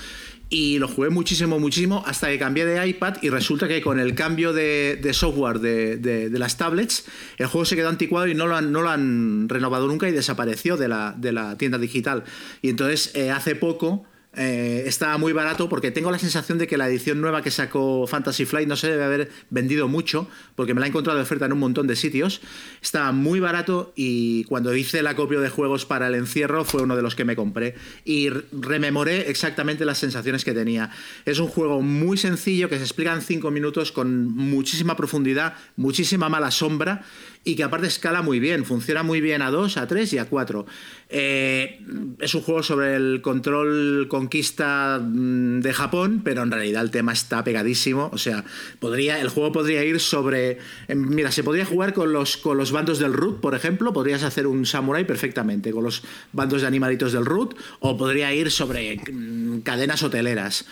[0.49, 4.15] y lo jugué muchísimo, muchísimo, hasta que cambié de iPad y resulta que con el
[4.15, 7.05] cambio de, software de, las tablets,
[7.39, 10.13] el juego se quedó anticuado y no lo han, no lo han renovado nunca y
[10.13, 12.25] desapareció de la, de la tienda digital.
[12.63, 14.05] Y entonces, eh, hace poco
[14.37, 18.07] eh, estaba muy barato porque tengo la sensación de que la edición nueva que sacó
[18.07, 21.47] Fantasy Flight no se debe haber vendido mucho porque me la he encontrado de oferta
[21.47, 22.43] en un montón de sitios.
[22.83, 26.97] Estaba muy barato y cuando hice el acopio de juegos para el encierro fue uno
[26.97, 30.91] de los que me compré y rememoré exactamente las sensaciones que tenía.
[31.25, 36.29] Es un juego muy sencillo que se explica en 5 minutos con muchísima profundidad, muchísima
[36.29, 37.05] mala sombra
[37.47, 40.25] y que aparte escala muy bien, funciona muy bien a 2, a 3 y a
[40.25, 40.67] 4.
[41.09, 41.81] Eh,
[42.19, 47.13] es un juego sobre el control conquista mm, de Japón, pero en realidad el tema
[47.13, 48.11] está pegadísimo.
[48.13, 48.45] O sea,
[48.81, 50.59] podría, el juego podría ir sobre.
[50.89, 53.93] Em, mira, se podría jugar con los, con los bandos del root, por ejemplo.
[53.93, 56.03] Podrías hacer un samurai perfectamente con los
[56.33, 60.67] bandos de animalitos del root, o podría ir sobre mm, cadenas hoteleras.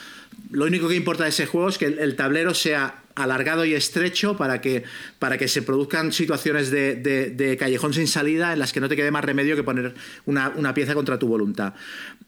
[0.50, 4.36] Lo único que importa de ese juego es que el tablero sea alargado y estrecho
[4.36, 4.84] para que,
[5.18, 9.10] para que se produzcan situaciones de, callejón sin salida en las que no te quede
[9.10, 9.94] más remedio que poner
[10.26, 11.74] una, pieza contra tu voluntad.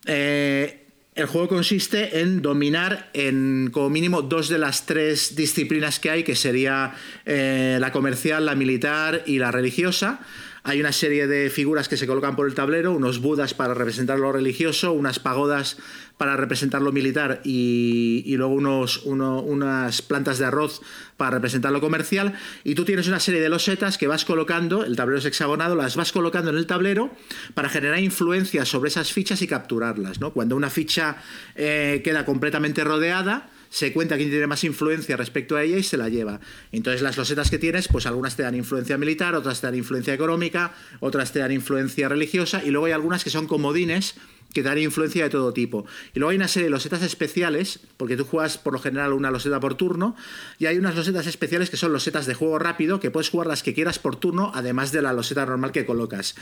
[0.06, 0.82] Eh,
[1.14, 6.24] el juego consiste en dominar en como mínimo dos de las tres disciplinas que hay,
[6.24, 6.92] que sería
[7.24, 10.20] eh, la comercial, la militar y la religiosa.
[10.68, 14.18] Hay una serie de figuras que se colocan por el tablero, unos budas para representar
[14.18, 15.76] lo religioso, unas pagodas
[16.18, 20.82] para representar lo militar y, luego unos, unas plantas de arroz
[21.16, 22.34] para representar lo comercial.
[22.64, 25.94] Y tú tienes una serie de losetas que vas colocando, el tablero es hexagonado, las
[25.94, 27.12] vas colocando en el tablero
[27.54, 30.18] para generar influencia sobre esas fichas y capturarlas.
[30.34, 31.18] Cuando una ficha
[31.54, 35.96] eh, queda completamente rodeada, se cuenta quién tiene más influencia respecto a ella y se
[35.96, 36.40] la lleva.
[36.72, 40.14] Entonces las losetas que tienes, pues algunas te dan influencia militar, otras te dan influencia
[40.14, 44.14] económica, otras te dan influencia religiosa y luego hay algunas que son comodines
[44.56, 45.84] que dan influencia de todo tipo.
[46.14, 49.30] Y luego hay una serie de losetas especiales, porque tú juegas por lo general una
[49.30, 50.16] loseta por turno,
[50.58, 53.62] y hay unas losetas especiales que son losetas de juego rápido, que puedes jugar las
[53.62, 56.36] que quieras por turno, además de la loseta normal que colocas.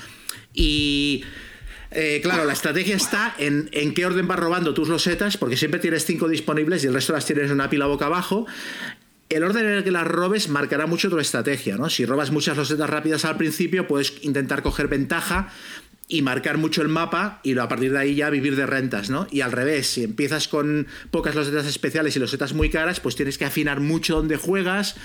[0.53, 1.25] Y
[1.95, 5.81] eh, claro, la estrategia está en, en, qué orden vas robando tus losetas, porque siempre
[5.81, 8.47] tienes cinco disponibles y el resto las tienes en una pila boca abajo.
[9.29, 11.89] El orden en el que las robes marcará mucho tu estrategia, ¿no?
[11.89, 15.51] Si robas muchas losetas rápidas al principio, puedes intentar coger ventaja
[16.07, 19.27] y marcar mucho el mapa y a partir de ahí ya vivir de rentas, ¿no?
[19.31, 23.39] Y al revés, si empiezas con pocas losetas especiales y losetas muy caras, pues tienes
[23.39, 24.97] que afinar mucho donde juegas,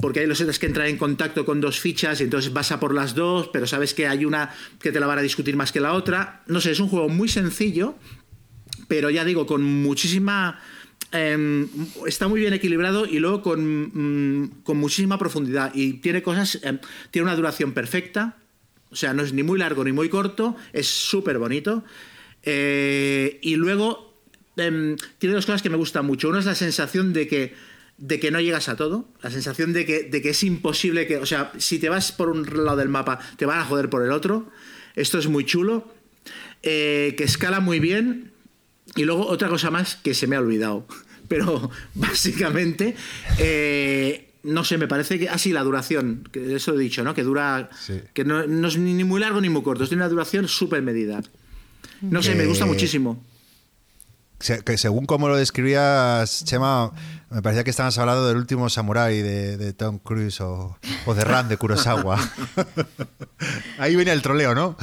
[0.00, 2.94] porque hay losetas que entran en contacto con dos fichas y entonces vas a por
[2.94, 5.80] las dos, pero sabes que hay una que te la van a discutir más que
[5.80, 6.42] la otra.
[6.46, 7.94] No sé, es un juego muy sencillo,
[8.88, 10.60] pero ya digo, con muchísima...
[11.14, 11.68] Em,
[12.06, 16.78] está muy bien equilibrado y luego con, mm, con muchísima profundidad y tiene cosas, em,
[17.10, 18.41] tiene una duración perfecta,
[18.92, 21.82] o sea, no es ni muy largo ni muy corto, es súper bonito.
[22.42, 24.14] Eh, y luego
[24.56, 26.28] em, tiene dos cosas que me gustan mucho.
[26.28, 27.54] Uno es la sensación de que,
[27.96, 31.16] de que no llegas a todo, la sensación de que, de que es imposible que,
[31.16, 34.04] o sea, si te vas por un lado del mapa, te van a joder por
[34.04, 34.50] el otro.
[34.94, 35.90] Esto es muy chulo,
[36.62, 38.30] eh, que escala muy bien.
[38.94, 40.86] Y luego otra cosa más que se me ha olvidado,
[41.28, 42.94] pero básicamente...
[44.44, 45.28] No sé, me parece que.
[45.28, 47.14] así ah, la duración, que eso he dicho, ¿no?
[47.14, 47.70] Que dura.
[48.12, 51.22] Que no, es ni muy largo ni muy corto, tiene una duración súper medida.
[52.00, 53.24] No sé, me gusta muchísimo.
[54.64, 56.90] Que según como lo describías, Chema,
[57.30, 61.48] me parecía que estabas hablando del último Samurai de, Tom Cruise o, o, de Ran
[61.48, 62.18] de Kurosawa.
[63.78, 64.76] Ahí venía el troleo, ¿no?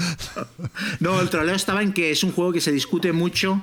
[1.01, 3.61] no, el troleo estaba en que es un juego que se discute mucho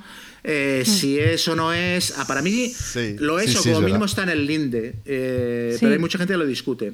[0.48, 0.88] eh, mm.
[0.88, 2.16] si es o no es.
[2.16, 2.72] Ah, para mí
[3.18, 6.38] lo es o como mínimo está en el linde, eh, pero hay mucha gente que
[6.38, 6.92] lo discute.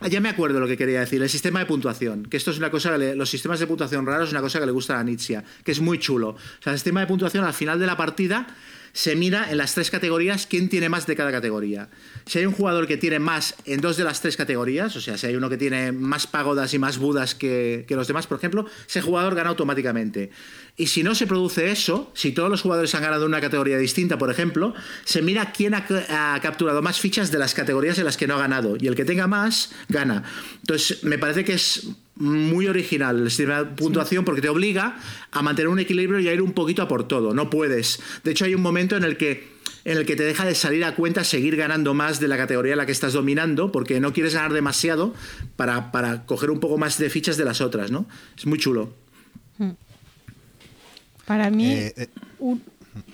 [0.00, 2.56] Ah, ya me acuerdo lo que quería decir, el sistema de puntuación, que esto es
[2.56, 5.42] una cosa, los sistemas de puntuación raros es una cosa que le gusta a Nietzsche,
[5.62, 6.30] que es muy chulo.
[6.30, 8.46] O sea, el sistema de puntuación al final de la partida
[8.94, 11.88] se mira en las tres categorías quién tiene más de cada categoría.
[12.26, 15.18] Si hay un jugador que tiene más en dos de las tres categorías, o sea,
[15.18, 18.66] si hay uno que tiene más pagodas y más budas que, los demás, por ejemplo,
[18.88, 20.30] ese jugador gana automáticamente.
[20.76, 24.16] Y si no se produce eso, si todos los jugadores han ganado una categoría distinta,
[24.16, 28.16] por ejemplo, se mira quién ha, ha, capturado más fichas de las categorías en las
[28.16, 28.76] que no ha ganado.
[28.78, 30.22] Y el que tenga más, gana.
[30.60, 34.96] Entonces, me parece que es muy original el sistema de puntuación porque te obliga
[35.32, 37.34] a mantener un equilibrio y a ir un poquito a por todo.
[37.34, 38.00] No puedes.
[38.22, 39.54] De hecho, hay un momento en el que
[39.84, 42.72] en el que te deja de salir a cuenta seguir ganando más de la categoría
[42.72, 45.12] en la que estás dominando, porque no quieres ganar demasiado
[45.56, 48.06] para, para coger un poco más de fichas de las otras, ¿no?
[48.36, 48.94] Es muy chulo.
[49.58, 49.72] Hmm.
[51.26, 52.08] Para mí, eh, eh.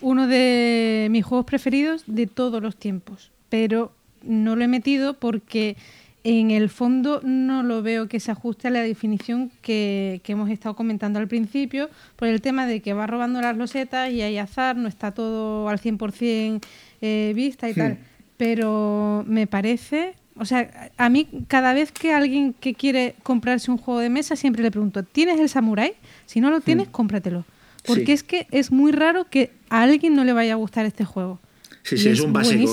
[0.01, 5.77] uno de mis juegos preferidos de todos los tiempos, pero no lo he metido porque
[6.23, 10.77] en el fondo no lo veo que se ajuste a la definición que, hemos estado
[10.77, 14.77] comentando al principio, por el tema de que va robando las losetas y hay azar,
[14.77, 16.61] no está todo al 100%
[17.01, 17.99] eh, vista y tal.
[18.37, 23.77] Pero me parece, o sea, a mí cada vez que alguien que quiere comprarse un
[23.77, 25.95] juego de mesa siempre le pregunto, ¿tienes el samurai?
[26.27, 27.45] Si no lo tienes, cómpratelo.
[27.87, 31.05] Porque es que es muy raro que a alguien no le vaya a gustar este
[31.05, 31.41] juego.
[31.83, 32.71] Sí, sí, es, un básico.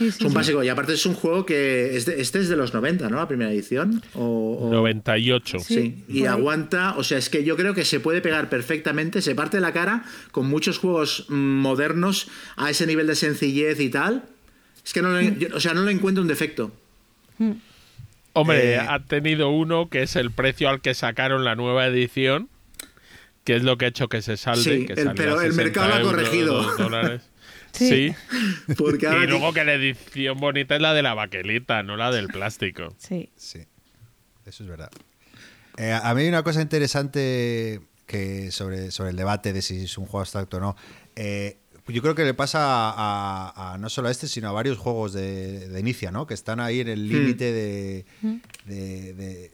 [0.00, 0.62] es un básico.
[0.62, 1.96] Y aparte es un juego que.
[1.96, 3.16] este es de los 90, ¿no?
[3.16, 4.02] La primera edición.
[4.14, 5.58] O, 98.
[5.60, 6.94] Sí, y aguanta.
[6.96, 9.22] O sea, es que yo creo que se puede pegar perfectamente.
[9.22, 14.24] Se parte la cara con muchos juegos modernos a ese nivel de sencillez y tal.
[14.84, 16.72] Es que no lo, o sea, no le encuentro un defecto.
[17.38, 17.52] Mm.
[18.32, 22.48] Hombre, eh, ha tenido uno que es el precio al que sacaron la nueva edición
[23.44, 24.62] que es lo que ha hecho que se salve.
[24.62, 24.86] Sí,
[25.16, 27.20] pero el mercado lo ha corregido.
[27.72, 28.14] Sí.
[28.76, 32.28] Porque y luego que la edición bonita es la de la baquelita, no la del
[32.28, 32.94] plástico.
[32.98, 33.30] Sí.
[33.36, 33.66] Sí.
[34.46, 34.90] Eso es verdad.
[35.76, 39.96] Eh, a mí hay una cosa interesante que sobre, sobre el debate de si es
[39.96, 40.76] un juego abstracto o no.
[41.16, 45.12] Eh, yo creo que le pasa a, no solo a este, sino a varios juegos
[45.12, 46.26] de, de Inicia, ¿no?
[46.26, 47.12] Que están ahí en el hmm.
[47.12, 48.04] límite de,
[48.66, 49.50] de,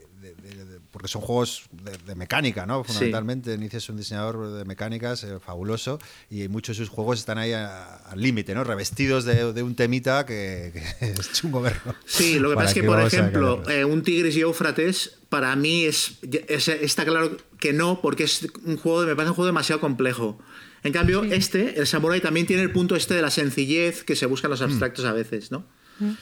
[0.97, 1.65] porque son juegos
[2.07, 2.83] de, mecánica, ¿no?
[2.83, 5.99] Fundamentalmente, Inicia es un diseñador de mecánicas eh, fabuloso
[6.31, 8.63] y muchos de sus juegos están ahí al límite, ¿no?
[8.63, 11.93] Revestidos de, un temita que, es chungo verlo.
[12.07, 15.85] Sí, lo que pasa es que, por ejemplo, eh, un Tigris y Eufrates, para mí
[15.85, 16.17] es,
[16.49, 20.39] está claro que no, porque es un juego, me parece un juego demasiado complejo.
[20.81, 24.25] En cambio, este, el Samurai, también tiene el punto este de la sencillez que se
[24.25, 24.63] buscan los mm.
[24.63, 25.63] abstractos a veces, ¿no?
[25.99, 26.13] Mm.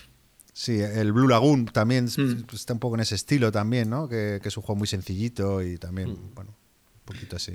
[0.58, 2.46] Sí, el Blue Lagoon también mm.
[2.54, 4.08] está un poco en ese estilo también, ¿no?
[4.08, 6.34] Que, es un juego muy sencillito y también, mm.
[6.34, 7.52] bueno, un poquito así.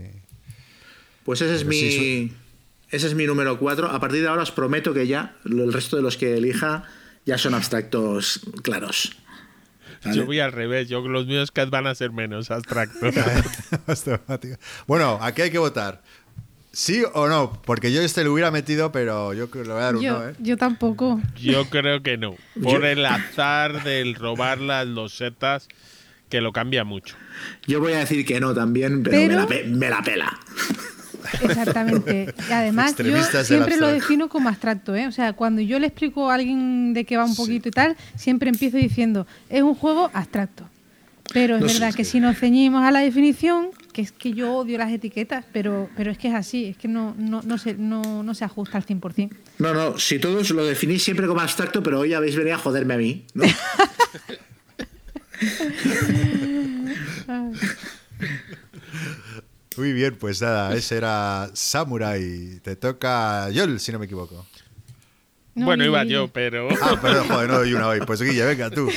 [1.25, 2.31] Pues ese es mi...
[2.91, 3.89] Ese es mi número 4.
[3.89, 6.85] A partir de ahora os prometo que ya el resto de los que elija
[7.25, 9.17] ya son abstractos claros.
[10.05, 13.15] Yo voy al revés, yo los míos que van a ser menos abstractos.
[14.87, 16.03] bueno, aquí hay que votar.
[16.73, 17.61] ¿Sí o no?
[17.65, 20.05] Porque yo este lo hubiera metido, pero yo creo que le voy a dar un
[20.05, 20.35] no, ¿eh?
[20.39, 21.21] Yo tampoco.
[21.37, 22.37] Yo creo que no.
[22.63, 25.67] Por el azar del robar las losetas,
[26.29, 27.17] que lo cambia mucho.
[27.67, 30.39] Yo voy a decir que no también, pero, Me, la pela.
[31.43, 32.33] Exactamente.
[32.49, 34.95] Y además, yo siempre lo defino como abstracto.
[34.95, 35.09] ¿eh?
[35.09, 37.97] O sea, cuando yo le explico a alguien de qué va un poquito y tal,
[38.15, 40.69] siempre empiezo diciendo, es un juego abstracto.
[41.33, 44.79] Pero es verdad que si nos ceñimos a la definición, que es que yo odio
[44.79, 48.23] las etiquetas, pero, pero es que es así, es que no, no, no, se, no,
[48.23, 49.31] no se ajusta al 100%.
[49.59, 52.95] No, no, si todos lo definís siempre como abstracto, pero hoy habéis venido a joderme
[52.95, 53.45] a mí, ¿no?
[59.77, 62.61] Muy bien, pues nada, ese era Samurai.
[62.63, 64.47] Te toca Yol, si no me equivoco.
[65.55, 66.69] bueno, iba yo, pero.
[66.83, 68.01] Ah, pero joder, no doy una hoy.
[68.01, 68.91] Pues Guille, venga tú.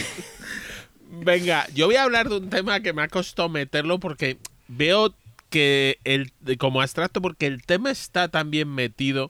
[1.10, 5.14] Venga, yo voy a hablar de un tema que me ha costado meterlo porque veo
[5.50, 9.30] que el como abstracto porque el tema está también metido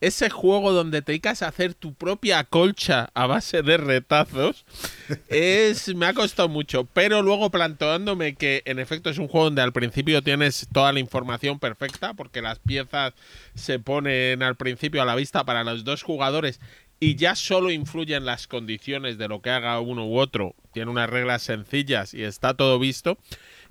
[0.00, 4.64] ese juego donde te dedicas a hacer tu propia colcha a base de retazos
[5.28, 9.60] es me ha costado mucho pero luego planteándome que en efecto es un juego donde
[9.60, 13.12] al principio tienes toda la información perfecta porque las piezas
[13.54, 16.60] se ponen al principio a la vista para los dos jugadores
[17.00, 20.54] y ya solo influyen las condiciones de lo que haga uno u otro.
[20.72, 23.18] Tiene unas reglas sencillas y está todo visto.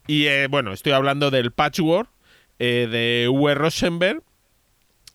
[0.07, 2.09] Y eh, bueno, estoy hablando del Patchwork
[2.59, 4.23] eh, de Uwe Rosenberg.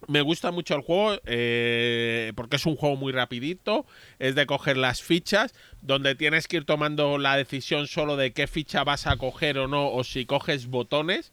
[0.09, 3.86] Me gusta mucho el juego eh, porque es un juego muy rapidito,
[4.19, 8.48] es de coger las fichas, donde tienes que ir tomando la decisión solo de qué
[8.48, 11.32] ficha vas a coger o no, o si coges botones.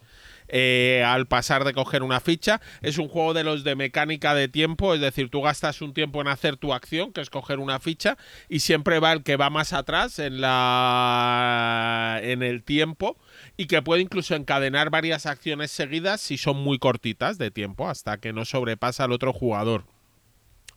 [0.51, 2.59] Al pasar de coger una ficha.
[2.81, 6.21] Es un juego de los de mecánica de tiempo, es decir, tú gastas un tiempo
[6.21, 8.17] en hacer tu acción, que es coger una ficha,
[8.47, 13.15] y siempre va el que va más atrás en la en el tiempo
[13.59, 18.17] y que puede incluso encadenar varias acciones seguidas si son muy cortitas de tiempo hasta
[18.17, 19.83] que no sobrepasa al otro jugador.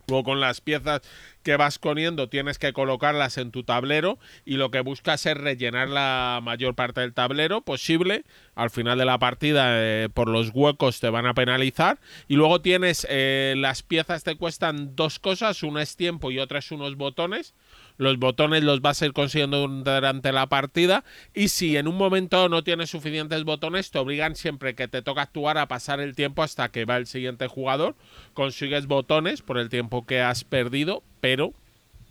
[0.08, 1.00] Luego con las piezas
[1.44, 5.90] que vas poniendo tienes que colocarlas en tu tablero y lo que buscas es rellenar
[5.90, 8.24] la mayor parte del tablero posible.
[8.56, 12.62] Al final de la partida eh, por los huecos te van a penalizar y luego
[12.62, 16.96] tienes eh, las piezas te cuestan dos cosas, una es tiempo y otra es unos
[16.96, 17.54] botones.
[18.02, 21.04] Los botones los vas a ir consiguiendo durante la partida
[21.34, 25.22] y si en un momento no tienes suficientes botones te obligan siempre que te toca
[25.22, 27.94] actuar a pasar el tiempo hasta que va el siguiente jugador,
[28.34, 31.54] consigues botones por el tiempo que has perdido, pero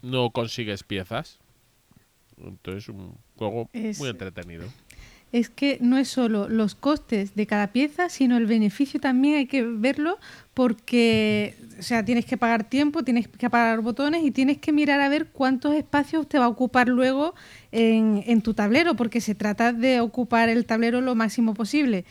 [0.01, 1.39] no consigues piezas.
[2.37, 4.67] Entonces un juego muy entretenido
[5.31, 9.45] es que no es solo los costes de cada pieza, sino el beneficio también hay
[9.45, 10.19] que verlo
[10.53, 14.99] porque, o sea, tienes que pagar tiempo, tienes que pagar botones y tienes que mirar
[14.99, 17.33] a ver cuántos espacios te va a ocupar luego
[17.71, 22.03] en, tu tablero, porque se trata de ocupar el tablero lo máximo posible.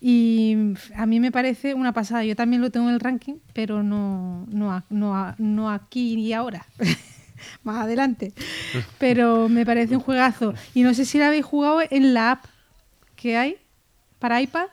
[0.00, 0.56] Y
[0.96, 2.24] a mí me parece una pasada.
[2.24, 6.66] Yo también lo tengo en el ranking, pero no, no, no, no aquí y ahora.
[7.62, 8.32] Más adelante.
[8.98, 10.54] Pero me parece un juegazo.
[10.74, 12.46] Y no sé si lo habéis jugado en la app
[13.22, 13.56] que hay
[14.18, 14.66] para iPad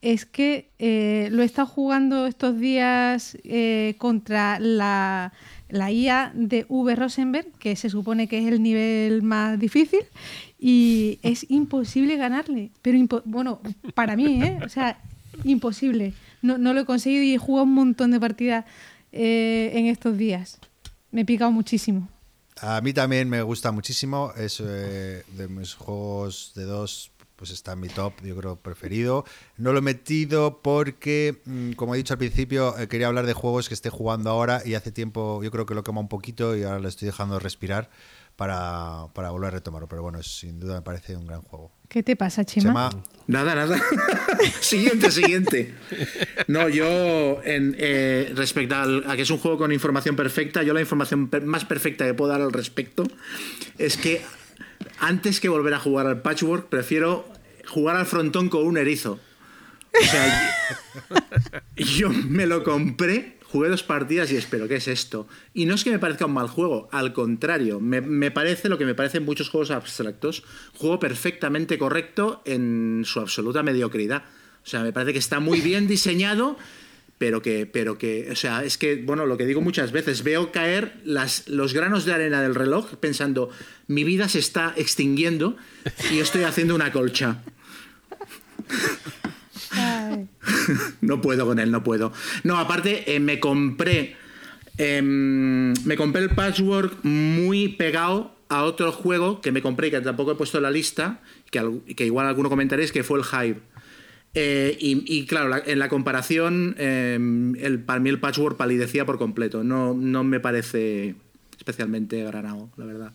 [0.00, 5.32] es que eh, lo he estado jugando estos días eh, contra la,
[5.68, 6.94] la, IA de V.
[6.94, 10.00] Rosenberg, que se supone que es el nivel más difícil,
[10.58, 12.70] y es imposible ganarle.
[12.80, 13.60] Pero bueno,
[13.94, 14.60] para mí, ¿eh?
[14.64, 14.98] O sea,
[15.42, 16.14] imposible.
[16.42, 18.64] No, no, lo he conseguido y he jugado un montón de partidas
[19.12, 20.58] en estos días.
[21.10, 22.08] Me he picado muchísimo.
[22.62, 24.32] A mí también me gusta muchísimo.
[24.36, 27.10] Es de mis juegos de dos
[27.40, 29.24] pues está en mi top, yo creo, preferido.
[29.56, 33.32] No lo he metido porque, mm, como he dicho al principio, eh, quería hablar de
[33.32, 36.54] juegos que esté jugando ahora y hace tiempo yo creo que lo quema un poquito
[36.54, 37.88] y ahora lo estoy dejando respirar
[38.36, 39.88] para, volver a retomarlo.
[39.88, 41.72] Pero bueno, sin duda me parece un gran juego.
[41.88, 42.90] ¿Qué te pasa, Chema?
[43.26, 43.80] Nada, nada.
[44.60, 45.74] siguiente, siguiente.
[46.46, 50.82] No, yo, en, eh, respecto a que es un juego con información perfecta, yo la
[50.82, 53.04] información más perfecta que puedo dar al respecto
[53.78, 54.20] es que
[55.00, 57.26] antes que volver a jugar al patchwork, prefiero
[57.66, 59.18] jugar al frontón con un erizo.
[60.00, 60.54] O sea,
[61.76, 65.26] yo me lo compré, jugué dos partidas y espero, ¿qué es esto?
[65.54, 68.84] Y no es que me parezca un mal juego, al contrario, me, parece lo que
[68.84, 70.44] me parecen muchos juegos abstractos,
[70.74, 74.24] juego perfectamente correcto en su absoluta mediocridad.
[74.62, 76.58] O sea, me parece que está muy bien diseñado
[77.20, 80.52] pero que, pero que, o sea, es que, bueno, lo que digo muchas veces, veo
[80.52, 83.50] caer las, los granos de arena del reloj pensando,
[83.88, 85.54] mi vida se está extinguiendo
[86.10, 87.42] y estoy haciendo una colcha.
[91.02, 92.10] no puedo con él, no puedo.
[92.42, 94.16] No, aparte, eh, me compré.
[94.78, 100.00] Em, me compré el patchwork muy pegado a otro juego que me compré y que
[100.00, 101.20] tampoco he puesto en la lista,
[101.50, 103.60] que, que igual alguno comentaréis, que fue el Hive.
[104.34, 109.64] Eh, y, claro, en la comparación, em, el, para mí el patchwork palidecía por completo.
[109.64, 111.16] No, no me parece
[111.58, 113.12] especialmente granado, la verdad.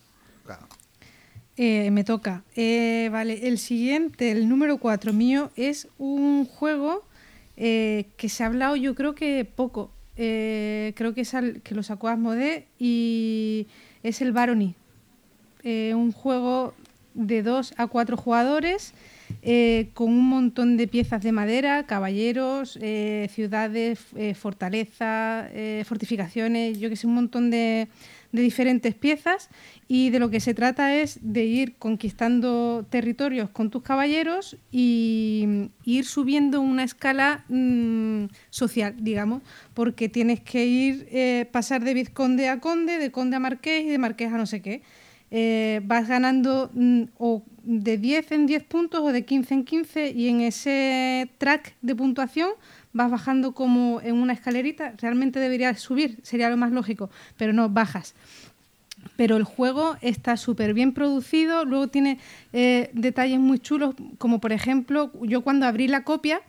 [1.57, 2.43] Eh, me toca.
[2.57, 7.03] Eh, vale, el siguiente, el número 4 mío, es un juego
[7.55, 9.89] que se ha hablado yo creo que poco.
[10.15, 11.33] creo que, es
[11.63, 13.67] que lo sacó Asmodee y
[14.03, 14.75] es el Barony.
[15.63, 16.73] un juego
[17.13, 18.93] de 2 a 4 jugadores
[19.41, 25.51] eh, con un montón de piezas de madera, caballeros, eh, ciudades, eh, fortalezas,
[25.85, 27.87] fortificaciones, yo que sé, un montón de,
[28.31, 29.49] diferentes piezas
[29.87, 35.69] y de lo que se trata es de ir conquistando territorios con tus caballeros y,
[35.85, 39.41] ir subiendo una escala mm, social, digamos,
[39.73, 43.99] porque tienes que ir, pasar de vizconde a conde, de conde a marqués y de
[43.99, 44.81] marqués a no sé qué.
[45.83, 50.29] Vas ganando mm, o de 10 en 10 puntos o de 15 en 15 y
[50.29, 52.51] en ese track de puntuación
[52.93, 54.93] vas bajando como en una escalerita.
[54.97, 58.15] Realmente deberías subir, sería lo más lógico, pero no, bajas.
[59.17, 62.19] Pero el juego está súper bien producido, luego tiene
[62.53, 66.41] eh, detalles muy chulos, como por ejemplo, yo cuando abrí la copia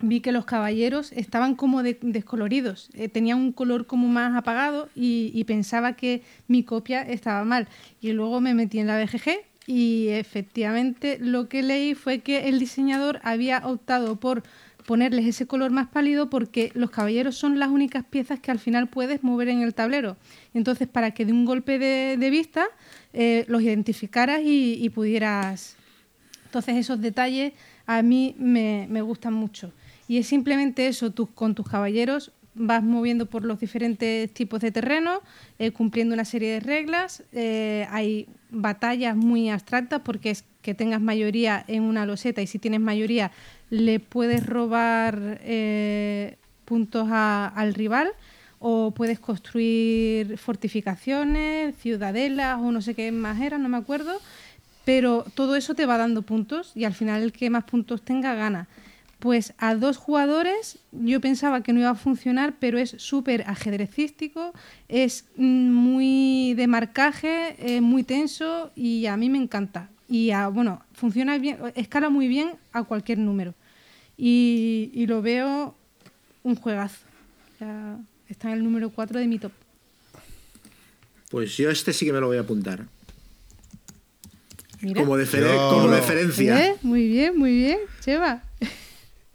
[0.00, 5.30] vi que los caballeros estaban como descoloridos, eh, tenían un color como más apagado y,
[5.34, 7.68] y pensaba que mi copia estaba mal.
[8.00, 12.58] Y luego me metí en la BGG, y efectivamente lo que leí fue que el
[12.58, 14.42] diseñador había optado por
[14.84, 18.88] ponerles ese color más pálido porque los caballeros son las únicas piezas que al final
[18.88, 20.16] puedes mover en el tablero.
[20.52, 22.66] Entonces, para que de un golpe de, vista
[23.12, 25.76] eh, los identificaras y, pudieras...
[26.44, 27.54] Entonces, esos detalles
[27.86, 29.72] a mí me, gustan mucho.
[30.08, 34.70] Y es simplemente eso, tú, con tus caballeros vas moviendo por los diferentes tipos de
[34.70, 35.20] terreno,
[35.58, 37.22] eh, cumpliendo una serie de reglas.
[37.32, 42.58] Eh, hay batallas muy abstractas porque es que tengas mayoría en una loseta y si
[42.58, 43.32] tienes mayoría
[43.70, 48.12] le puedes robar eh, puntos al rival
[48.60, 54.20] o puedes construir fortificaciones, ciudadelas o no sé qué más era, no me acuerdo.
[54.84, 58.34] Pero todo eso te va dando puntos y al final el que más puntos tenga
[58.34, 58.68] gana.
[59.18, 64.52] Pues a dos jugadores yo pensaba que no iba a funcionar, pero es súper ajedrecístico,
[64.88, 69.88] es muy de marcaje, es muy tenso y a mí me encanta.
[70.08, 73.54] Y bueno, funciona bien, escala muy bien a cualquier número.
[74.16, 75.74] Y, lo veo
[76.42, 77.00] un juegazo.
[78.28, 79.52] está en el número 4 de mi top.
[81.30, 82.86] Pues yo este sí que me lo voy a apuntar.
[84.92, 86.66] Como, referencia.
[86.66, 86.76] ¿Eh?
[86.82, 87.78] Muy bien, muy bien.
[88.00, 88.42] Cheva.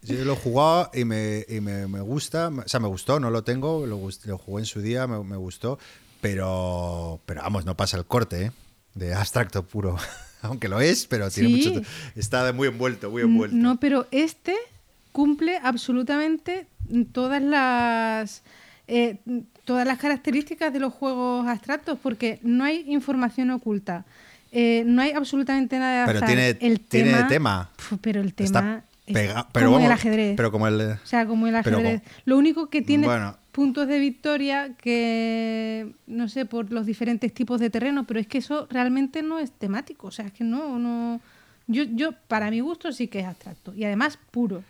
[0.09, 4.09] Yo lo he jugado y, me, gusta, o sea, me gustó, no lo tengo, lo,
[4.25, 5.77] lo jugué en su día, me, gustó,
[6.19, 8.51] pero, pero vamos, no pasa el corte, ¿eh?
[8.95, 9.97] De abstracto puro.
[10.41, 11.81] Aunque lo es, pero tiene mucho.
[12.15, 13.55] Está muy envuelto, muy envuelto.
[13.55, 14.55] No, pero este
[15.11, 16.65] cumple absolutamente
[17.11, 18.41] todas las.
[18.87, 19.17] Eh,
[19.65, 24.05] todas las características de los juegos abstractos, porque no hay información oculta.
[24.51, 27.69] Eh, no hay absolutamente nada de Pero tiene, el tiene tema,
[28.01, 28.83] pero el tema
[29.51, 30.33] pero como el ajedrez.
[30.35, 32.01] Pero como el, o sea, como el ajedrez.
[32.25, 33.07] Lo único que tiene
[33.51, 38.37] puntos de victoria que, no sé, por los diferentes tipos de terreno, pero es que
[38.37, 40.07] eso realmente no es temático.
[40.07, 41.19] O sea, es que no, no...
[41.67, 43.73] Yo, yo, para mi gusto, sí que es abstracto.
[43.75, 44.63] Y además, puro.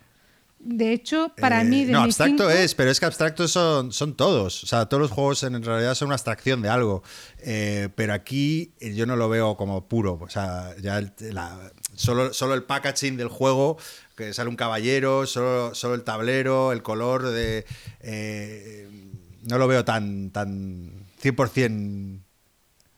[0.60, 1.86] De hecho, para mí...
[1.86, 4.64] De no, abstracto es, pero es que abstractos son, son todos.
[4.64, 7.02] O sea, todos los juegos en realidad son una abstracción de algo.
[7.40, 10.20] Eh, pero aquí eh, yo no lo veo como puro.
[10.20, 11.02] O sea, ya
[11.96, 13.78] solo, solo el packaging del juego
[14.20, 17.66] que sale un caballero, solo, solo el tablero, el color de...
[18.02, 18.88] Eh,
[19.44, 22.20] no lo veo tan, tan 100%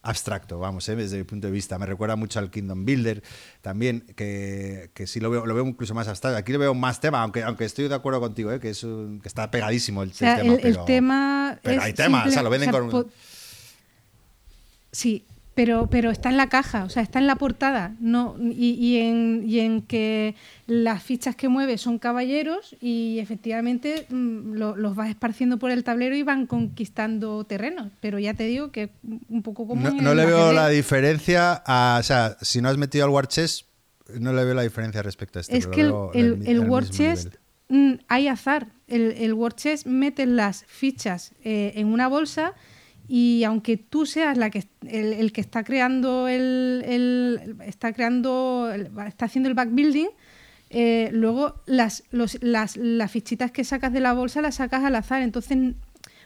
[0.02, 1.78] abstracto, vamos, eh, desde mi punto de vista.
[1.78, 3.22] Me recuerda mucho al Kingdom Builder
[3.62, 6.40] también, que, que sí lo veo, lo veo incluso más abstracto.
[6.40, 9.28] Aquí lo veo más tema, aunque, aunque estoy de acuerdo contigo, eh, que, es que
[9.28, 10.56] está pegadísimo el, tema.
[10.56, 13.12] El, tema pero hay tema, o sea, lo venden con...
[14.92, 15.24] Sí,
[15.62, 19.44] pero, pero está en la caja, o sea, está en la portada, no, y, en,
[19.46, 20.34] y en que
[20.66, 26.16] las fichas que mueve son caballeros y efectivamente mm, los vas esparciendo por el tablero
[26.16, 27.92] y van conquistando terrenos.
[28.00, 28.90] Pero ya te digo que
[29.30, 29.88] un poco como.
[29.88, 33.68] No, le veo la diferencia, a, o sea, si no has metido al War Chess,
[34.20, 35.56] no le veo la diferencia respecto a este.
[35.56, 37.30] Es que el, el, War Chess
[37.70, 38.66] mm, hay azar.
[38.88, 42.56] El, el War Chess mete las fichas eh, en una bolsa
[43.08, 48.72] y aunque tú seas la que el, que está creando el, está creando
[49.06, 50.08] está haciendo el backbuilding
[50.74, 55.22] eh, luego las, las, las, fichitas que sacas de la bolsa las sacas al azar.
[55.22, 55.76] Entonces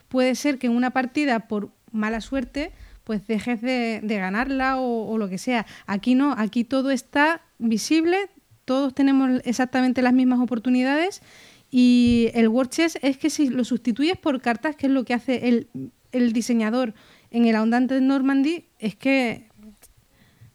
[0.08, 2.70] puede ser que en una partida por mala suerte
[3.02, 5.66] pues dejes de, ganarla o, lo que sea.
[5.86, 8.30] Aquí no aquí todo está visible
[8.64, 11.22] todos tenemos exactamente las mismas oportunidades
[11.70, 15.14] y el Word Chess es que si lo sustituyes por cartas, que es lo que
[15.14, 15.68] hace el
[16.16, 16.94] el diseñador
[17.30, 19.48] en el ahondante de Normandy es que,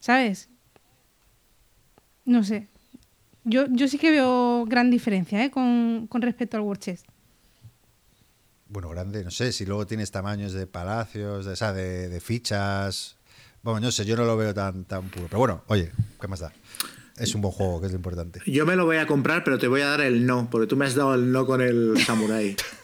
[0.00, 0.48] ¿sabes?
[2.24, 2.68] No sé.
[3.44, 5.50] Yo, yo sí que veo gran diferencia ¿eh?
[5.50, 7.04] con, respecto al World Chess.
[8.68, 13.16] Bueno, grande, no sé, si luego tienes tamaños de palacios, de, o de, fichas.
[13.62, 15.26] Bueno, no sé, yo no lo veo tan, tan puro.
[15.26, 16.52] Pero bueno, oye, ¿qué más da?
[17.18, 18.40] Es un buen juego, que es lo importante.
[18.46, 20.76] Yo me lo voy a comprar, pero te voy a dar el no, porque tú
[20.76, 22.56] me has dado el no con el Samurai.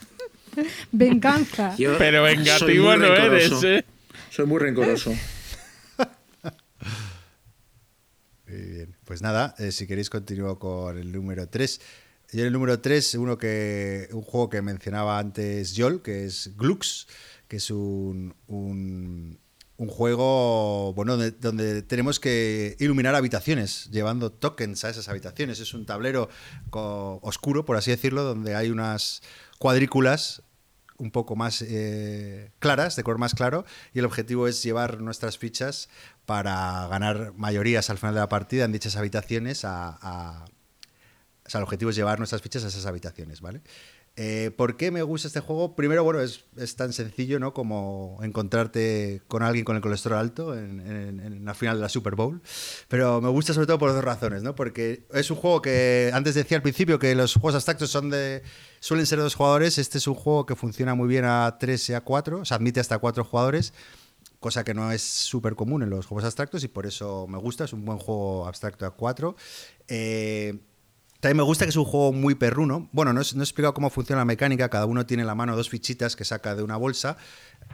[0.91, 1.75] Venganza.
[1.77, 3.85] Pero vengativo no eres, ¿eh?
[4.29, 5.13] Soy muy rencoroso.
[8.47, 8.95] Muy bien.
[9.05, 11.81] Pues nada, eh, si queréis continúo con el número 3.
[12.31, 17.07] Y el número 3, uno que, un juego que mencionaba antes Yol, que es Glux,
[17.47, 19.39] que es un, un,
[19.87, 25.59] juego bueno, donde, tenemos que iluminar habitaciones, llevando tokens a esas habitaciones.
[25.59, 26.29] Es un tablero
[26.71, 29.23] oscuro, por así decirlo, donde hay unas
[29.57, 30.43] cuadrículas
[30.99, 35.37] un poco más eh, claras, de color más claro, y el objetivo es llevar nuestras
[35.37, 35.89] fichas
[36.25, 40.45] para ganar mayorías al final de la partida en dichas habitaciones a,
[41.45, 43.61] o sea, el objetivo es llevar nuestras fichas a esas habitaciones, ¿vale?
[44.21, 45.77] Eh, ¿Por qué me gusta este juego?
[45.77, 46.43] Primero, bueno, es,
[46.75, 47.53] tan sencillo ¿no?
[47.53, 52.41] como encontrarte con alguien con el colesterol alto en, la final de la Super Bowl.
[52.89, 54.55] Pero me gusta sobre todo por dos razones, ¿no?
[54.55, 58.43] Porque es un juego que, antes decía al principio que los juegos abstractos son de,
[58.79, 59.77] suelen ser dos jugadores.
[59.77, 62.57] Este es un juego que funciona muy bien a tres y a cuatro, o sea,
[62.57, 63.73] admite hasta cuatro jugadores
[64.39, 67.65] cosa que no es súper común en los juegos abstractos y por eso me gusta,
[67.65, 69.35] es un buen juego abstracto a cuatro.
[69.87, 70.57] Eh,
[71.19, 72.87] también me gusta que es un juego muy perruno.
[72.93, 74.69] Bueno, no, he explicado cómo funciona la mecánica.
[74.69, 77.17] Cada uno tiene en la mano dos fichitas que saca de una bolsa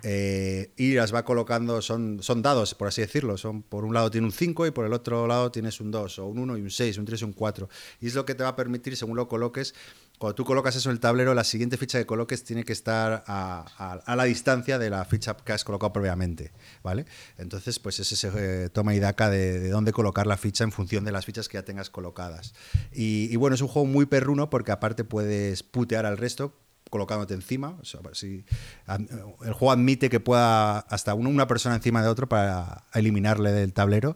[0.02, 1.80] eh, y las va colocando.
[1.84, 3.38] Son, son dados, por así decirlo.
[3.38, 6.18] Son, por un lado tiene un 5 y por el otro lado tienes un 2,
[6.20, 7.70] o un 1 y un 6, un 3 y un 4.
[8.02, 9.76] Y es lo que te va a permitir, según lo coloques,
[10.18, 13.24] cuando tú colocas eso en el tablero, la siguiente ficha que coloques tiene que estar
[13.28, 16.52] a, la distancia de la ficha que has colocado previamente,
[16.84, 17.06] ¿vale?
[17.38, 21.04] Entonces, pues ese se eh, toma y daca de, dónde colocar la ficha en función
[21.04, 22.54] de las fichas que ya tengas colocadas.
[22.94, 26.54] Y, bueno, es un juego muy perruno porque aparte puedes putear al resto
[26.90, 27.78] colocándote encima.
[28.24, 34.16] el juego admite que pueda hasta una persona encima de otro para eliminarle del tablero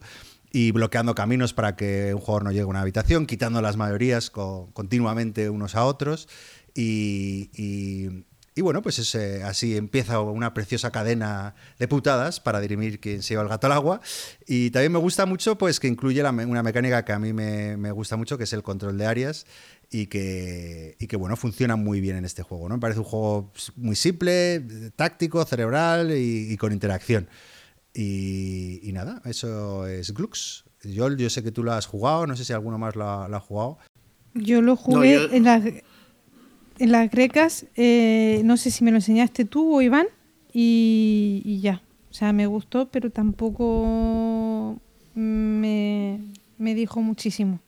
[0.52, 4.30] y bloqueando caminos para que un jugador no llegue a una habitación, quitando las mayorías
[4.30, 6.28] continuamente unos a otros.
[6.74, 13.00] Y, y, bueno, pues es, eh, así empieza una preciosa cadena de putadas para dirimir
[13.00, 14.02] quién se lleva el gato al agua.
[14.48, 17.92] Y también me gusta mucho pues que incluye una mecánica que a mí me, me,
[17.92, 19.46] gusta mucho, que es el control de áreas.
[19.92, 22.70] Y que, y que bueno, funciona muy bien en este juego.
[22.70, 22.76] ¿no?
[22.76, 24.64] Me parece un juego muy simple,
[24.96, 27.28] táctico, cerebral y con interacción.
[28.02, 30.64] Y, nada, eso es Glux.
[30.84, 33.40] Yo, yo sé que tú lo has jugado, no sé si alguno más lo ha,
[33.42, 33.78] jugado.
[34.34, 39.44] Yo lo jugué en, las, en las grecas, eh, no sé si me lo enseñaste
[39.44, 40.08] tú o Iván,
[40.54, 41.82] y, ya.
[42.10, 44.80] O sea, me gustó, pero tampoco
[45.14, 46.22] me,
[46.58, 47.60] dijo muchísimo.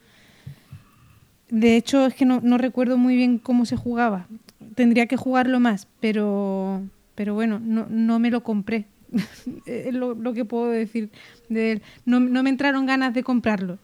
[1.49, 4.27] De hecho, es que no, no, recuerdo muy bien cómo se jugaba.
[4.75, 6.83] Tendría que jugarlo más, pero,
[7.15, 8.87] pero bueno, no, no me lo compré.
[9.65, 11.09] es lo, que puedo decir
[11.49, 11.81] de él.
[12.05, 13.77] No, me entraron ganas de comprarlo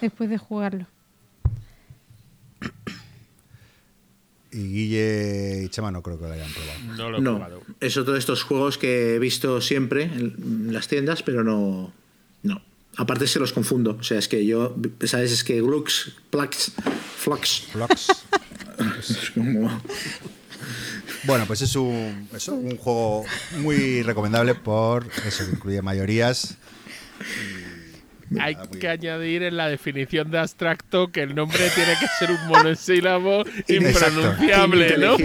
[0.00, 0.86] después de jugarlo.
[4.50, 6.96] Y Guille y Chema no creo que lo hayan probado.
[6.96, 7.62] No lo he probado.
[7.80, 11.92] Es otro de estos juegos que he visto siempre en las tiendas, pero no.
[12.42, 12.62] No.
[12.96, 13.96] Aparte se los confundo.
[14.00, 14.74] O sea, es que yo,
[15.04, 15.32] ¿sabes?
[15.32, 16.72] Es que Glux, Plax,
[17.16, 17.68] Flux.
[17.70, 18.08] Flux.
[18.98, 19.70] es como.
[21.24, 23.24] Bueno, pues es un, un juego
[23.58, 26.56] muy recomendable por eso, que incluye mayorías.
[28.38, 32.46] Hay que añadir en la definición de abstracto que el nombre tiene que ser un
[32.46, 35.16] monosílabo impronunciable, ¿no?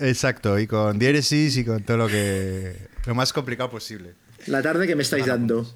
[0.00, 4.14] Exacto, y con diéresis y con todo lo que lo más complicado posible.
[4.46, 5.68] La tarde que me estáis dando.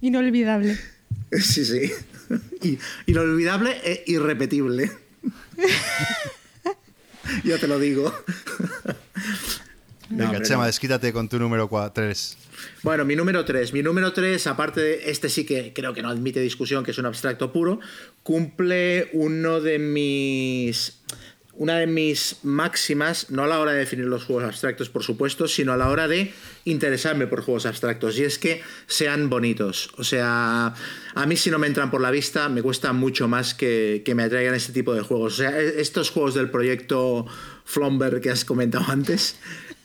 [0.00, 0.78] Inolvidable.
[1.32, 2.78] Sí, sí.
[3.06, 4.90] Inolvidable e irrepetible.
[7.44, 8.12] Yo te lo digo.
[10.08, 12.36] Venga, Chema, desquítate con tu número 3.
[12.82, 13.72] Bueno, mi número 3.
[13.72, 16.98] Mi número 3, aparte de este sí que creo que no admite discusión, que es
[16.98, 17.80] un abstracto puro,
[18.22, 20.95] cumple uno de mis
[21.58, 25.48] una de mis máximas, no a la hora de definir los juegos abstractos, por supuesto,
[25.48, 26.32] sino a la hora de
[26.64, 29.90] interesarme por juegos abstractos, y es que sean bonitos.
[29.96, 30.74] O sea,
[31.14, 34.24] a mí si no me entran por la vista, me cuesta mucho más que, me
[34.24, 35.34] atraigan este tipo de juegos.
[35.34, 37.26] O sea, e, estos juegos del proyecto
[37.64, 39.36] Flomber que has comentado antes,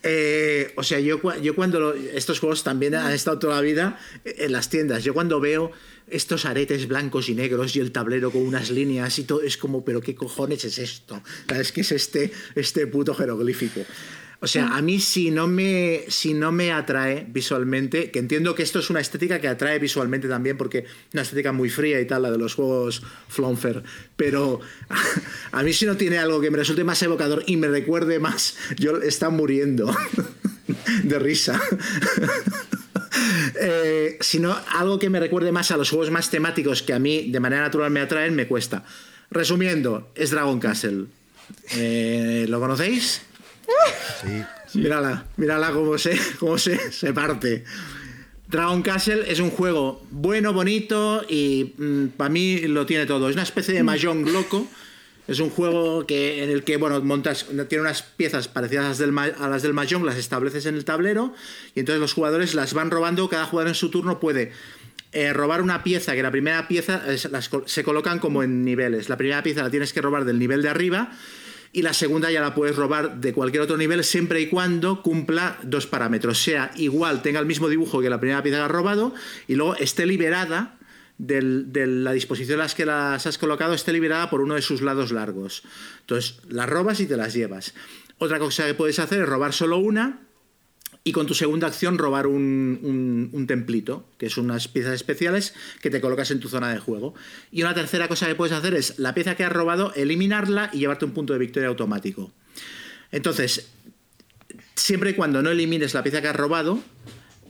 [0.02, 4.68] eh, o sea, yo, cuando estos juegos también han estado toda la vida en las
[4.68, 5.70] tiendas, yo cuando veo
[6.08, 9.84] estos aretes blancos y negros y el tablero con unas líneas y todo, es como,
[9.84, 11.22] pero ¿qué cojones es esto?
[11.48, 13.80] ¿Sabes qué es este, este puto jeroglífico?
[14.42, 18.64] O sea, a mí si no, me, si no me atrae visualmente, que entiendo que
[18.64, 22.22] esto es una estética que atrae visualmente también, porque una estética muy fría y tal,
[22.22, 23.84] la de los juegos Flonfer,
[24.16, 24.58] pero
[25.52, 28.56] a mí si no tiene algo que me resulte más evocador y me recuerde más,
[28.76, 29.94] yo está muriendo
[31.04, 31.60] de risa.
[33.60, 37.30] Eh, sino algo que me recuerde más a los juegos más temáticos que a mí
[37.30, 38.84] de manera natural me atraen, me cuesta.
[39.30, 41.04] Resumiendo, es Dragon Castle.
[41.74, 43.22] Eh, ¿Lo conocéis?
[44.20, 44.78] Sí.
[44.78, 47.64] Mírala, mírala cómo se, cómo se, se parte.
[48.48, 53.28] Dragon Castle es un juego bueno, bonito y mm, para mí lo tiene todo.
[53.28, 54.66] Es una especie de Mahjong loco
[55.28, 58.98] es un juego que, en el que, bueno, montas, tiene unas piezas parecidas a las,
[58.98, 61.32] del, a las del Mahjong, las estableces en el tablero
[61.74, 64.52] y entonces los jugadores las van robando, cada jugador en su turno puede
[65.12, 67.02] eh, robar una pieza, que la primera pieza
[67.66, 69.08] se colocan como en niveles.
[69.08, 71.12] La primera pieza la tienes que robar del nivel de arriba
[71.72, 75.58] y la segunda ya la puedes robar de cualquier otro nivel siempre y cuando cumpla
[75.62, 79.14] dos parámetros, sea igual, tenga el mismo dibujo que la primera pieza que has robado
[79.48, 80.78] y luego esté liberada
[81.18, 84.82] de la disposición en las que las has colocado esté liberada por uno de sus
[84.82, 85.62] lados largos.
[86.00, 87.74] Entonces, las robas y te las llevas.
[88.18, 90.20] Otra cosa que puedes hacer es robar solo una
[91.04, 96.00] y con tu segunda acción robar un, templito, que son unas piezas especiales que te
[96.00, 97.14] colocas en tu zona de juego.
[97.50, 100.78] Y una tercera cosa que puedes hacer es la pieza que has robado, eliminarla y
[100.78, 102.30] llevarte un punto de victoria automático.
[103.10, 103.68] Entonces,
[104.76, 106.80] siempre y cuando no elimines la pieza que has robado,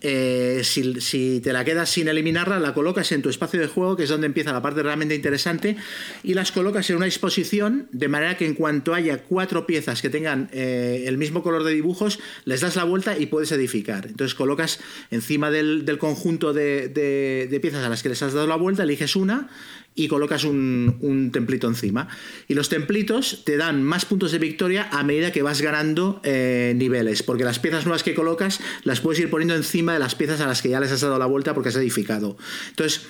[0.03, 4.03] eh, si, te la quedas sin eliminarla, la colocas en tu espacio de juego, que
[4.05, 5.77] es donde empieza la parte realmente interesante,
[6.23, 10.11] y las colocas en una disposición de manera que en cuanto haya cuatro piezas que
[10.11, 14.07] tengan eh, el mismo color de dibujos, les das la vuelta y puedes edificar.
[14.07, 14.81] Entonces colocas
[15.11, 19.15] encima del, conjunto de, de piezas a las que les has dado la vuelta, eliges
[19.15, 19.49] una,
[19.95, 22.09] y colocas un, templito encima.
[22.49, 26.73] Y los templitos te dan más puntos de victoria a medida que vas ganando eh,
[26.77, 30.41] niveles, porque las piezas nuevas que colocas las puedes ir poniendo encima de las piezas
[30.41, 32.37] a las que ya les has dado la vuelta porque has edificado.
[32.71, 33.03] Entonces,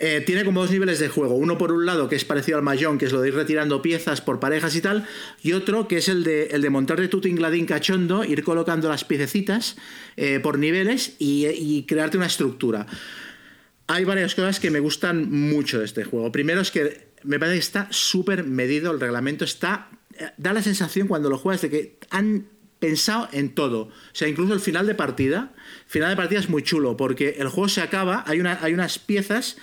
[0.00, 1.34] eh, tiene como dos niveles de juego.
[1.34, 3.82] Uno por un lado que es parecido al Mahjong, que es lo de ir retirando
[3.82, 5.06] piezas por parejas y tal,
[5.42, 8.88] y otro que es el de, el de montar de tu tingladín cachondo, ir colocando
[8.88, 9.76] las piececitas
[10.16, 12.86] eh, por niveles y crearte una estructura
[13.88, 16.30] hay varias cosas que me gustan mucho de este juego.
[16.30, 19.88] Primero es que me parece que está súper medido, el reglamento está...
[20.16, 22.46] Eh, da la sensación cuando lo juegas de que han
[22.78, 23.80] pensado en todo.
[23.80, 25.54] O sea, incluso el final de partida.
[25.86, 28.98] final de partida es muy chulo porque el juego se acaba, hay, una, hay unas
[28.98, 29.56] piezas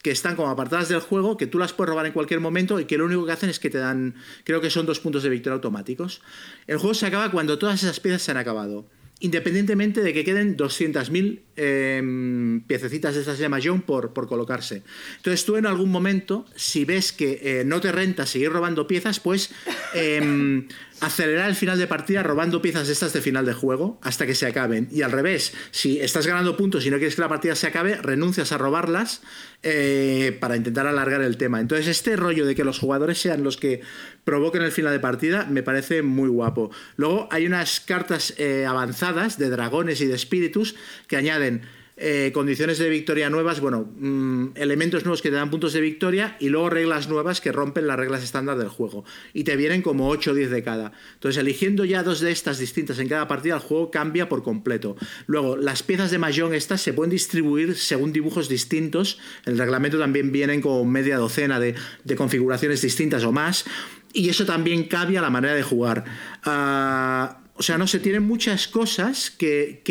[0.00, 2.86] que están como apartadas del juego, que tú las puedes robar en cualquier momento y
[2.86, 4.14] que lo único que hacen es que te dan,
[4.44, 6.22] creo que son dos puntos de victoria automáticos.
[6.66, 8.86] El juego se acaba cuando todas esas piezas se han acabado
[9.22, 14.82] independientemente de que queden 200.000 em, piececitas de estas de Mahjong por, por colocarse.
[15.16, 19.20] Entonces tú en algún momento, si ves que eh, no te renta seguir robando piezas,
[19.20, 19.50] pues
[19.94, 20.66] em,
[21.02, 24.36] acelerar el final de partida robando piezas de estas de final de juego hasta que
[24.36, 24.88] se acaben.
[24.92, 27.96] Y al revés, si estás ganando puntos y no quieres que la partida se acabe,
[27.96, 29.20] renuncias a robarlas
[29.64, 31.60] eh, para intentar alargar el tema.
[31.60, 33.80] Entonces, este rollo de que los jugadores sean los que
[34.22, 36.70] provoquen el final de partida me parece muy guapo.
[36.94, 40.76] Luego hay unas cartas eh, avanzadas de dragones y de espíritus
[41.08, 41.62] que añaden
[42.04, 46.36] eh, condiciones de victoria nuevas, bueno, mm, elementos nuevos que te dan puntos de victoria
[46.40, 49.04] y luego reglas nuevas que rompen las reglas estándar del juego.
[49.32, 50.90] Y te vienen como 8 o 10 de cada.
[51.14, 54.96] Entonces, eligiendo ya dos de estas distintas en cada partida, el juego cambia por completo.
[55.28, 59.20] Luego, las piezas de Mahjong estas se pueden distribuir según dibujos distintos.
[59.44, 61.76] El reglamento también vienen como media docena de,
[62.16, 63.64] configuraciones distintas o más.
[64.12, 66.04] Y eso también cambia la manera de jugar.
[66.42, 69.82] Ah, o sea, no se tienen muchas cosas que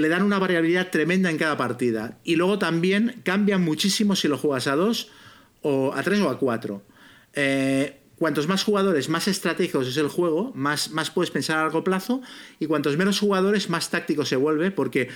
[0.00, 2.18] le dan una variabilidad tremenda en cada partida.
[2.24, 5.10] Y luego también cambian muchísimo si lo juegas a dos,
[5.62, 6.82] o a tres o a cuatro.
[7.34, 11.82] Eh, cuantos más jugadores, más estratégicos es el juego, más, más puedes pensar a largo
[11.82, 12.22] plazo,
[12.60, 15.08] y cuantos menos jugadores, más táctico se vuelve, porque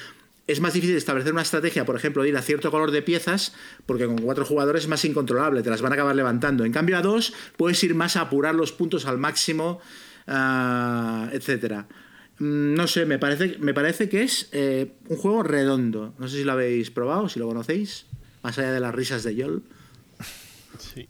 [0.46, 3.54] es más difícil establecer una estrategia, por ejemplo, de ir a cierto color de piezas,
[3.84, 6.64] porque con cuatro jugadores es más incontrolable, te las van a acabar levantando.
[6.64, 9.80] En cambio, a dos puedes ir más a apurar los puntos al máximo,
[10.28, 11.82] uh, etcétera.
[11.82, 12.05] Mm,
[12.38, 16.14] no sé, me parece, me parece que es eh, un juego redondo.
[16.18, 18.06] No sé si lo habéis probado, si lo conocéis,
[18.42, 19.62] más allá de las risas de Yol.
[20.78, 21.08] Sí.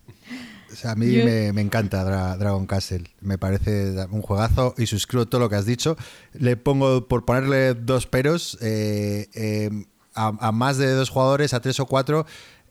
[0.85, 2.05] a mí me, encanta
[2.37, 3.05] Dragon Castle.
[3.21, 5.97] Me parece un juegazo y suscribo todo lo que has dicho.
[6.33, 9.71] Le pongo, por ponerle dos peros, eh, eh,
[10.15, 12.27] a, más de dos jugadores, a tres o cuatro,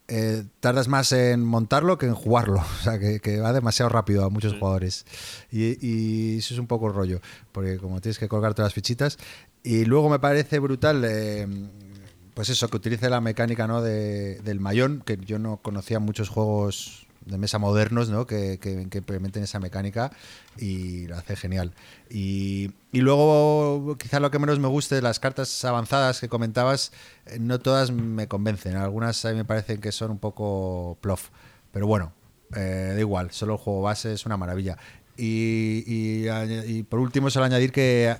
[0.07, 2.63] eh, tardas más en montarlo que en jugarlo.
[2.79, 5.05] O sea, que, va demasiado rápido a muchos jugadores.
[5.51, 7.21] Y, eso es un poco rollo,
[7.51, 9.17] porque como tienes que colgar todas las fichitas.
[9.63, 11.47] Y luego me parece brutal, eh,
[12.35, 13.81] pues eso, que utilice la mecánica ¿no?
[13.81, 18.25] de, del mayón, que yo no conocía muchos juegos de mesa modernos ¿no?
[18.27, 20.11] que, que, implementen esa mecánica
[20.57, 21.73] y lo hace genial.
[22.09, 26.91] Y, y, luego, quizá lo que menos me guste de las cartas avanzadas que comentabas,
[27.25, 28.75] eh, no todas me convencen.
[28.75, 31.29] Algunas a mí me parecen que son un poco plof.
[31.71, 32.13] Pero bueno,
[32.55, 34.77] eh, da igual, solo el juego base es una maravilla.
[35.17, 38.15] Y, y, por último, solo añadir que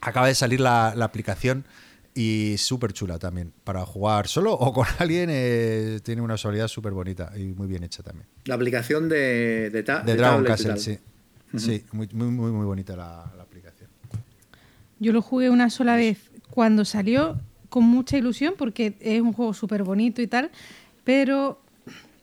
[0.00, 1.64] acaba de salir la, la aplicación
[2.14, 3.52] y súper chula también.
[3.64, 7.82] Para jugar solo o con alguien, eh, tiene una usabilidad súper bonita y muy bien
[7.82, 8.26] hecha también.
[8.44, 10.98] La aplicación de, de, Dragon Castle, sí.
[11.56, 13.90] Sí, muy, muy, muy, bonita la, aplicación.
[14.98, 19.52] Yo lo jugué una sola vez cuando salió con mucha ilusión porque es un juego
[19.52, 20.50] súper bonito y tal,
[21.04, 21.60] pero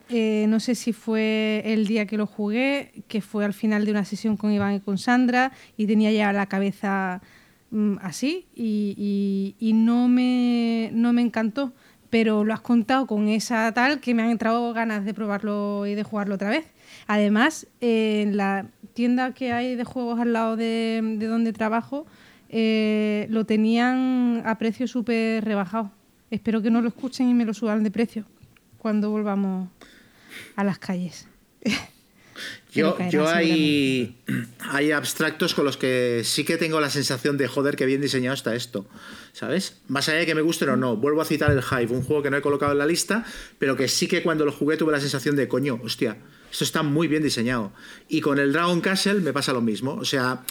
[0.10, 3.92] eh, no sé si fue el día que lo jugué, que fue al final de
[3.92, 7.22] una sesión con Iván y con Sandra y tenía ya la cabeza
[8.02, 11.74] así y, no, me, no me encantó,
[12.10, 15.96] pero lo has contado con esa tal que me han entrado ganas de probarlo y
[15.96, 16.66] de jugarlo otra vez.
[17.08, 22.06] Además, en la tienda que hay de juegos al lado de, donde trabajo,
[22.50, 25.92] eh, lo tenían a precio súper rebajado.
[26.32, 28.26] Espero que no lo escuchen y me lo suban de precio
[28.78, 29.70] cuando volvamos
[30.56, 31.28] a las calles.
[32.72, 34.18] Yo, yo hay,
[34.60, 38.36] hay abstractos con los que sí que tengo la sensación de joder, que bien diseñado
[38.36, 38.86] está esto.
[39.34, 39.78] ¿Sabes?
[39.88, 40.96] Más allá de que me gusten o no.
[40.96, 43.26] Vuelvo a citar el Hive, un juego que no he colocado en la lista,
[43.58, 46.18] pero que sí que cuando lo jugué tuve la sensación de coño, hostia,
[46.52, 47.72] esto está muy bien diseñado.
[48.08, 49.96] Y con el Dragon Castle me pasa lo mismo.
[49.96, 50.44] O sea,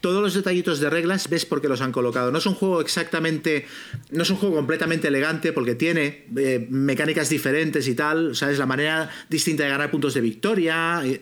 [0.00, 2.30] todos los detallitos de reglas ves por qué los han colocado.
[2.30, 3.66] No es un juego exactamente,
[4.10, 8.66] no es un juego completamente elegante porque tiene eh, mecánicas diferentes y tal, sabes la
[8.66, 11.20] manera distinta de ganar puntos de victoria, eh,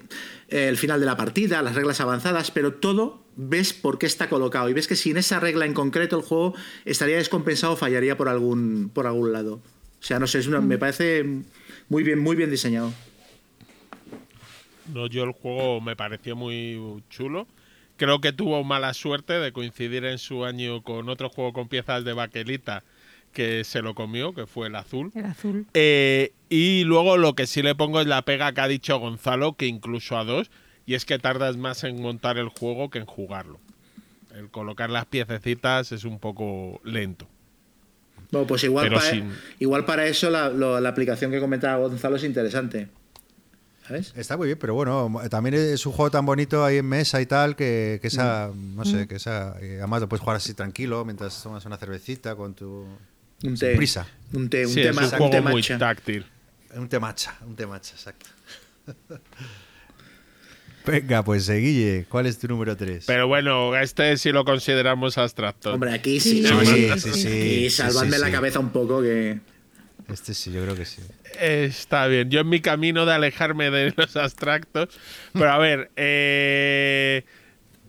[0.48, 4.68] el final de la partida, las reglas avanzadas, pero todo ves por qué está colocado
[4.68, 8.90] y ves que sin esa regla en concreto el juego estaría descompensado, fallaría por algún
[8.94, 9.54] por algún lado.
[10.00, 11.24] O sea, no sé, es me parece
[11.88, 12.92] muy bien, muy bien diseñado.
[14.94, 17.46] No, yo el juego me pareció muy chulo
[17.98, 22.04] creo que tuvo mala suerte de coincidir en su año con otro juego con piezas
[22.04, 22.84] de baquelita
[23.32, 25.12] que se lo comió, que fue el azul.
[25.14, 25.66] El azul.
[25.74, 29.52] Eh, y luego lo que sí le pongo es la pega que ha dicho Gonzalo,
[29.52, 30.50] que incluso a dos,
[30.86, 33.60] y es que tardas más en montar el juego que en jugarlo.
[34.34, 37.26] El colocar las piececitas es un poco lento.
[38.30, 39.22] Bueno, pues igual, para,
[39.58, 42.88] igual para eso la, la aplicación que comentaba Gonzalo es interesante.
[44.14, 47.26] Está muy bien, pero bueno, también es un juego tan bonito ahí en mesa y
[47.26, 48.76] tal que, esa, mm.
[48.76, 49.08] no sé, mm.
[49.08, 52.86] que esa, eh, además lo puedes jugar así tranquilo mientras tomas una cervecita con tu
[53.42, 54.06] un té, prisa.
[54.32, 56.26] Un té, un té, es un juego muy táctil.
[56.74, 58.26] Un té matcha, un té matcha, exacto.
[60.86, 63.04] Venga, pues eh, Guille, ¿cuál es tu número 3?
[63.06, 65.74] Pero bueno, este sí lo consideramos abstracto.
[65.74, 69.38] Hombre, aquí sí, sí, sí, sí, salvadme la cabeza un poco que...
[70.08, 71.02] Este sí, yo creo que sí.
[71.40, 72.30] Está bien.
[72.30, 74.88] Yo en mi camino de alejarme de los abstractos.
[75.32, 77.24] Pero a ver, eh,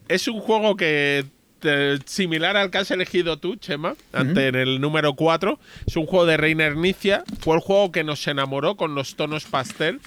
[0.07, 1.25] es un juego que
[2.05, 5.59] similar al que has elegido tú, Chema, ante en el número 4.
[5.87, 7.23] Es un juego de Reiner Nicia.
[7.39, 9.99] Fue el juego que nos enamoró con los tonos pastel.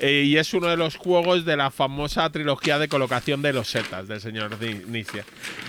[0.00, 3.68] Eh, y es uno de los juegos de la famosa trilogía de colocación de los
[3.68, 5.24] setas del señor Nicia.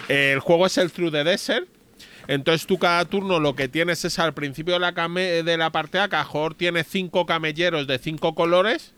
[0.07, 1.68] el juego es el Through the Desert
[2.27, 5.99] entonces tú cada turno lo que tienes es al principio de la, de la parte
[5.99, 8.93] A, Cajor tiene cinco camelleros de cinco colores.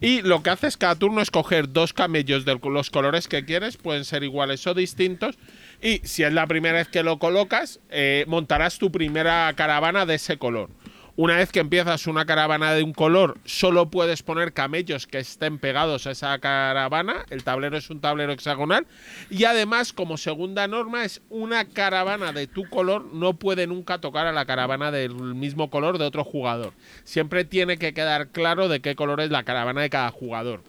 [0.00, 3.76] Y lo que haces es cada turno escoger dos camellos de los colores que quieres,
[3.76, 5.38] pueden ser iguales o distintos.
[5.80, 10.16] Y si es la primera vez que lo colocas, eh, montarás tu primera caravana de
[10.16, 10.70] ese color.
[11.14, 15.58] Una vez que empiezas una caravana de un color, solo puedes poner camellos que estén
[15.58, 17.26] pegados a esa caravana.
[17.28, 18.86] El tablero es un tablero hexagonal.
[19.28, 24.26] Y además, como segunda norma, es una caravana de tu color no puede nunca tocar
[24.26, 26.72] a la caravana del mismo color de otro jugador.
[27.04, 30.62] Siempre tiene que quedar claro de qué color es la caravana de cada jugador.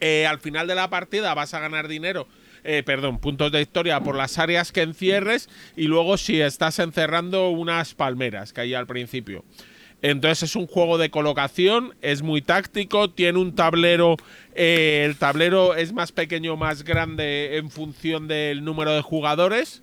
[0.00, 2.26] Eh, al final de la partida vas a ganar dinero
[2.64, 7.50] eh, perdón, puntos de historia por las áreas que encierres y luego si estás encerrando
[7.50, 9.44] unas palmeras que hay al principio.
[10.02, 14.16] Entonces es un juego de colocación, es muy táctico, tiene un tablero,
[14.54, 19.82] eh, el tablero es más pequeño o más grande en función del número de jugadores.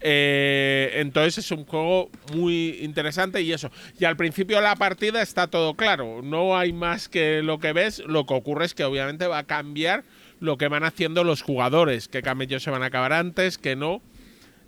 [0.00, 3.70] Eh, entonces es un juego muy interesante y eso.
[3.98, 7.72] Y al principio de la partida está todo claro, no hay más que lo que
[7.72, 10.04] ves, lo que ocurre es que obviamente va a cambiar
[10.40, 14.00] lo que van haciendo los jugadores, qué camellos se van a acabar antes, que no.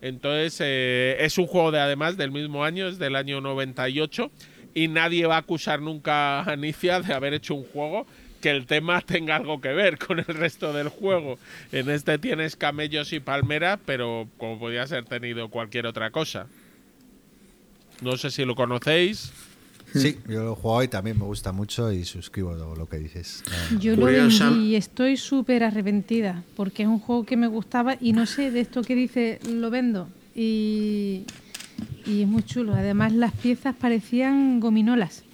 [0.01, 4.30] Entonces, eh, es un juego de además del mismo año, es del año 98,
[4.74, 8.06] y nadie va a acusar nunca a Anicia de haber hecho un juego
[8.40, 11.38] que el tema tenga algo que ver con el resto del juego.
[11.72, 16.47] En este tienes camellos y palmera, pero como podía ser tenido cualquier otra cosa.
[18.01, 19.32] No sé si lo conocéis.
[19.94, 23.42] Sí, yo lo he jugado y también me gusta mucho y suscribo lo, que dices.
[23.80, 28.12] Yo lo vendí y estoy súper arrepentida porque es un juego que me gustaba y
[28.12, 31.24] no sé de esto que dice lo vendo y,
[32.06, 32.74] y es muy chulo.
[32.74, 35.24] Además las piezas parecían gominolas,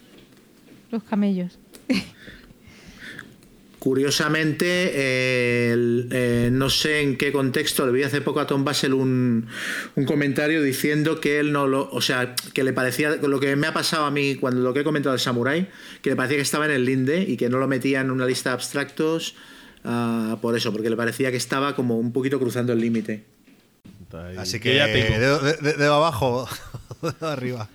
[0.91, 1.59] los camellos.
[3.87, 9.47] Curiosamente, eh, no sé en qué contexto, le vi hace poco a Tom Basel un,
[10.07, 11.89] comentario diciendo que él no lo.
[11.93, 13.11] O sea, que le parecía.
[13.11, 15.69] Lo que me ha pasado a mí cuando lo que he comentado de Samurai,
[16.03, 18.27] que le parecía que estaba en el Linde y que no lo metía en una
[18.27, 19.37] lista de abstractos
[19.85, 23.23] ah, por eso, porque le parecía que estaba como un poquito cruzando el límite.
[24.37, 26.49] Así que, ya de, abajo,
[27.21, 27.69] arriba.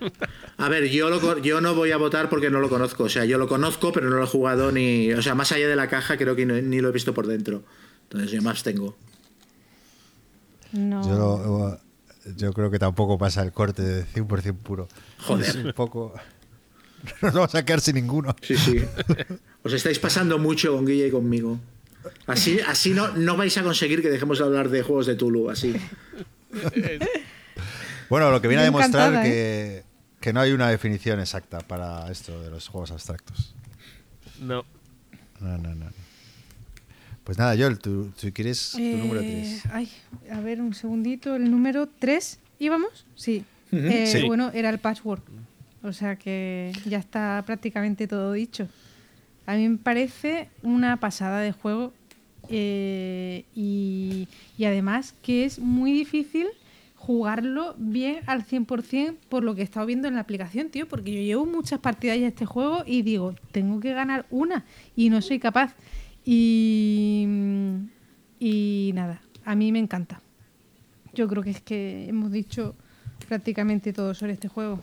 [0.58, 3.06] A ver, yo, yo no voy a votar porque no lo conozco.
[3.06, 5.12] O sea, yo lo conozco, pero no lo he jugado ni.
[5.14, 7.64] O sea, más allá de la caja, creo que ni lo he visto por dentro.
[8.04, 8.96] Entonces, yo más tengo.
[10.74, 11.80] No.
[12.38, 14.88] Yo, creo que tampoco pasa el corte de 100% puro.
[15.20, 15.66] Joder.
[15.66, 16.14] un poco.
[17.22, 18.36] Nos vamos a quedar sin ninguno.
[18.42, 18.78] Sí, sí.
[19.64, 21.60] Os estáis pasando mucho con Guille y conmigo.
[22.28, 25.50] Así, así no, no vais a conseguir que dejemos de hablar de juegos de Tulu,
[25.50, 25.76] así.
[28.12, 29.86] bueno, lo que viene a demostrar ¿eh?
[30.20, 33.56] que, no hay una definición exacta para esto de los juegos abstractos.
[34.42, 34.66] No.
[35.40, 35.86] No, no, no.
[37.24, 39.32] Pues nada, Joel, tú, quieres tu número 3.
[39.32, 39.90] Eh, ay,
[40.30, 41.38] a ver, un segundito.
[41.38, 43.06] El número 3, ¿íbamos?
[43.16, 43.46] Sí.
[43.72, 44.28] Eh, sí.
[44.28, 45.24] Bueno, era el patchwork.
[45.82, 48.68] O sea que ya está prácticamente todo dicho.
[49.46, 51.94] A mí me parece una pasada de juego
[52.50, 54.28] Eh, y,
[54.58, 56.48] y además que es muy difícil
[57.02, 61.12] jugarlo bien al 100% por lo que he estado viendo en la aplicación, tío, porque
[61.12, 64.66] yo llevo muchas partidas ya a este juego y digo, tengo que ganar una
[64.96, 65.74] y no soy capaz.
[66.24, 67.26] Y,
[68.40, 70.22] y nada, a mí me encanta.
[71.14, 72.76] Yo creo que es que hemos dicho
[73.28, 74.80] prácticamente todo sobre este juego.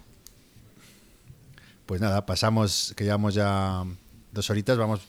[1.87, 3.85] Pues nada, pasamos, que llevamos ya
[4.33, 5.07] dos horitas, vamos,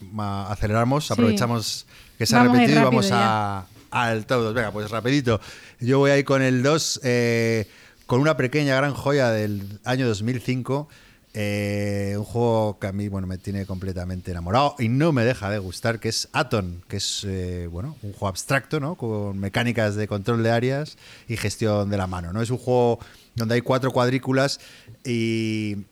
[0.47, 1.87] aceleramos, aprovechamos
[2.19, 4.53] que se ha repetido y vamos a, al todo.
[4.53, 5.39] Venga, pues rapidito.
[5.79, 7.67] Yo voy ahí con el 2, eh,
[8.05, 10.87] con una pequeña gran joya del año 2005.
[11.35, 15.51] Eh, un juego que a mí bueno me tiene completamente enamorado y no me deja
[15.51, 19.93] de gustar que es Atom que es eh, bueno un juego abstracto no con mecánicas
[19.93, 20.97] de control de áreas
[21.27, 22.97] y gestión de la mano no es un juego
[23.35, 24.59] donde hay cuatro cuadrículas
[25.05, 25.85] y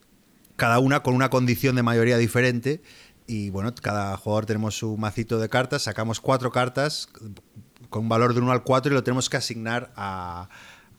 [0.56, 2.82] cada una con una condición de mayoría diferente
[3.28, 7.10] y bueno cada jugador tenemos su macito de cartas sacamos cuatro cartas
[7.90, 10.50] con un valor de 1 al 4 y lo tenemos que asignar a,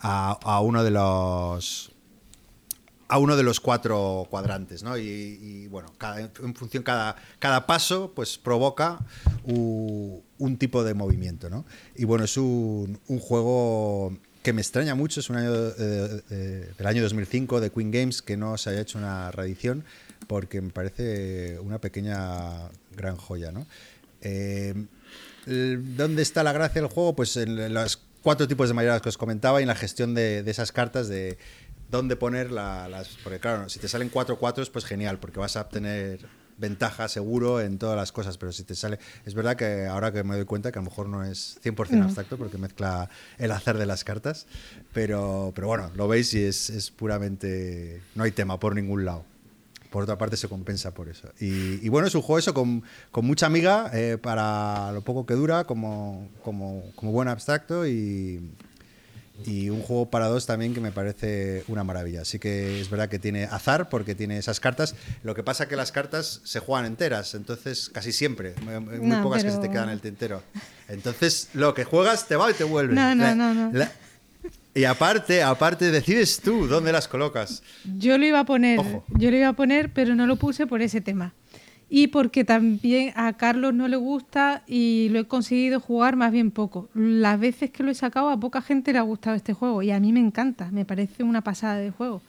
[0.01, 1.93] a, uno de los
[3.11, 4.99] a uno de los cuatro cuadrantes, ¿no?
[4.99, 8.99] Y, bueno, cada, en función cada, cada paso, pues provoca
[9.45, 11.65] un, tipo de movimiento, ¿no?
[11.97, 17.61] Y bueno, es un, juego que me extraña mucho, es un año del año 2005
[17.61, 19.85] de Queen Games que no se haya hecho una reedición
[20.27, 23.67] porque me parece una pequeña gran joya, ¿no?
[24.21, 24.75] Eh,
[25.49, 27.17] ¿Dónde está la gracia del juego?
[27.17, 30.41] Pues en los cuatro tipos de mayorías que os comentaba y en la gestión de,
[30.47, 31.39] esas cartas de
[31.91, 33.09] dónde poner las...
[33.25, 36.21] Porque claro, si te salen cuatro cuatros, pues genial, porque vas a obtener
[36.59, 38.99] ventaja seguro en todas las cosas, pero si te sale...
[39.25, 42.03] Es verdad que ahora que me doy cuenta que a lo mejor no es 100%
[42.03, 43.09] abstracto porque mezcla
[43.39, 44.47] el hacer de las cartas,
[44.93, 48.03] pero, pero bueno, lo veis y es, es puramente...
[48.15, 49.25] No hay tema por ningún lado
[49.91, 51.29] por otra parte se compensa por eso.
[51.41, 52.83] Y, bueno, es un juego eso con,
[53.23, 58.53] mucha amiga eh, para lo poco que dura, como, como, buen abstracto y,
[59.47, 62.23] y, un juego para dos también que me parece una maravilla.
[62.23, 64.95] Así que es verdad que tiene azar porque tiene esas cartas.
[65.23, 68.55] Lo que pasa es que las cartas se juegan enteras, entonces casi siempre.
[68.61, 70.43] Muy pocas que se te quedan en el tintero.
[70.89, 72.95] Entonces lo que juegas te va y te vuelve.
[72.95, 73.55] No, no, no.
[73.55, 74.08] no.
[74.79, 77.65] Y aparte, aparte, decides tú dónde las colocas.
[77.99, 78.79] Yo lo iba a poner,
[79.09, 81.35] yo lo iba a poner, pero no lo puse por ese tema.
[81.91, 86.53] Y porque también a Carlos no le gusta y lo he conseguido jugar más bien
[86.53, 86.89] poco.
[86.95, 89.91] Las veces que lo he sacado a poca gente le ha gustado este juego y
[89.91, 92.23] a mí me encanta, me parece una pasada de juego.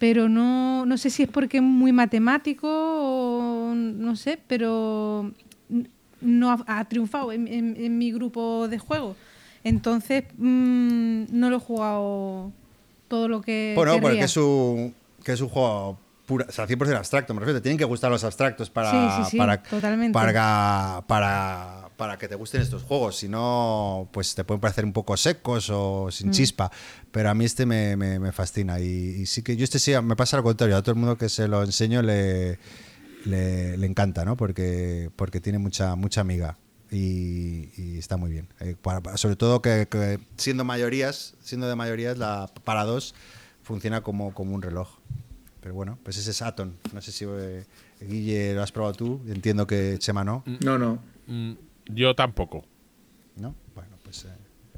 [0.00, 5.30] Pero no, no sé si es porque es muy matemático o no sé, pero
[6.20, 9.14] no ha, triunfado en mi grupo de juego.
[9.66, 12.52] Entonces, mm, no lo he jugado
[13.08, 13.72] todo lo que.
[13.74, 14.94] Bueno, porque es un,
[15.24, 17.58] que es un juego pura, o sea, 100% abstracto, me refiero.
[17.58, 19.60] Te tienen que gustar los abstractos para, para,
[20.12, 23.16] para, para, para, que te gusten estos juegos.
[23.16, 26.30] Si no, pues te pueden parecer un poco secos o sin mm.
[26.30, 26.70] chispa.
[27.10, 28.78] Pero a mí este me, me, fascina.
[28.78, 30.76] Y, sí que yo este sí, me pasa lo contrario.
[30.76, 32.60] A todo el mundo que se lo enseño le,
[33.24, 34.36] le, le encanta, ¿no?
[34.36, 36.56] Porque, porque tiene mucha, mucha amiga
[36.90, 38.48] y, está muy bien.
[38.60, 38.76] Eh,
[39.16, 43.14] sobre todo que, siendo mayorías, siendo de mayorías, la para dos
[43.62, 44.88] funciona como, como un reloj.
[45.60, 46.72] Pero bueno, pues ese es Atom.
[46.92, 47.64] No sé si eh,
[48.00, 49.20] Guille lo has probado tú.
[49.26, 50.44] Entiendo que Chema no.
[50.64, 51.02] No, no.
[51.26, 51.54] Mm,
[51.86, 52.64] yo tampoco.
[53.36, 53.54] ¿No?
[53.74, 54.28] Bueno, pues eh,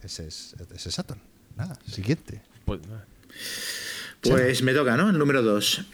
[0.02, 1.18] ese, es, ese es Atom.
[1.56, 2.40] Nada, siguiente.
[2.64, 2.80] Pues,
[4.22, 5.10] pues me toca, ¿no?
[5.10, 5.84] El número dos.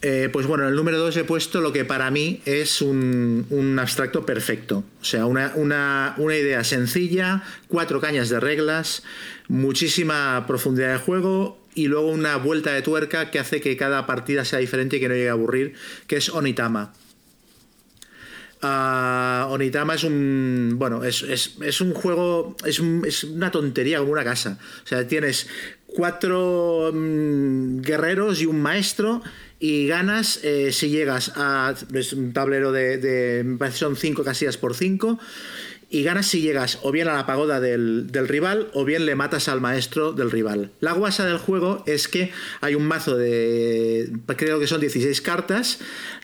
[0.00, 3.76] Eh, pues bueno, en el número 2 he puesto lo que para mí es un,
[3.80, 4.84] abstracto perfecto.
[5.00, 9.02] O sea, una, idea sencilla, cuatro cañas de reglas,
[9.48, 14.44] muchísima profundidad de juego y luego una vuelta de tuerca que hace que cada partida
[14.44, 15.74] sea diferente y que no llegue a aburrir,
[16.06, 16.92] que es Onitama.
[18.62, 20.74] Ah, Onitama es un.
[20.76, 22.56] Bueno, es, un juego.
[22.64, 24.58] Es, es, una tontería como una casa.
[24.84, 25.48] O sea, tienes
[25.86, 29.22] cuatro mm, guerreros y un maestro
[29.60, 31.74] y ganas eh, si llegas a
[32.16, 35.18] un tablero de, de son 5 casillas por 5
[35.90, 39.48] y ganas si llegas o bien a la pagoda del, rival o bien le matas
[39.48, 40.70] al maestro del rival.
[40.80, 42.30] La guasa del juego es que
[42.60, 45.78] hay un mazo de creo que son 16 cartas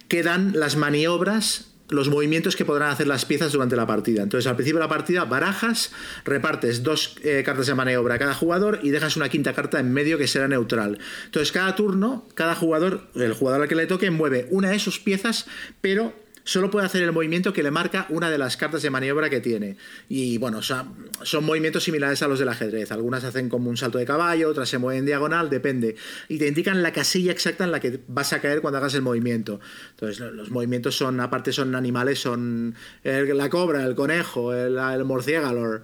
[0.09, 4.23] que dan las maniobras los movimientos que podrán hacer las piezas durante la partida.
[4.23, 5.93] Entonces, al principio de la partida, barajas,
[6.25, 9.93] repartes dos eh, cartas de maniobra a cada jugador y dejas una quinta carta en
[9.93, 10.99] medio que será neutral.
[11.27, 14.99] Entonces, cada turno, cada jugador, el jugador al que le toque, mueve una de sus
[14.99, 15.47] piezas,
[15.81, 19.31] pero solo puede hacer el movimiento que le marca una de las cartas de maniobra
[19.31, 19.77] que tiene.
[20.09, 20.95] Y bueno, son,
[21.43, 22.93] movimientos similares a los del ajedrez.
[22.93, 25.97] Algunas hacen como un salto de caballo, otras se mueven diagonal, depende.
[26.29, 29.03] Y te indican la casilla exacta en la que vas a caer cuando hagas el
[29.03, 29.61] movimiento.
[29.91, 35.81] Entonces, los movimientos son, aparte son animales, son la cobra, el conejo, el, el murciélago.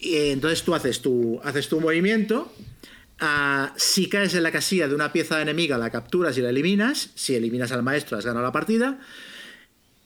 [0.00, 2.52] Y entonces tú haces tu, haces tu movimiento
[3.20, 7.10] Ah, si caes en la casilla de una pieza enemiga, la capturas y la eliminas.
[7.14, 8.98] Si eliminas al maestro, has ganado la partida.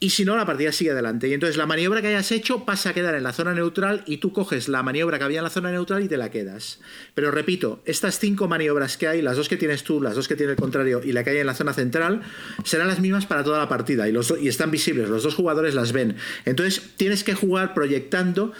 [0.03, 1.29] Y si no, la partida sigue adelante.
[1.29, 4.17] Y entonces la maniobra que hayas hecho pasa a quedar en la zona neutral y
[4.17, 6.81] tú coges la maniobra que había en la zona neutral y te la quedas.
[7.15, 10.35] Pero repito, estas cinco maniobras que hay, las dos que tienes tú, las dos que
[10.35, 12.21] tiene el contrario y la que hay en la zona central,
[12.65, 15.07] serán las mismas para toda la partida y, los y están visibles.
[15.07, 16.17] Los dos jugadores las ven.
[16.43, 18.51] Entonces tienes que jugar proyectando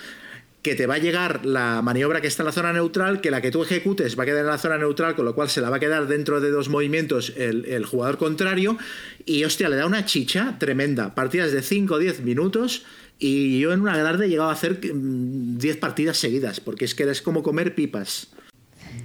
[0.63, 3.41] que te va a llegar la maniobra que está en la zona neutral, que la
[3.41, 5.69] que tú ejecutes va a quedar en la zona neutral, con lo cual se la
[5.69, 8.77] va a quedar dentro de dos movimientos el, jugador contrario,
[9.25, 11.13] y hostia, le da una chicha tremenda.
[11.15, 12.85] Partidas de 5 o 10 minutos,
[13.19, 16.95] y yo en una tarde he llegado a hacer 10 mm, partidas seguidas, porque es
[16.95, 18.29] que es como comer pipas.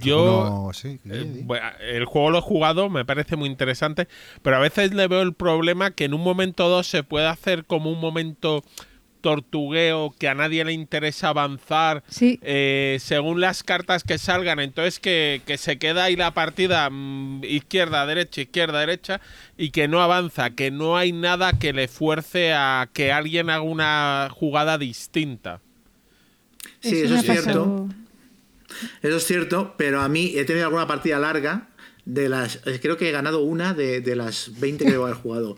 [0.01, 0.97] Yo eh,
[1.81, 4.07] el juego lo he jugado, me parece muy interesante,
[4.41, 7.27] pero a veces le veo el problema que en un momento o dos se puede
[7.27, 8.63] hacer como un momento
[9.21, 14.59] tortugueo, que a nadie le interesa avanzar eh, según las cartas que salgan.
[14.59, 19.21] Entonces que, se queda ahí la partida mm, izquierda, derecha, izquierda, derecha
[19.57, 23.61] y que no avanza, que no hay nada que le fuerce a que alguien haga
[23.61, 25.61] una jugada distinta.
[26.81, 27.89] Sí, eso, es cierto.
[29.01, 31.69] Eso es cierto, pero a mí he tenido alguna partida larga
[32.05, 32.59] de las...
[32.81, 35.57] Creo que he ganado una de, de las 20 que debo haber jugado.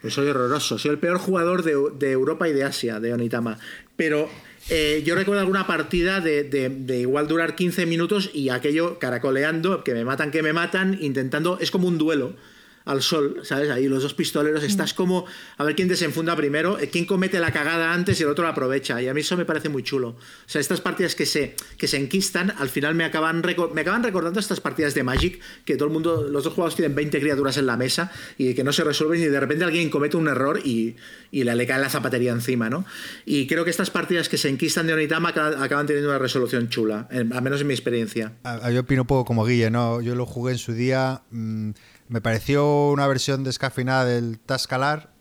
[0.00, 0.78] Pues soy horroroso.
[0.78, 3.58] Soy el peor jugador de, Europa y de Asia, de Onitama.
[3.96, 4.28] Pero
[4.70, 9.94] eh, yo recuerdo alguna partida de, de, igual durar 15 minutos y aquello caracoleando, que
[9.94, 11.58] me matan, que me matan, intentando.
[11.60, 12.34] Es como un duelo
[12.84, 13.70] al sol, ¿sabes?
[13.70, 14.96] Ahí los dos pistoleros, estás mm.
[14.96, 15.26] como
[15.56, 18.50] a ver quién desenfunda primero, eh, quién comete la cagada antes y el otro la
[18.50, 19.00] aprovecha.
[19.00, 20.08] Y a mí eso me parece muy chulo.
[20.08, 23.42] O sea, estas partidas que se, que se enquistan, al final me acaban,
[23.74, 26.94] me acaban recordando estas partidas de Magic, que todo el mundo, los dos jugadores tienen
[26.94, 30.16] 20 criaturas en la mesa y que no se resuelven y de repente alguien comete
[30.16, 30.96] un error y,
[31.30, 32.84] y le, cae la zapatería encima, ¿no?
[33.24, 37.08] Y creo que estas partidas que se enquistan de Onitama acaban teniendo una resolución chula,
[37.10, 38.32] al menos en mi experiencia.
[38.72, 40.00] Yo opino un poco como Guille, ¿no?
[40.00, 41.22] Yo lo jugué en su día...
[41.30, 41.70] Mm,
[42.12, 45.14] me pareció una versión descafeinada del Tascalar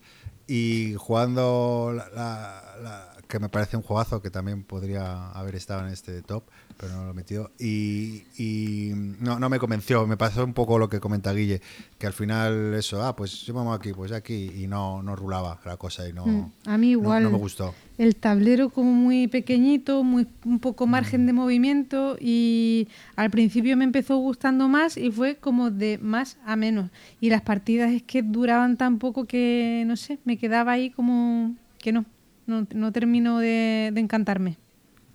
[0.46, 6.22] y jugando la, que me parece un jugazo que también podría haber estado en este
[6.22, 6.44] top,
[6.82, 7.52] pero no lo he metido.
[7.60, 11.62] Y, no, no, me convenció, me pasó un poco lo que comenta Guille,
[12.00, 15.78] que al final eso, ah, pues vamos aquí, pues aquí, y no, no rulaba la
[15.78, 17.76] cosa y no, mm, a mí igual, no, me gustó.
[18.00, 23.84] El tablero como muy pequeñito, muy, un poco margen de movimiento y al principio me
[23.84, 26.90] empezó gustando más y fue como de más a menos.
[27.20, 31.56] Y las partidas es que duraban tan poco que, no sé, me quedaba ahí como
[31.78, 32.06] que no,
[32.48, 34.58] no, no termino de, de encantarme.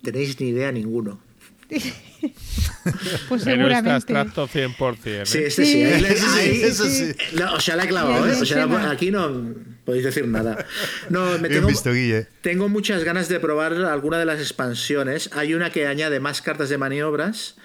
[0.02, 1.25] Tenéis ni idea ninguno.
[3.28, 3.90] pues seguramente.
[3.90, 4.98] abstracto 100%.
[5.04, 5.26] ¿eh?
[5.26, 5.82] Sí, sí, sí.
[5.82, 7.12] eso sí.
[7.52, 8.36] o sea, la he clavado, ¿eh?
[8.40, 10.66] O sea, aquí no podéis decir nada.
[11.10, 12.26] No, me tengo, visto, Guille.
[12.40, 15.30] tengo muchas ganas de probar alguna de las expansiones.
[15.32, 17.56] Hay una que añade más cartas de maniobras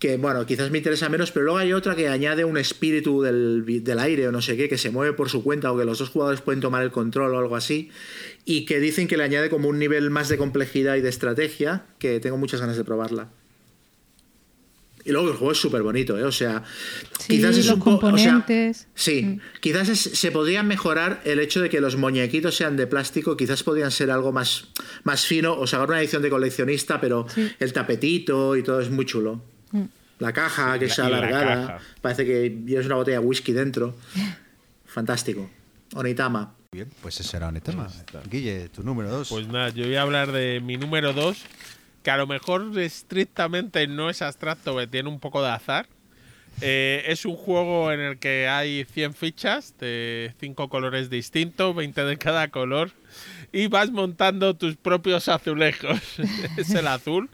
[0.00, 3.64] que bueno, quizás me interesa menos, pero luego hay otra que añade un espíritu del,
[3.84, 5.98] del, aire o no sé qué, que se mueve por su cuenta o que los
[5.98, 7.90] dos jugadores pueden tomar el control o algo así,
[8.46, 11.84] y que dicen que le añade como un nivel más de complejidad y de estrategia,
[11.98, 13.28] que tengo muchas ganas de probarla.
[15.04, 16.24] Y luego el juego es súper bonito, ¿eh?
[16.24, 16.62] O sea,
[17.26, 18.10] quizás es un poco.
[18.94, 19.40] sí, mm.
[19.60, 23.90] quizás se podría mejorar el hecho de que los muñequitos sean de plástico, quizás podrían
[23.90, 24.68] ser algo más,
[25.04, 27.26] más fino, o sea, una edición de coleccionista, pero
[27.58, 29.42] el tapetito y todo es muy chulo.
[29.72, 29.84] Mm.
[30.18, 33.96] La caja que está alargada, parece que llevas una botella de whisky dentro.
[34.86, 35.48] Fantástico.
[35.94, 36.54] Onitama.
[36.72, 37.88] Bien, pues ese era Onitama.
[38.30, 39.28] Guille, tu número dos.
[39.30, 41.42] Pues nada, yo voy a hablar de mi número dos,
[42.02, 45.86] que a lo mejor estrictamente no es abstracto, que tiene un poco de azar.
[46.60, 52.04] Eh, es un juego en el que hay 100 fichas de 5 colores distintos, 20
[52.04, 52.90] de cada color
[53.52, 56.00] y vas montando tus propios azulejos.
[56.56, 57.28] es el azul.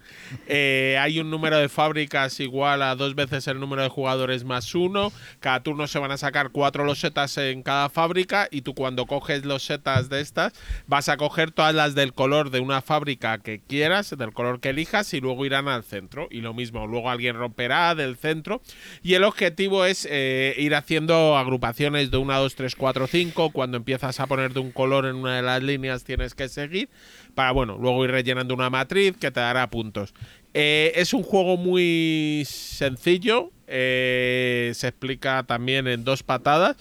[0.48, 4.74] Eh, hay un número de fábricas igual a dos veces el número de jugadores más
[4.74, 5.12] uno.
[5.40, 9.44] Cada turno se van a sacar cuatro losetas en cada fábrica y tú cuando coges
[9.44, 10.52] losetas de estas
[10.86, 14.70] vas a coger todas las del color de una fábrica que quieras, del color que
[14.70, 16.28] elijas y luego irán al centro.
[16.30, 18.62] Y lo mismo, luego alguien romperá del centro.
[19.02, 23.50] Y el objetivo es eh, ir haciendo agrupaciones de 1, 2, 3, 4, 5.
[23.50, 26.88] Cuando empiezas a poner de un color en una de las líneas tienes que seguir
[27.34, 30.14] para, bueno, luego ir rellenando una matriz que te dará puntos.
[30.54, 36.76] Eh, es un juego muy sencillo, eh, se explica también en dos patadas.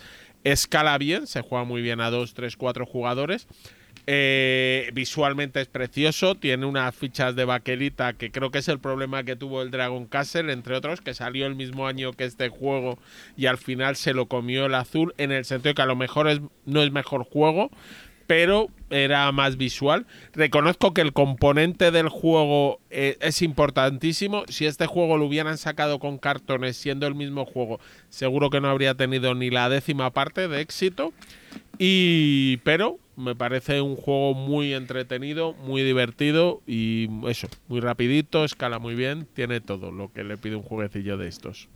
[0.46, 3.48] escala bien, se juega muy bien a 2, 3, 4 jugadores.
[4.08, 9.24] Eh, visualmente es precioso, tiene unas fichas de baquelita que creo que es el problema
[9.24, 13.00] que tuvo el Dragon Castle, entre otros, que salió el mismo año que este juego
[13.36, 16.28] y al final se lo comió el azul, en el sentido que a lo mejor
[16.28, 17.72] es, no es mejor juego,
[18.28, 20.06] pero era más visual.
[20.34, 24.44] Reconozco que el componente del juego eh, es importantísimo.
[24.48, 27.80] Si este juego lo hubieran sacado con cartones siendo el mismo juego,
[28.10, 31.14] seguro que no habría tenido ni la décima parte de éxito.
[31.78, 38.80] Y pero me parece un juego muy entretenido, muy divertido y eso, muy rapidito, escala
[38.80, 41.70] muy bien, tiene todo lo que le pide un jueguecillo de estos.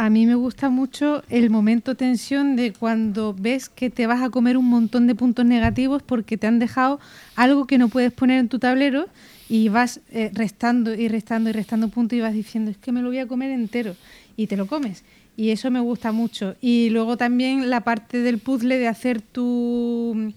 [0.00, 4.30] A mí me gusta mucho el momento tensión de cuando ves que te vas a
[4.30, 7.00] comer un montón de puntos negativos porque te han dejado
[7.34, 9.08] algo que no puedes poner en tu tablero
[9.48, 13.02] y vas eh, restando y restando y restando puntos y vas diciendo, es que me
[13.02, 13.96] lo voy a comer entero
[14.36, 15.02] y te lo comes.
[15.36, 16.54] Y eso me gusta mucho.
[16.60, 20.32] Y luego también la parte del puzzle de hacer tu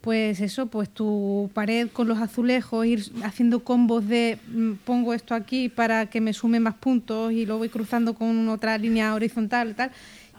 [0.00, 5.34] pues eso, pues tu pared con los azulejos, ir haciendo combos de mm, pongo esto
[5.34, 9.70] aquí para que me sume más puntos y lo voy cruzando con otra línea horizontal
[9.70, 9.90] y tal.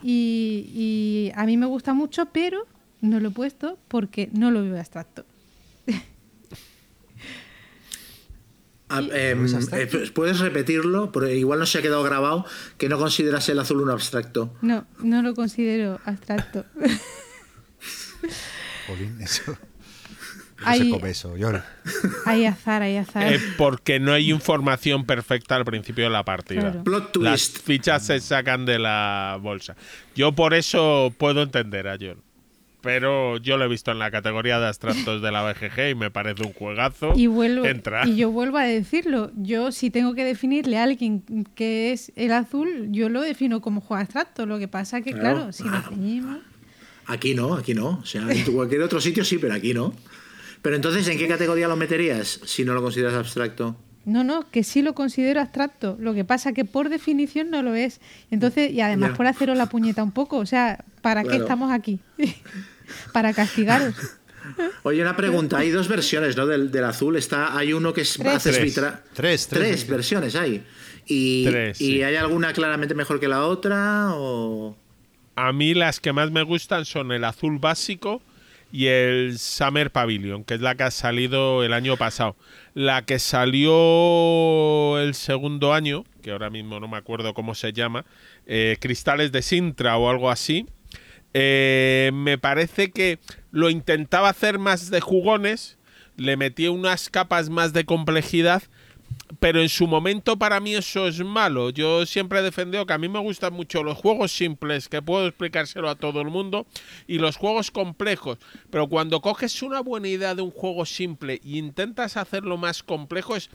[0.04, 2.66] Y, a mí me gusta mucho, pero
[3.00, 5.24] no lo he puesto porque no lo veo abstracto.
[8.88, 11.12] Ah, em, eh, ¿Puedes repetirlo?
[11.12, 12.44] Porque igual no se ha quedado grabado
[12.76, 14.52] que no consideras el azul un abstracto.
[14.60, 16.66] No, no lo considero abstracto.
[19.20, 19.56] eso.
[20.64, 21.34] Hay, eso,
[22.24, 23.32] Hay azar, hay azar.
[23.32, 26.82] Eh, porque no hay información perfecta al principio de la partida.
[27.20, 29.74] Las fichas se sacan de la bolsa.
[30.14, 32.18] Yo por eso puedo entender a John.
[32.80, 36.10] Pero yo lo he visto en la categoría de abstractos de la BGG y me
[36.10, 37.12] parece un juegazo.
[37.14, 37.64] Y, vuelvo,
[38.04, 39.30] y yo vuelvo a decirlo.
[39.36, 41.22] Yo, si tengo que definirle a alguien
[41.54, 44.46] que es el azul, yo lo defino como juego abstracto.
[44.46, 46.38] Lo que pasa que, claro, si lo ceñimos.
[47.12, 48.00] Aquí no, aquí no.
[48.02, 49.94] O sea, en cualquier otro sitio sí, pero aquí no.
[50.62, 53.76] Pero entonces, ¿en qué categoría lo meterías si no lo consideras abstracto?
[54.04, 55.96] No, no, que sí lo considero abstracto.
[56.00, 58.00] Lo que pasa que por definición no lo es.
[58.30, 60.38] Entonces, y además por haceros la puñeta un poco.
[60.38, 62.00] O sea, ¿para qué estamos aquí?
[63.12, 63.94] Para castigaros.
[64.82, 65.58] Oye, una pregunta.
[65.58, 66.46] Hay dos versiones, ¿no?
[66.46, 67.16] Del, azul.
[67.16, 68.42] Está, hay uno que es tres.
[69.12, 70.64] Tres, tres, versiones hay.
[71.06, 71.48] Y,
[71.78, 74.10] ¿Y hay alguna claramente mejor que la otra?
[74.14, 74.76] O...
[75.34, 78.20] A mí las que más me gustan son el azul básico
[78.70, 82.36] y el Summer Pavilion, que es la que ha salido el año pasado.
[82.74, 88.04] La que salió el segundo año, que ahora mismo no me acuerdo cómo se llama,
[88.46, 90.66] eh, Cristales de Sintra o algo así,
[91.34, 93.18] eh, me parece que
[93.50, 95.78] lo intentaba hacer más de jugones,
[96.16, 98.62] le metí unas capas más de complejidad
[99.40, 101.70] pero en su momento para mí eso es malo.
[101.70, 105.26] Yo siempre he defendido que a mí me gustan mucho los juegos simples, que puedo
[105.26, 106.66] explicárselo a todo el mundo,
[107.06, 108.38] y los juegos complejos.
[108.70, 113.36] Pero cuando coges una buena idea de un juego simple e intentas hacerlo más complejo,
[113.36, 113.50] es,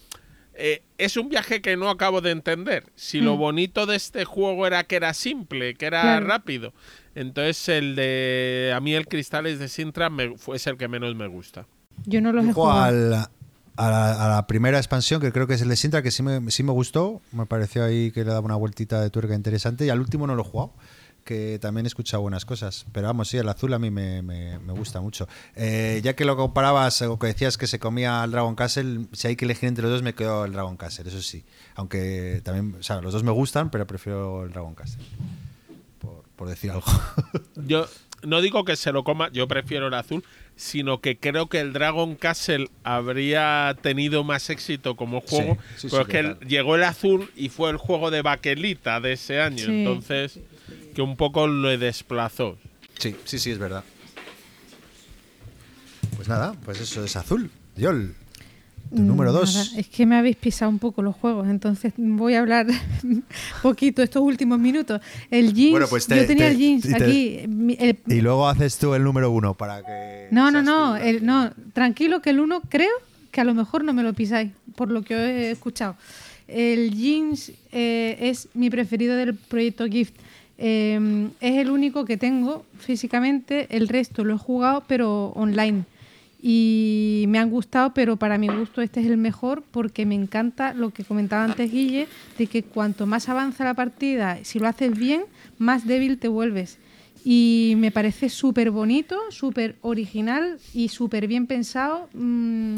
[0.53, 2.85] eh, es un viaje que no acabo de entender.
[2.95, 3.39] Si lo mm.
[3.39, 6.73] bonito de este juego era que era simple, que era rápido.
[7.15, 8.73] Entonces el de...
[8.75, 11.67] A mí el Cristales de Sintra me, es el que menos me gusta.
[12.05, 13.29] Yo no los he jugado
[13.77, 16.63] a la, primera expansión, que creo que es el de Sintra, que sí me, sí
[16.63, 17.21] me gustó.
[17.31, 19.85] Me pareció ahí que le daba una vueltita de tuerca interesante.
[19.85, 20.73] Y al último no lo he jugado,
[21.23, 22.85] que también he escuchado buenas cosas.
[22.91, 25.27] Pero vamos, sí, el azul a mí me, me, gusta mucho.
[25.55, 29.27] Eh, ya que lo comparabas o que decías que se comía al Dragon Castle, si
[29.27, 31.45] hay que elegir entre los dos, me quedo el Dragon Castle, eso sí.
[31.75, 35.03] Aunque también, o sea, los dos me gustan, pero prefiero el Dragon Castle.
[35.99, 36.85] Por, por decir algo.
[37.67, 37.87] Yo
[38.23, 40.23] no digo que se lo coma, yo prefiero el azul
[40.57, 45.57] sino que creo que el Dragon Castle habría tenido más éxito como juego,
[45.89, 50.39] porque llegó el azul y fue el juego de baquelita de ese año, entonces
[50.93, 52.57] que un poco lo desplazó.
[52.97, 53.83] Sí, sí, sí, es verdad.
[56.15, 57.51] Pues nada, pues eso es azul.
[57.75, 58.15] Yol.
[58.89, 59.73] Tu número dos.
[59.75, 62.67] es que me habéis pisado un poco los juegos, entonces voy a hablar
[63.61, 65.01] poquito estos últimos minutos.
[65.29, 67.41] El jeans, pues yo tenía el jeans aquí.
[68.07, 70.27] y luego haces tú el número uno para que.
[70.31, 71.51] No, no, no, el, no.
[71.73, 72.93] Tranquilo que el uno creo
[73.31, 75.95] que a lo mejor no me lo pisáis, por lo que he escuchado.
[76.47, 80.15] El jeans eh, es mi preferido del proyecto Gift.
[80.59, 85.83] Eh, es el único que tengo físicamente, el resto lo he jugado, pero online
[86.41, 90.73] y me han gustado, pero para mi gusto este es el mejor porque me encanta
[90.73, 92.07] lo que comentaba antes Guille,
[92.37, 95.23] de que cuanto más avanza la partida, si lo haces bien,
[95.57, 96.77] más débil te vuelves.
[97.25, 102.07] Y me parece súper bonito, súper original y súper bien pensado.
[102.13, 102.77] Mm,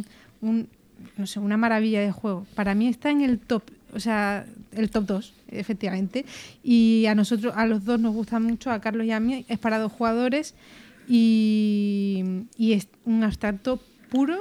[1.18, 2.48] no sé, una maravilla de juego.
[2.56, 3.64] Para mí está en el top
[3.94, 6.26] o sea, el top 2, efectivamente.
[6.64, 9.60] Y a nosotros, a los dos nos gusta mucho, a Carlos y a mí, es
[9.60, 10.54] para dos jugadores
[11.10, 14.38] y, es un abstracto puro,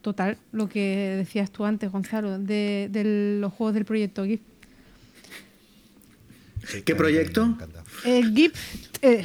[0.00, 4.40] total, lo que decías tú antes, Gonzalo, de, los juegos del proyecto GIF.
[6.84, 7.56] ¿Qué proyecto?
[8.04, 8.52] El GIF.
[9.00, 9.24] Eh,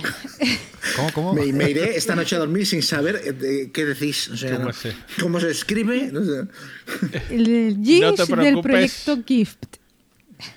[0.95, 1.33] ¿Cómo, cómo?
[1.33, 4.29] Me, iré esta noche a dormir sin saber eh, qué decís.
[5.19, 6.11] ¿Cómo, se escribe?
[7.29, 9.77] El GIF del proyecto GIFT.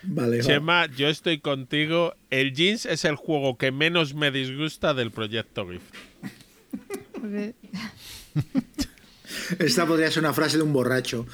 [0.03, 2.15] Vale, Chema, yo estoy contigo.
[2.31, 5.83] El Jeans es el juego que menos me disgusta del proyecto GIF.
[9.59, 11.27] Esta podría ser una frase de un borracho.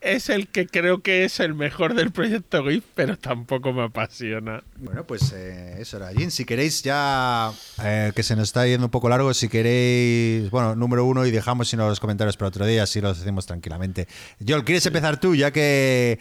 [0.00, 4.62] es el que creo que es el mejor del proyecto GIF, pero tampoco me apasiona.
[4.76, 6.10] Bueno, pues eh, eso era.
[6.12, 7.52] Jin, si queréis ya,
[7.82, 11.30] eh, que se nos está yendo un poco largo, si queréis, bueno, número uno y
[11.30, 14.08] dejamos sino los comentarios para otro día, así lo hacemos tranquilamente.
[14.46, 15.34] Joel, ¿quieres empezar tú?
[15.34, 16.18] Ya que...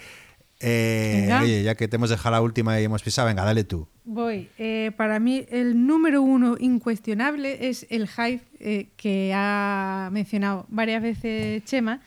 [0.62, 3.88] Eh, oye, ya que te hemos dejado la última y hemos pisado, venga, dale tú.
[4.04, 4.50] Voy.
[4.98, 12.02] para mí, el número uno incuestionable es el hype que ha mencionado varias veces Chema,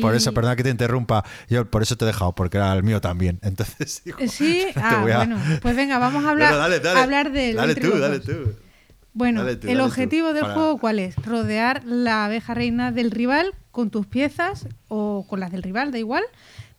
[0.00, 2.82] por, eso, perdona que te interrumpa, yo por eso te he dejado, porque era el
[2.82, 3.38] mío también.
[3.42, 7.56] Entonces, sí, ah, bueno, pues venga, vamos a hablar, hablar del.
[7.56, 8.54] Dale tú, dale tú.
[9.14, 11.16] Bueno, el objetivo del juego, ¿cuál es?
[11.16, 15.98] Rodear la abeja reina del rival con tus piezas o con las del rival, da
[15.98, 16.24] igual,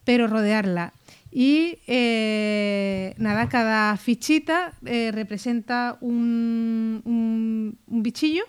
[0.03, 0.93] pero rodearla.
[1.31, 8.43] Y eh, nada, cada fichita eh, representa un, un bichillo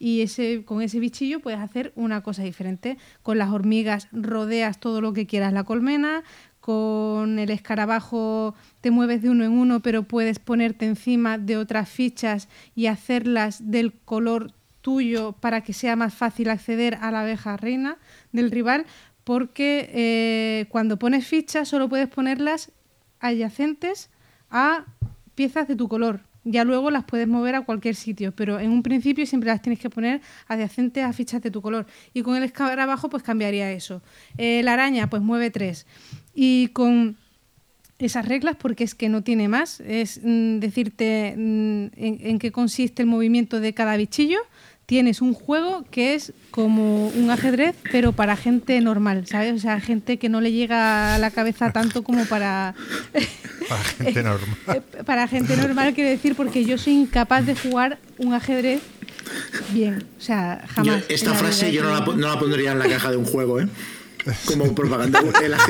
[0.00, 2.96] y ese, con ese bichillo puedes hacer una cosa diferente.
[3.22, 6.24] Con las hormigas rodeas todo lo que quieras la colmena,
[6.60, 11.88] con el escarabajo te mueves de uno en uno, pero puedes ponerte encima de otras
[11.88, 17.58] fichas y hacerlas del color tuyo para que sea más fácil acceder a la abeja
[17.58, 17.98] reina
[18.32, 18.86] del rival,
[19.30, 22.72] porque eh, cuando pones fichas solo puedes ponerlas
[23.20, 24.10] adyacentes
[24.50, 24.86] a
[25.36, 28.82] piezas de tu color ya luego las puedes mover a cualquier sitio, pero en un
[28.82, 31.86] principio siempre las tienes que poner adyacentes a fichas de tu color.
[32.12, 34.02] Y con el escarabajo pues cambiaría eso.
[34.36, 35.86] Eh, la araña pues mueve tres.
[36.34, 37.16] Y con
[37.98, 43.02] esas reglas, porque es que no tiene más, es mm, decirte mm, en, qué consiste
[43.02, 44.38] el movimiento de cada bichillo,
[44.90, 49.54] tienes un juego que es como un ajedrez, pero para gente normal, ¿sabes?
[49.54, 52.74] O sea, gente que no le llega a la cabeza tanto como para...
[53.68, 54.56] para gente normal.
[54.74, 58.80] Eh, para gente normal, quiero decir, porque yo soy incapaz de jugar un ajedrez
[59.72, 60.04] bien.
[60.18, 61.04] O sea, jamás.
[61.08, 63.68] esta frase yo no la, no la, pondría en la caja de un juego, ¿eh?
[64.44, 65.22] Como propaganda.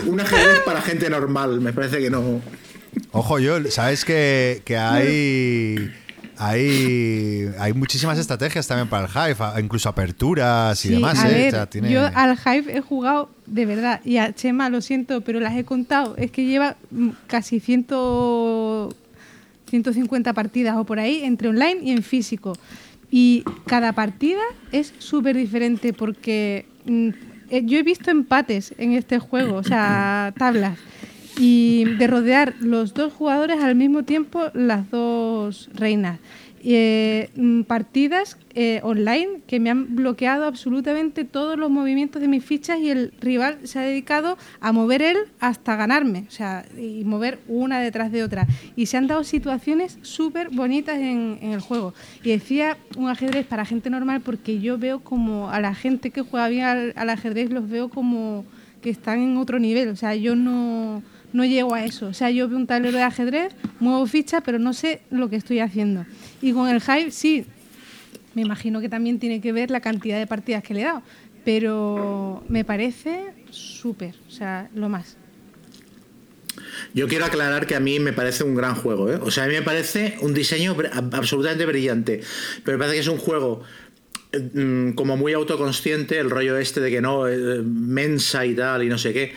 [0.06, 2.40] un ajedrez para gente normal, me parece que no...
[3.10, 5.92] Ojo, yo, ¿sabes que, que hay
[6.42, 11.22] hay, hay muchísimas estrategias también para el Hive, incluso aperturas y demás.
[11.26, 11.52] ¿eh?
[11.90, 15.64] Yo al Hive he jugado de verdad, y a Chema lo siento, pero las he
[15.64, 16.16] contado.
[16.16, 17.88] Es que lleva mm, casi 100,
[19.68, 22.54] 150 partidas o por ahí, entre online y en físico.
[23.10, 24.40] Y cada partida
[24.72, 27.08] es súper diferente porque mm,
[27.50, 30.78] eh, yo he visto empates en este juego, o sea, tablas
[31.40, 36.20] y de rodear los dos jugadores al mismo tiempo las dos reinas.
[36.62, 42.44] Eh, mm, partidas eh, online que me han bloqueado absolutamente todos los movimientos de mis
[42.44, 47.02] fichas y el rival se ha dedicado a mover él hasta ganarme, o sea, y
[47.04, 48.46] mover una detrás de otra.
[48.76, 51.94] Y se han dado situaciones súper bonitas en, el juego.
[52.22, 56.20] Y decía un ajedrez para gente normal porque yo veo como a la gente que
[56.20, 58.44] juega bien al, al ajedrez los veo como
[58.82, 61.02] que están en otro nivel, o sea, yo no
[61.32, 62.06] no llego a eso.
[62.08, 65.36] O sea, yo veo un tablero de ajedrez, muevo fichas, pero no sé lo que
[65.36, 66.04] estoy haciendo.
[66.42, 67.46] Y con el Hive, sí,
[68.34, 71.02] me imagino que también tiene que ver la cantidad de partidas que le he dado,
[71.44, 75.16] pero me parece súper, o sea, lo más.
[76.94, 79.18] Yo quiero aclarar que a mí me parece un gran juego, ¿eh?
[79.22, 80.76] O sea, a mí me parece un diseño
[81.12, 82.20] absolutamente brillante,
[82.64, 83.62] pero me parece que es un juego
[84.32, 88.88] mm, como muy autoconsciente, el rollo este de que no, eh, mensa y tal, y
[88.88, 89.32] no sé qué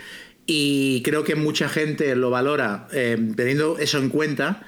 [0.45, 4.65] y creo que mucha gente lo valora eh, teniendo eso en cuenta.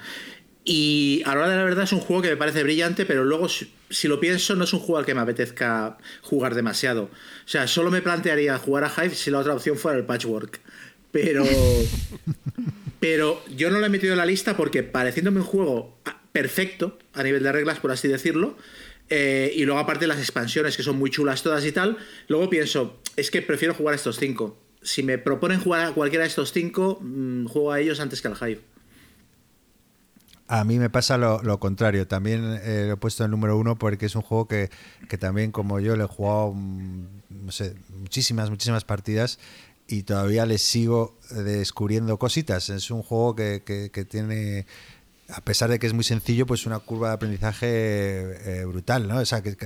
[0.64, 3.24] Y a la hora de la verdad es un juego que me parece brillante, pero
[3.24, 7.04] luego si, lo pienso no es un juego al que me apetezca jugar demasiado.
[7.04, 10.60] O sea, solo me plantearía jugar a Hive si la otra opción fuera el patchwork.
[11.12, 11.44] Pero,
[13.00, 15.98] pero yo no lo he metido en la lista porque pareciéndome un juego
[16.32, 18.56] perfecto a nivel de reglas, por así decirlo,
[19.08, 21.96] eh, y luego aparte las expansiones que son muy chulas todas y tal,
[22.26, 26.28] luego pienso, es que prefiero jugar estos cinco si me proponen jugar a cualquiera de
[26.28, 28.60] estos cinco, mm, juego a ellos antes que al Hive.
[30.48, 32.06] A mí me pasa lo, contrario.
[32.06, 34.70] También eh, lo he puesto en el número uno porque es un juego que,
[35.08, 37.04] que también, como yo, le he jugado mm,
[37.46, 39.38] no sé, muchísimas, muchísimas partidas
[39.88, 42.70] y todavía le sigo descubriendo cositas.
[42.70, 44.66] Es un juego que, que, tiene,
[45.28, 49.18] a pesar de que es muy sencillo, pues una curva de aprendizaje eh, brutal, ¿no?
[49.18, 49.56] O sea, que,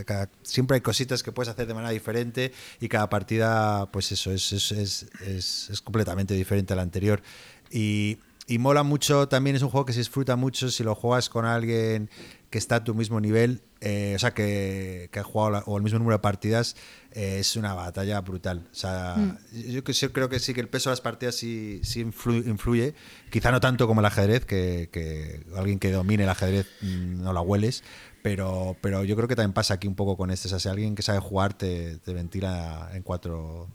[0.43, 4.53] siempre hay cositas que puedes hacer de manera diferente y cada partida, pues eso, es,
[4.53, 7.23] es, es, es completamente diferente a la anterior.
[7.71, 11.29] Y, y mola mucho, también es un juego que se disfruta mucho si lo juegas
[11.29, 12.11] con alguien
[12.51, 15.83] que está a tu mismo nivel, eh, o sea, que, que ha jugado o el
[15.83, 16.77] mismo número de partidas,
[17.13, 18.69] eh, es una batalla brutal.
[18.71, 19.71] O sea, mm.
[19.71, 22.95] yo, creo que sí que el peso de las partidas sí, sí influye,
[23.31, 27.33] quizá no tanto como el ajedrez, que, que, alguien que domine el ajedrez mm, no
[27.33, 27.85] la hueles,
[28.23, 30.49] pero, pero yo creo que también pasa aquí un poco con este.
[30.49, 33.69] O sea, si alguien que sabe jugar te, te ventila en cuatro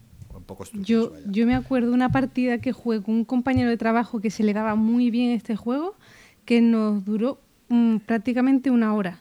[0.74, 4.42] yo, yo me acuerdo una partida que jugué con un compañero de trabajo que se
[4.42, 5.96] le daba muy bien este juego,
[6.44, 9.20] que nos duró mm, prácticamente una hora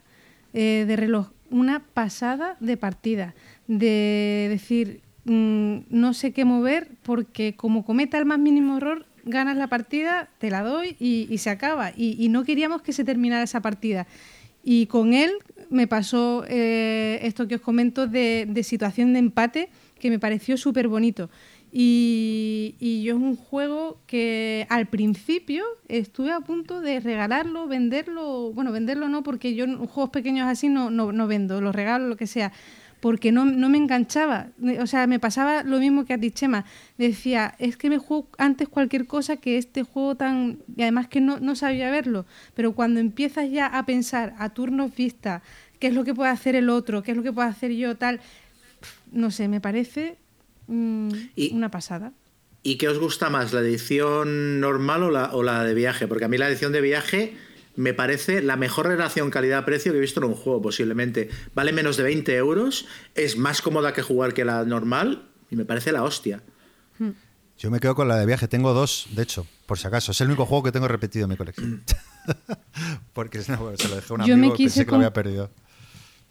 [0.54, 1.28] eh, de reloj.
[1.50, 3.36] Una pasada de partida,
[3.68, 9.58] de decir, mm, no sé qué mover porque como cometa el más mínimo error, ganas
[9.58, 11.92] la partida, te la doy y, se acaba.
[11.96, 14.08] Y, no queríamos que se terminara esa partida.
[14.64, 15.32] Y con él
[15.70, 19.70] me pasó eh, esto que os comento de, de situación de empate
[20.00, 21.30] que me pareció súper bonito.
[21.78, 28.72] Y, yo es un juego que al principio estuve a punto de regalarlo, venderlo, bueno,
[28.72, 32.28] venderlo no, porque yo juegos pequeños así no, no, no vendo, los regalo, lo que
[32.28, 32.54] sea,
[33.02, 34.48] porque no, no, me enganchaba.
[34.80, 36.64] O sea, me pasaba lo mismo que a ti, Chema.
[36.98, 40.60] Decía, es que me juego antes cualquier cosa que este juego tan...
[40.78, 44.96] Y además que no, no sabía verlo, pero cuando empiezas ya a pensar a turnos
[44.96, 45.44] vista,
[45.80, 47.98] qué es lo que puede hacer el otro, qué es lo que puedo hacer yo,
[47.98, 48.22] tal
[49.12, 50.18] no sé, me parece
[50.68, 51.10] mm,
[51.52, 52.14] una pasada.
[52.64, 56.08] ¿Y qué os gusta más, la edición normal o la, o la de viaje?
[56.08, 57.38] Porque a mí la edición de viaje
[57.76, 61.30] me parece la mejor relación calidad-precio que he visto en un juego, posiblemente.
[61.54, 65.66] Vale menos de 20 euros, es más cómoda que jugar que la normal y me
[65.66, 66.42] parece la hostia.
[66.98, 67.12] Hmm.
[67.58, 68.48] Yo me quedo con la de viaje.
[68.48, 70.12] Tengo dos, de hecho, por si acaso.
[70.12, 71.84] Es el único juego que tengo repetido en mi colección.
[73.14, 75.52] Porque se lo dejé a un amigo que pensé que lo había perdido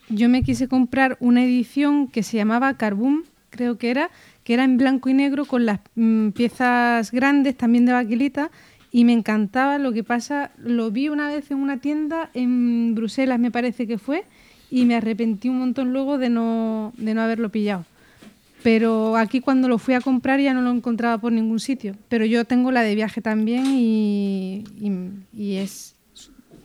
[0.08, 3.24] yo me quise comprar una edición que se llamaba Carbum,
[3.54, 4.10] creo que era,
[4.42, 8.50] que era en blanco y negro con las mm, piezas grandes también de baquelita
[8.90, 9.78] y me encantaba.
[9.78, 13.98] Lo que pasa, lo vi una vez en una tienda en Bruselas, me parece que
[13.98, 14.24] fue,
[14.70, 17.84] y me arrepentí un montón luego de no, de no haberlo pillado.
[18.64, 21.94] Pero aquí cuando lo fui a comprar ya no lo encontraba por ningún sitio.
[22.08, 24.64] Pero yo tengo la de viaje también y,
[25.32, 25.94] y es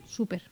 [0.08, 0.49] súper.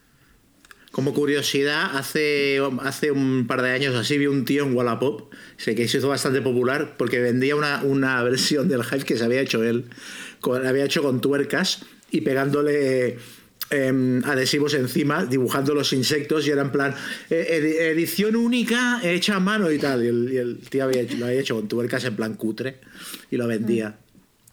[0.97, 5.75] Como curiosidad, hace, hace un par de años así vi un tío en Wallapop, sé
[5.75, 9.41] que se hizo bastante popular porque vendía una, una versión del Hive que se había
[9.41, 9.91] hecho él,
[10.39, 13.19] con, había hecho con tuercas y pegándole
[13.69, 16.95] em, adhesivos encima, dibujando los insectos y era en plan
[17.29, 20.03] eh, edición única hecha a mano y tal.
[20.03, 22.79] Y el, tío había, lo había hecho con tuercas en plan cutre
[23.29, 23.99] y lo vendía.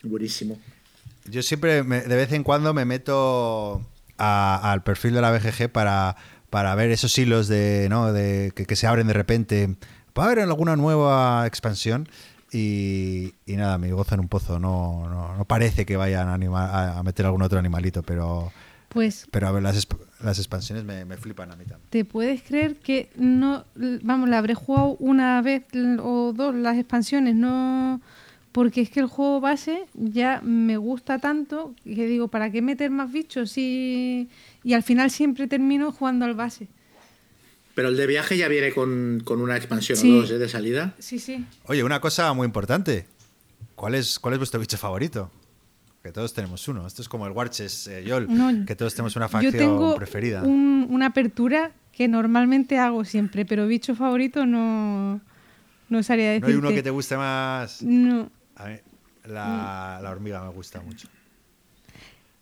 [0.02, 0.60] Buenísimo.
[1.24, 3.80] Yo siempre, de vez en cuando, me meto
[4.18, 6.16] al perfil de la BGG para
[6.54, 8.12] para ver esos hilos de, ¿no?
[8.12, 9.74] de que, se abren de repente.
[10.16, 12.08] ¿Va a haber alguna nueva expansión?
[12.52, 14.60] Y, nada, me gozo en un pozo.
[14.60, 18.52] No, no, parece que vayan a, a, meter algún otro animalito, pero.
[18.88, 19.26] Pues.
[19.32, 19.84] Pero a ver, las,
[20.22, 21.90] las expansiones me, me, flipan a mí también.
[21.90, 23.64] ¿Te puedes creer que no.
[23.74, 25.64] Vamos, la habré jugado una vez
[25.98, 28.00] o dos las expansiones, no.
[28.54, 32.88] Porque es que el juego base ya me gusta tanto que digo, ¿para qué meter
[32.88, 34.28] más bichos y.?
[34.62, 36.68] y al final siempre termino jugando al base.
[37.74, 40.38] Pero el de viaje ya viene con, una expansión o dos ¿eh?
[40.38, 40.94] de salida.
[41.00, 41.44] Sí, sí.
[41.64, 43.08] Oye, una cosa muy importante.
[43.74, 45.32] ¿Cuál es, cuál es vuestro bicho favorito?
[46.04, 46.86] Que todos tenemos uno.
[46.86, 48.28] Esto es como el Warches, eh, Yol,
[48.66, 50.44] que todos tenemos una facción yo tengo preferida.
[50.44, 55.20] una apertura que normalmente hago siempre, pero bicho favorito no,
[55.88, 56.42] no sabría decir.
[56.42, 57.82] ¿No hay uno que te guste más?
[57.82, 58.30] No.
[58.56, 58.74] A mí,
[59.24, 61.08] la, la hormiga me gusta mucho.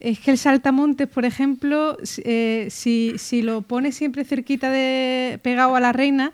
[0.02, 5.80] Es que el saltamontes, por ejemplo, eh, si, lo pones siempre cerquita de pegado a
[5.80, 6.32] la reina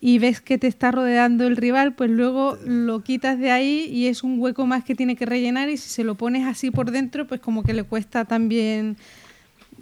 [0.00, 4.06] y ves que te está rodeando el rival, pues luego lo quitas de ahí y
[4.06, 6.90] es un hueco más que tiene que rellenar y si se lo pones así por
[6.90, 8.96] dentro, pues como que le cuesta también...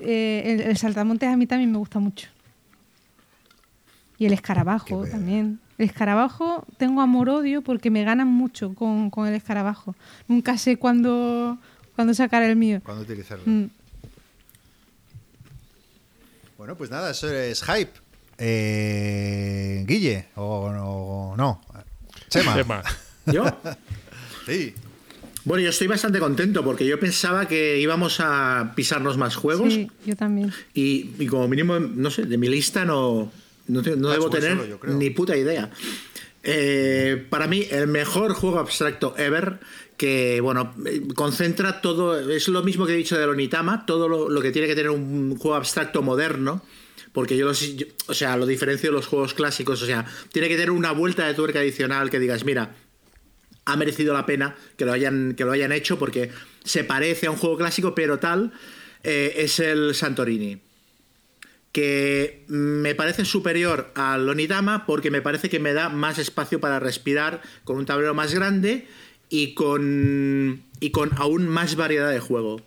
[0.01, 2.27] Eh, el, saltamontes a mí también me gusta mucho.
[4.19, 5.61] Y el escarabajo también.
[5.83, 9.97] El escarabajo tengo amor-odio porque me ganan mucho con, con el escarabajo.
[10.29, 11.59] Nunca sé cuándo
[11.97, 12.81] cuando sacar el mío.
[12.85, 13.43] Cuando utilizarlo.
[13.45, 13.65] Mm.
[16.57, 17.91] Bueno, pues nada, eso es hype.
[18.39, 21.61] Eh, Guille, o, no.
[22.29, 22.55] Chema.
[22.55, 22.83] Chema.
[23.27, 23.45] ¿Yo?
[24.47, 24.75] sí.
[25.45, 29.75] Bueno, yo estoy bastante contento porque yo pensaba que íbamos a pisarnos más juegos.
[29.75, 30.53] Sí, yo también.
[30.75, 33.33] Y, como mínimo, no sé, de mi lista no,
[33.67, 35.71] no, debo tener ni puta idea.
[36.43, 39.61] Eh, para mí, el mejor juego abstracto ever
[39.97, 40.75] que, bueno,
[41.15, 44.75] concentra todo, es lo mismo que he dicho de Lonitama, todo lo, que tiene que
[44.75, 46.65] tener un juego abstracto moderno,
[47.13, 50.73] porque yo, o sea, lo diferencio de los juegos clásicos, o sea, tiene que tener
[50.73, 52.75] una vuelta de tuerca adicional que digas, mira,
[53.65, 56.31] ha merecido la pena que lo hayan, que lo hayan hecho porque
[56.65, 58.53] se parece a un juego clásico, pero tal
[59.05, 60.61] eh, es el Santorini.
[61.73, 66.79] Que me parece superior al Onidama porque me parece que me da más espacio para
[66.79, 68.87] respirar con un tablero más grande
[69.31, 72.61] y con, y con aún más variedad de juego.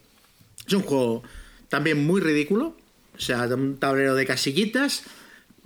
[0.66, 1.22] Es un juego
[1.70, 2.76] también muy ridículo,
[3.16, 5.04] o sea, un tablero de casillitas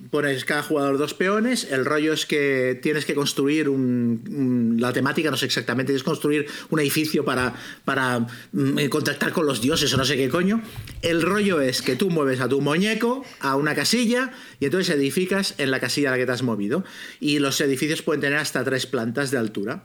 [0.09, 5.29] pones cada jugador dos peones, el rollo es que tienes que construir un, la temática
[5.29, 7.53] no sé exactamente, es construir un edificio para,
[7.85, 10.61] para mm, contactar con los dioses o no sé qué coño.
[11.01, 15.55] El rollo es que tú mueves a tu muñeco a una casilla y entonces edificas
[15.57, 16.83] en la casilla a la que te has movido.
[17.19, 19.83] Y los edificios pueden tener hasta tres plantas de altura.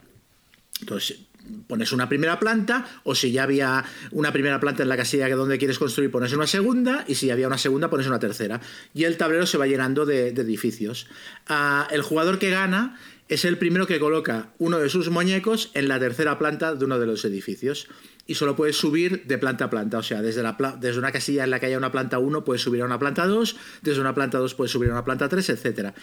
[0.80, 1.18] Entonces,
[1.66, 5.58] pones una primera planta, o si ya había una primera planta en la casilla donde
[5.58, 8.60] quieres construir, pones una segunda, y si había una segunda, pones una tercera.
[8.92, 11.06] Y el tablero se va llenando de, edificios.
[11.48, 12.98] Ah, el jugador que gana
[13.28, 16.98] es el primero que coloca uno de sus muñecos en la tercera planta de uno
[16.98, 17.88] de los edificios.
[18.26, 19.98] Y solo puedes subir de planta a planta.
[19.98, 22.62] O sea, desde, la desde una casilla en la que haya una planta 1 puedes
[22.62, 25.50] subir a una planta 2, desde una planta 2 puedes subir a una planta 3,
[25.50, 25.94] etcétera.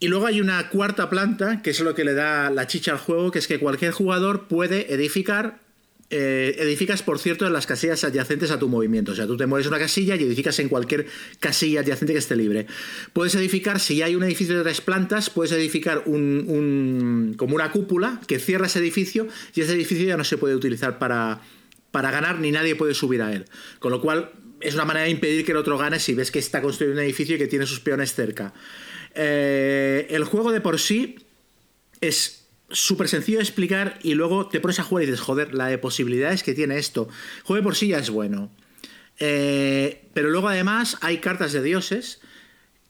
[0.00, 2.98] Y luego hay una cuarta planta, que es lo que le da la chicha al
[2.98, 5.60] juego, que es que cualquier jugador puede edificar.
[6.10, 9.12] Eh, edificas, por cierto, en las casillas adyacentes a tu movimiento.
[9.12, 11.06] O sea, tú te mueves una casilla y edificas en cualquier
[11.40, 12.66] casilla adyacente que esté libre.
[13.12, 18.20] Puedes edificar, si hay un edificio de tres plantas, puedes edificar un, como una cúpula
[18.26, 21.40] que cierra ese edificio y ese edificio ya no se puede utilizar para,
[21.90, 23.46] para ganar ni nadie puede subir a él.
[23.80, 26.38] Con lo cual, es una manera de impedir que el otro gane si ves que
[26.38, 28.54] está construyendo un edificio y que tiene sus peones cerca.
[29.14, 31.16] Eh, el juego de por sí
[32.00, 35.66] es súper sencillo de explicar y luego te pones a jugar y dices, joder, la
[35.66, 37.08] de posibilidades que tiene esto.
[37.38, 38.50] El juego de por sí ya es bueno.
[39.18, 42.20] Eh, pero luego además hay cartas de dioses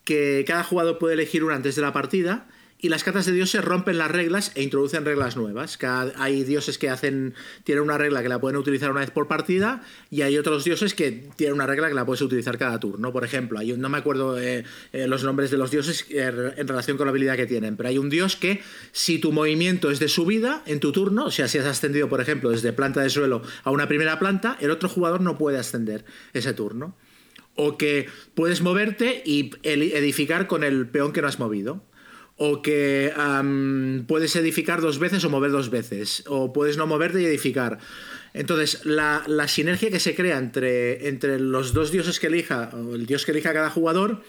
[0.04, 2.48] que cada jugador puede elegir una antes de la partida
[2.80, 5.78] y las cartas de dioses rompen las reglas e introducen reglas nuevas.
[6.16, 7.34] hay dioses que hacen
[7.64, 10.94] tienen una regla que la pueden utilizar una vez por partida y hay otros dioses
[10.94, 13.12] que tienen una regla que la puedes utilizar cada turno.
[13.12, 16.68] Por ejemplo, hay no me acuerdo eh, eh, los nombres de los dioses eh, en
[16.68, 18.60] relación con la habilidad que tienen, pero hay un dios que
[18.92, 22.20] si tu movimiento es de subida en tu turno, o sea, si has ascendido, por
[22.20, 26.04] ejemplo, desde planta de suelo a una primera planta, el otro jugador no puede ascender
[26.32, 26.96] ese turno.
[27.60, 31.82] O que puedes moverte y edificar con el peón que no has movido
[32.38, 33.12] o que
[34.06, 37.78] puedes edificar dos veces o mover dos veces, o puedes no moverte y edificar.
[38.32, 43.06] Entonces, la, sinergia que se crea entre, entre los dos dioses que elija, o el
[43.06, 44.22] dios que elija cada jugador,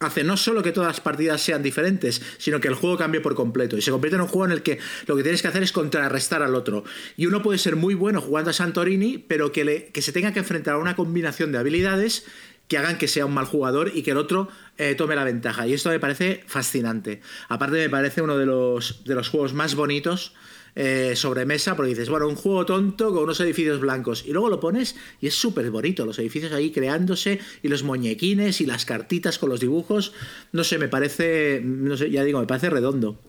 [0.00, 3.34] hace no solo que todas las partidas sean diferentes, sino que el juego cambie por
[3.34, 5.62] completo y se convierte en un juego en el que lo que tienes que hacer
[5.62, 6.84] es contrarrestar al otro.
[7.16, 10.32] Y uno puede ser muy bueno jugando a Santorini, pero que, le, que se tenga
[10.32, 12.26] que enfrentar a una combinación de habilidades
[12.70, 15.66] que hagan que sea un mal jugador y que el otro eh, tome la ventaja.
[15.66, 17.20] Y esto me parece fascinante.
[17.48, 20.34] Aparte me parece uno de los, de los juegos más bonitos
[20.76, 24.24] eh, sobre mesa, porque dices, bueno, un juego tonto con unos edificios blancos.
[24.24, 28.60] Y luego lo pones y es súper bonito, los edificios ahí creándose y los muñequines
[28.60, 30.12] y las cartitas con los dibujos.
[30.52, 33.20] No sé, me parece, no sé, ya digo, me parece redondo.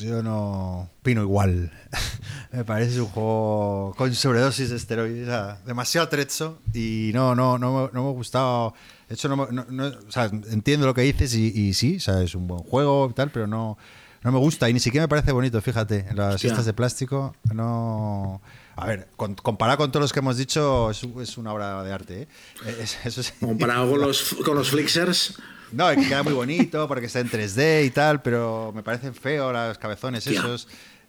[0.00, 1.72] Yo no opino igual.
[2.52, 8.02] me parece un juego con sobredosis de esteroides, demasiado trecho y no, no, no, no
[8.02, 8.74] me ha gustado.
[9.08, 9.48] De hecho, no,
[10.50, 13.76] entiendo lo que dices y, sí, es un buen juego y tal, pero no,
[14.22, 16.06] no me gusta y ni siquiera me parece bonito, fíjate.
[16.14, 18.40] Las fiestas de plástico, no.
[18.76, 22.28] A ver, comparado con todos los que hemos dicho, es, una obra de arte.
[22.64, 22.86] ¿eh?
[23.40, 25.36] comparado con los, con los Flixers.
[25.72, 29.52] No, que queda muy bonito porque está en 3D y tal, pero me parecen feos
[29.52, 30.68] los cabezones esos.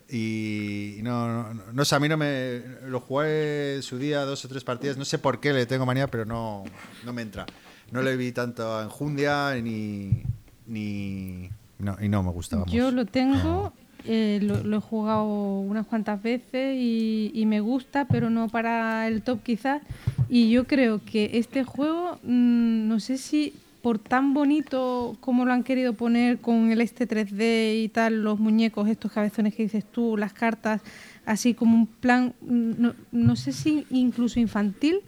[0.10, 2.62] Y no, no, no, sé, a mí no me.
[2.86, 6.08] Lo jugué su día, dos o tres partidas, no sé por qué le tengo manía,
[6.08, 6.66] pero no,
[7.06, 7.46] no me entra.
[7.92, 10.24] No le vi tanto enjundia ni.
[10.68, 11.50] ni
[11.80, 12.66] no, y no me gustaba.
[12.66, 13.72] Yo lo tengo,
[14.06, 19.22] eh, lo, he jugado unas cuantas veces y, y, me gusta, pero no para el
[19.22, 19.82] top quizás.
[20.28, 25.54] Y yo creo que este juego, mmm, no sé si por tan bonito como lo
[25.54, 29.84] han querido poner con el este 3D y tal, los muñecos, estos cabezones que dices
[29.86, 30.82] tú, las cartas,
[31.26, 35.00] así como un plan, no, sé si incluso infantil,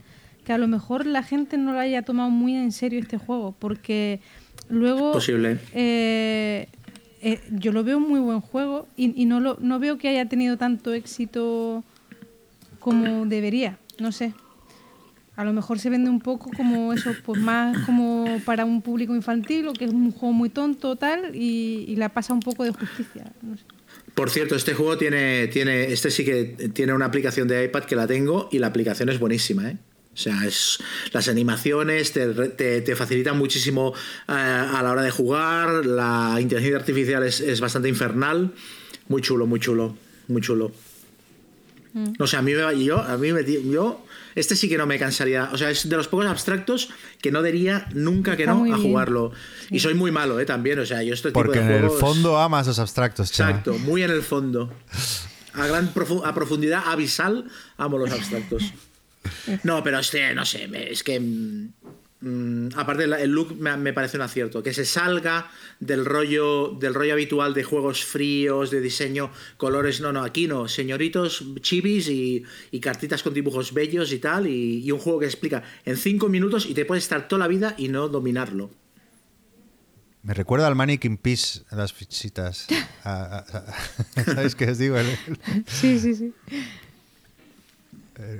[0.43, 3.55] que a lo mejor la gente no lo haya tomado muy en serio este juego,
[3.57, 4.19] porque
[4.69, 5.13] luego...
[5.13, 5.59] Posible.
[5.73, 6.67] Eh,
[7.21, 10.27] eh, yo lo veo un muy buen juego y, no, lo, no veo que haya
[10.27, 11.83] tenido tanto éxito
[12.79, 14.33] como debería, no sé.
[15.35, 19.15] A lo mejor se vende un poco como eso, pues más como para un público
[19.15, 22.71] infantil o que es un juego muy tonto tal y, la pasa un poco de
[22.71, 23.31] justicia.
[24.13, 27.95] Por cierto, este juego tiene, tiene, este sí que tiene una aplicación de iPad que
[27.95, 29.77] la tengo y la aplicación es buenísima, ¿eh?
[30.13, 30.77] O sea, es,
[31.11, 32.27] las animaciones te,
[32.81, 33.93] te, facilitan muchísimo
[34.27, 38.53] eh, a la hora de jugar, la inteligencia artificial es, es, bastante infernal,
[39.07, 39.97] muy chulo, muy chulo,
[40.27, 40.71] muy chulo.
[41.93, 42.13] Mm.
[42.19, 44.03] O sea, a mí me yo, a mí me, yo
[44.35, 45.49] este sí que no me cansaría.
[45.51, 46.89] O sea, es de los pocos abstractos
[47.21, 49.31] que no diría nunca que no a jugarlo.
[49.69, 50.45] Y soy muy malo, ¿eh?
[50.45, 50.79] También.
[50.79, 54.23] O sea, yo estoy Porque en el fondo amas los abstractos, Exacto, muy en el
[54.23, 54.73] fondo.
[55.53, 55.91] A, gran
[56.25, 57.45] a profundidad abisal
[57.77, 58.73] amo los abstractos.
[59.63, 61.15] No, pero este, no sé, es que
[62.23, 67.13] mm, aparte el look me, parece un acierto, que se salga del rollo, del rollo
[67.13, 72.45] habitual de juegos fríos, de diseño, colores, no, no, aquí no, señoritos chivis y,
[72.81, 76.73] cartitas con dibujos bellos y tal, y, un juego que explica en cinco minutos y
[76.73, 78.71] te puedes estar toda la vida y no dominarlo.
[80.23, 82.67] Me recuerda al Manic in Peace, las fichitas.
[83.03, 84.95] ¿Sabes qué os digo?
[85.67, 86.33] sí, sí, sí.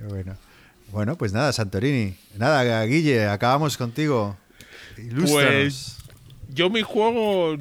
[0.08, 0.38] bueno.
[0.94, 2.14] Bueno, pues nada, Santorini.
[2.38, 4.38] Nada, Guille, acabamos contigo.
[5.28, 5.98] Pues
[6.50, 7.58] yo mi juego,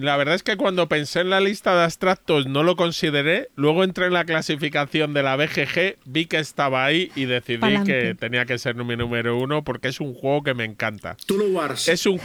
[0.00, 3.50] la verdad es que cuando pensé en la lista de abstractos no lo consideré.
[3.54, 8.16] Luego entré en la clasificación de la BGG, vi que estaba ahí y decidí que
[8.18, 11.16] tenía que ser mi número uno porque es un juego que me encanta.
[11.24, 11.86] Tú lo Wars.
[11.86, 12.20] Es un.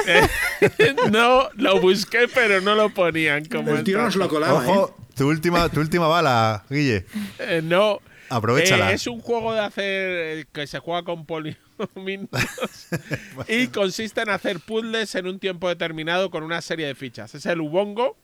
[1.10, 3.72] no, lo busqué, pero no lo ponían como.
[3.74, 4.64] El tío nos lo colaba.
[4.64, 5.04] Ojo, ¿eh?
[5.16, 7.04] tu, última, tu última bala, Guille.
[7.40, 7.98] Eh, no.
[8.32, 8.90] Aprovechala.
[8.92, 11.58] Eh, es un juego de hacer que se juega con polígonos
[13.48, 17.34] y consiste en hacer puzzles en un tiempo determinado con una serie de fichas.
[17.34, 18.16] Es el Ubongo.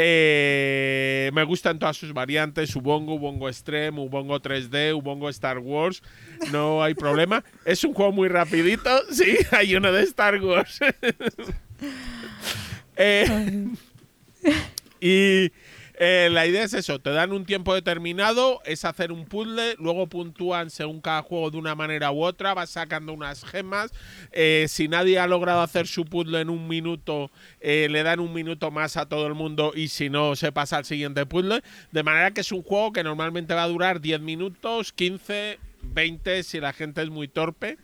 [0.00, 6.02] Eh, me gustan todas sus variantes, Ubongo, Ubongo Extreme, Ubongo 3D, Ubongo Star Wars,
[6.52, 7.42] no hay problema.
[7.64, 10.80] Es un juego muy rapidito, sí, hay uno de Star Wars.
[13.00, 13.68] Eh,
[15.00, 15.52] y
[16.00, 20.06] eh, la idea es eso, te dan un tiempo determinado, es hacer un puzzle, luego
[20.06, 23.90] puntúan según cada juego de una manera u otra, vas sacando unas gemas.
[24.30, 28.32] Eh, si nadie ha logrado hacer su puzzle en un minuto, eh, le dan un
[28.32, 31.62] minuto más a todo el mundo y si no, se pasa al siguiente puzzle.
[31.90, 36.44] De manera que es un juego que normalmente va a durar 10 minutos, 15, 20
[36.44, 37.76] si la gente es muy torpe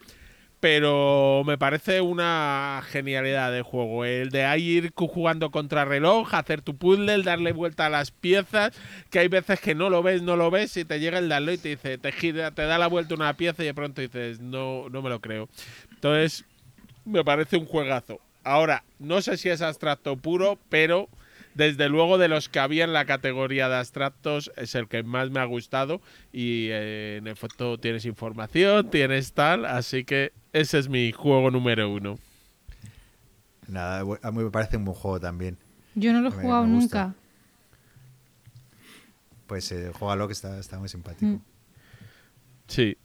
[0.64, 4.06] pero me parece una genialidad de juego.
[4.06, 8.72] El de ir jugando contra reloj, hacer tu puzzle, darle vuelta a las piezas,
[9.10, 11.52] que hay veces que no lo ves, no lo ves, y te llega el darle
[11.52, 14.40] y te dice, te, gira, te da la vuelta una pieza y de pronto dices,
[14.40, 15.50] no, no me lo creo.
[15.90, 16.46] Entonces,
[17.04, 18.18] me parece un juegazo.
[18.42, 21.10] Ahora, no sé si es abstracto puro, pero
[21.52, 25.28] desde luego de los que había en la categoría de abstractos es el que más
[25.28, 26.00] me ha gustado
[26.32, 31.92] y eh, en efecto tienes información, tienes tal, así que ese es mi juego número
[31.92, 32.18] uno.
[33.66, 35.58] Nada, a mí me parece un buen juego también.
[35.96, 37.14] Yo no lo he jugado nunca.
[39.48, 41.26] Pues eh, juégalo que está, está muy simpático.
[41.26, 41.40] Mm.
[42.68, 42.96] Sí.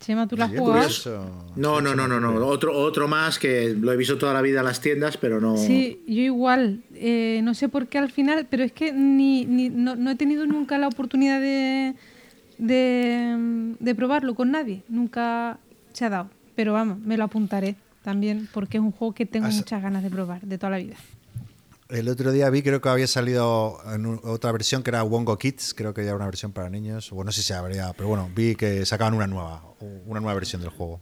[0.00, 1.52] Chema, ¿tú lo has jugado?
[1.54, 2.34] No, no, no, no, no.
[2.46, 5.56] Otro, otro más que lo he visto toda la vida en las tiendas, pero no.
[5.56, 6.82] Sí, yo igual.
[6.94, 10.46] Eh, no sé por qué al final, pero es que ni, no, no, he tenido
[10.46, 11.94] nunca la oportunidad de,
[12.58, 14.82] de, de probarlo con nadie.
[14.88, 15.60] Nunca
[15.92, 16.39] se ha dado.
[16.60, 20.10] Pero vamos, me lo apuntaré también porque es un juego que tengo muchas ganas de
[20.10, 20.94] probar de toda la vida.
[21.88, 25.72] El otro día vi, creo que había salido en otra versión que era Wongo Kids,
[25.72, 28.28] creo que ya era una versión para niños, o no sé si habría, pero bueno,
[28.34, 29.62] vi que sacaban una nueva,
[30.04, 31.00] una nueva versión del juego.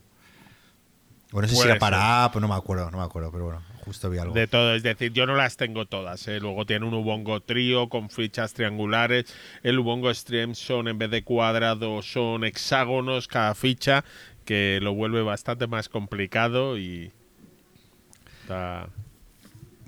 [1.33, 3.63] O no sé si era para app, no me acuerdo, no me acuerdo, pero bueno,
[3.85, 4.35] justo vi algo.
[4.35, 6.27] De todo, es decir, yo no las tengo todas.
[6.29, 6.39] ¿eh?
[6.39, 9.27] Luego tiene un Ubongo trío con fichas triangulares.
[9.65, 14.05] El Ubongo Stream son, en vez de cuadrados, son hexágonos cada ficha
[14.49, 17.13] que lo vuelve bastante más complicado y
[18.41, 18.89] está...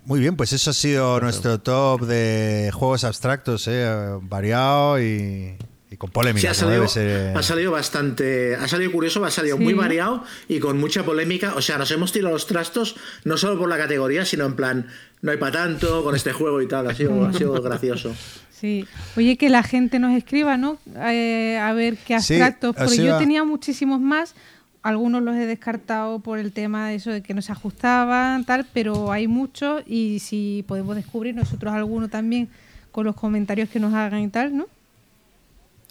[0.05, 3.89] Muy bien, pues eso ha sido nuestro top de juegos abstractos, ¿eh?
[4.21, 5.57] variado y,
[5.97, 6.51] con polémica.
[6.51, 11.55] ha, salido, bastante, ha salido curioso, ha salido muy variado y con mucha polémica.
[11.55, 14.89] O sea, nos hemos tirado los trastos no solo por la categoría, sino en plan,
[15.23, 16.87] no hay para tanto con este juego y tal.
[16.87, 18.15] Ha sido, ha sido gracioso.
[18.61, 20.77] Sí, oye, que la gente nos escriba, ¿no?
[20.95, 24.35] Eh, a ver qué abstractos, porque yo tenía muchísimos más,
[24.83, 28.67] algunos los he descartado por el tema de eso de que no se ajustaban, tal,
[28.75, 32.51] pero hay muchos y si podemos descubrir nosotros alguno también
[32.93, 34.67] con los comentarios que nos hagan y tal, ¿no?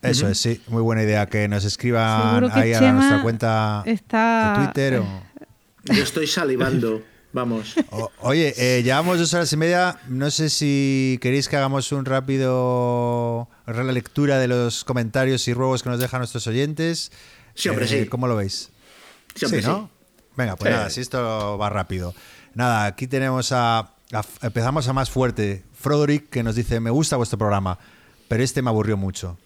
[0.02, 5.00] Eso es, sí, muy buena idea, que nos escriban ahí a nuestra cuenta de Twitter.
[5.00, 5.24] O...
[5.86, 7.02] Yo estoy salivando.
[7.32, 7.76] Vamos.
[8.22, 10.00] oye, eh, llevamos dos horas y media.
[10.08, 15.90] No sé si queréis que hagamos un rápido lectura de los comentarios y ruegos que
[15.90, 17.12] nos dejan nuestros oyentes.
[17.54, 18.08] Sí, hombre, sí.
[18.08, 18.72] ¿Cómo lo veis?
[19.36, 19.90] Sí, hombre, ¿no?
[20.36, 22.16] Venga, pues nada, si esto va rápido.
[22.54, 23.94] Nada, aquí tenemos a,
[24.42, 25.64] Empezamos a más fuerte.
[25.74, 27.78] Froderick que nos dice: Me gusta vuestro programa
[28.30, 29.40] pero este me aburrió mucho.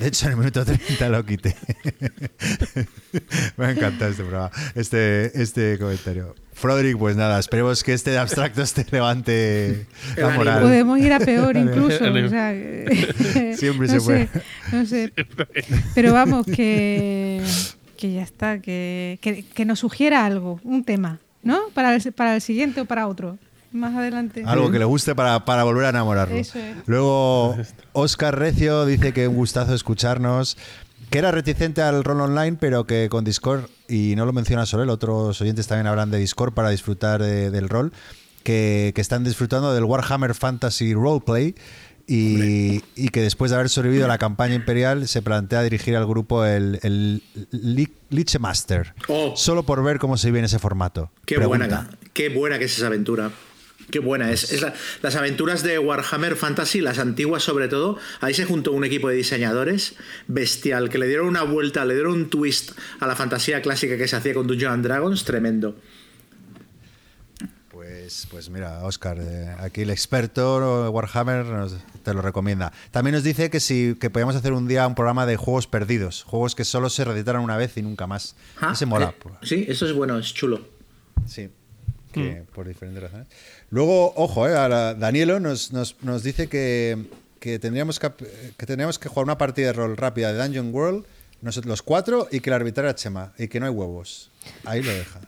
[0.00, 1.54] De hecho, en el minuto 30 lo quité.
[3.58, 6.34] me ha encantado este programa, este, este comentario.
[6.60, 10.62] Froderick, pues nada, esperemos que este de abstracto te levante la moral.
[10.62, 11.98] Podemos ir a peor incluso.
[13.56, 14.28] Siempre se puede.
[14.70, 15.10] No sé.
[15.94, 17.42] Pero vamos, que,
[17.96, 19.18] que ya está, que,
[19.54, 21.60] que, nos sugiera algo, un tema, ¿no?
[21.72, 23.38] Para para el siguiente o para otro
[23.72, 24.42] más adelante.
[24.46, 26.42] Algo que le guste para, volver a enamorarlo.
[26.86, 27.56] Luego,
[27.92, 30.58] Oscar Recio dice que un gustazo escucharnos.
[31.08, 34.84] Que era reticente al rol online, pero que con Discord, y no lo menciona solo
[34.84, 37.92] él, otros oyentes también hablan de Discord para disfrutar del rol,
[38.44, 41.54] que, están disfrutando del Warhammer Fantasy Roleplay.
[42.12, 46.06] Y, y, que después de haber sobrevivido a la campaña imperial se plantea dirigir al
[46.08, 47.22] grupo el, el
[48.08, 48.94] Liche Master.
[49.06, 49.34] Oh.
[49.36, 51.12] Solo por ver cómo se vive en ese formato.
[51.24, 53.30] Qué buena, qué buena que es esa aventura.
[53.90, 54.64] Qué buena es.
[55.02, 57.98] las aventuras de Warhammer Fantasy, las antiguas sobre todo.
[58.20, 59.96] Ahí se juntó un equipo de diseñadores
[60.28, 64.08] bestial que le dieron una vuelta, le dieron un twist a la fantasía clásica que
[64.08, 65.76] se hacía con Dungeons and Dragons, tremendo.
[67.70, 71.46] Pues, pues mira, Oscar, eh, aquí el experto Warhammer
[72.02, 72.72] te lo recomienda.
[72.90, 76.24] También nos dice que si que podíamos hacer un día un programa de juegos perdidos,
[76.24, 78.36] juegos que solo se reeditaron una vez y nunca más.
[78.60, 79.14] Ah, Ese mola.
[79.24, 80.60] Eh, sí, eso es bueno, es chulo.
[81.26, 81.50] Sí,
[82.12, 82.52] que, mm.
[82.52, 83.28] por diferentes razones.
[83.70, 87.06] Luego, ojo, eh, Danielo nos, nos, dice que,
[87.40, 88.10] tendríamos que,
[88.56, 91.04] que, que jugar una partida de rol rápida de Dungeon World,
[91.40, 94.30] nosotros los cuatro, y que la arbitrara Chema, y que no hay huevos.
[94.64, 95.20] Ahí lo deja.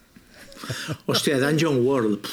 [1.07, 2.27] Hostia, Dungeon World.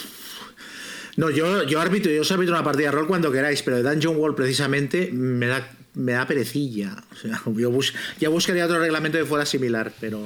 [1.18, 3.84] No, yo, yo arbitro, yo os arbitro una partida de rol cuando queráis, pero de
[3.84, 6.96] Dungeon World precisamente me da, me da perecilla.
[7.12, 7.80] O sea, yo
[8.20, 10.22] ya buscaría otro reglamento que fuera similar, pero.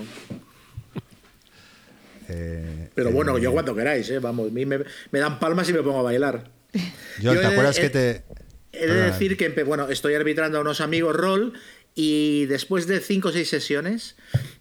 [2.30, 4.20] Eh, Pero bueno, yo eh, cuando queráis, ¿eh?
[4.20, 6.52] vamos, me, me, dan palmas y me pongo a bailar.
[7.22, 8.24] Yo, ¿te acuerdas que te.?
[8.72, 11.54] He de decir que, bueno, estoy arbitrando a unos amigos rol
[11.94, 14.16] y después de cinco o seis sesiones,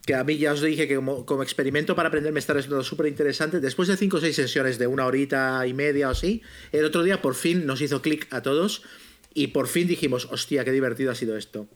[0.05, 3.07] que a mí ya os dije que como, experimento para aprender me está resultando súper
[3.07, 6.43] interesante, después de cinco o seis sesiones de una horita y media o así,
[6.73, 8.83] el otro día por fin nos hizo clic a todos
[9.33, 11.67] y por fin dijimos, hostia, qué divertido ha sido esto.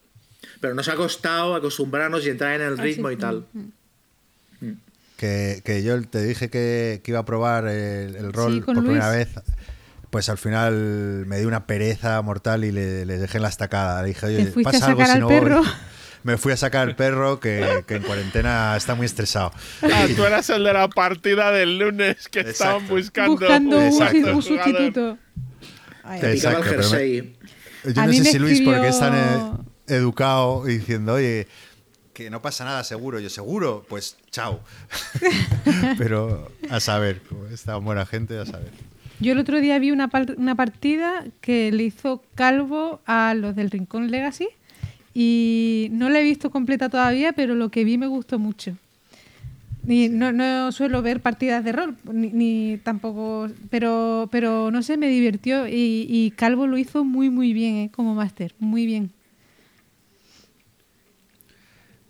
[0.60, 3.46] Pero nos ha costado acostumbrarnos y entrar en el ritmo y tal.
[3.54, 3.68] Mm
[5.16, 9.28] que, yo te dije que, iba a probar el, rol por primera vez,
[10.10, 14.02] pues al final me dio una pereza mortal y le, dejé en la estacada.
[14.02, 15.62] Le dije, oye, pasa algo si no perro?
[16.26, 19.52] Me fui a sacar al perro que, en cuarentena está muy estresado.
[19.82, 23.78] Ah, tú eras el de la partida del lunes que estaban buscando, buscando
[24.34, 25.18] un, sustituto.
[26.22, 26.68] Exacto,
[27.84, 31.46] yo no sé si Luis, porque es tan eh, educado diciendo, oye,
[32.16, 33.20] que no pasa nada seguro.
[33.20, 34.60] Yo seguro, pues chao.
[35.98, 37.20] Pero a saber,
[37.52, 38.70] esta buena gente, a saber.
[39.20, 43.70] Yo el otro día vi una, una partida que le hizo Calvo a los del
[43.70, 44.48] Rincón Legacy
[45.12, 48.78] y no la he visto completa todavía, pero lo que vi me gustó mucho.
[49.84, 55.08] Ni, no, no, suelo ver partidas de rol, ni, tampoco, pero, pero no sé, me
[55.08, 57.90] divirtió y, Calvo lo hizo muy, muy bien ¿eh?
[57.94, 59.10] como máster, muy bien.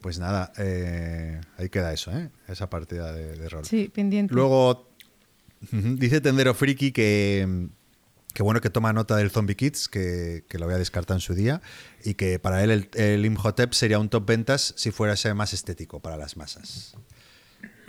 [0.06, 2.30] Pues nada, eh, ahí queda eso, ¿eh?
[2.46, 3.64] esa partida de, rol.
[3.64, 4.32] Sí, pendiente.
[4.32, 4.88] Luego,
[5.72, 7.66] dice Tendero Friki que,
[8.32, 11.34] que bueno que toma nota del Zombie Kids, que, lo voy a descartar en su
[11.34, 11.60] día,
[12.04, 15.52] y que para él el, el, Imhotep sería un top ventas si fuera ese más
[15.52, 16.94] estético para las masas.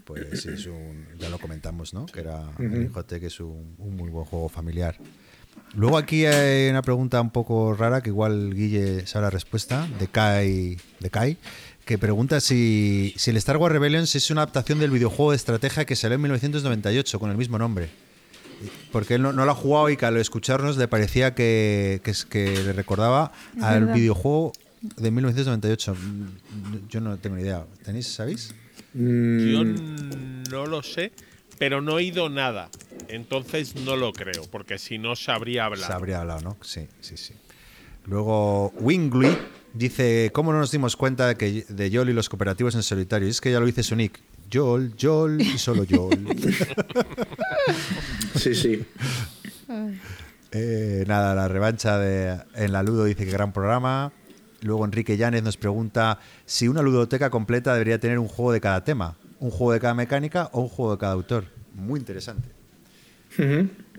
[0.04, 2.08] Pues es un, ya lo comentamos, ¿no?
[2.08, 4.98] Que era el Imhotep, que es un, muy buen juego familiar.
[5.76, 10.08] Luego aquí hay una pregunta un poco rara que igual Guille sabe la respuesta, de
[10.08, 11.38] Kai, de Kai
[11.88, 15.96] que pregunta si, el Star Wars Rebellions es una adaptación del videojuego de estrategia que
[15.96, 17.90] salió en 1998 con el mismo nombre.
[18.92, 22.74] Porque él no, lo ha jugado y que al escucharnos le parecía que, que, le
[22.74, 24.52] recordaba al videojuego
[24.82, 25.96] de 1998.
[26.90, 27.66] Yo no tengo ni idea.
[27.86, 28.54] ¿Tenéis, sabéis?
[28.94, 31.14] Yo no lo sé,
[31.58, 32.70] pero no he oído nada.
[33.08, 35.88] Entonces no lo creo, porque si no sabría hablar.
[35.88, 36.58] Sabría hablar, ¿no?
[36.62, 37.34] Sí, sí, sí.
[38.06, 39.38] Luego, Wingley
[39.74, 43.28] Dice, ¿cómo no nos dimos cuenta de, que, de Yol y los cooperativos en solitario?
[43.28, 44.20] es que ya lo dice su nick.
[44.50, 46.28] Yol, Yol y solo Yol.
[48.36, 48.86] sí, sí.
[50.52, 54.14] Eh, nada, la revancha de, en la Ludo dice que gran programa.
[54.62, 58.84] Luego Enrique Llanes nos pregunta si una ludoteca completa debería tener un juego de cada
[58.84, 61.46] tema, un juego de cada mecánica o un juego de cada autor.
[61.76, 62.57] Muy interesante.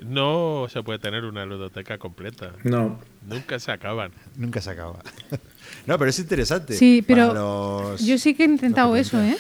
[0.05, 2.53] No se puede tener una ludoteca completa.
[2.65, 2.99] No.
[3.27, 4.13] Nunca se acaban.
[4.37, 5.01] Nunca se acaba.
[5.87, 6.75] no, pero es interesante.
[6.75, 9.37] Sí, pero yo sí que he intentado eso, ¿eh?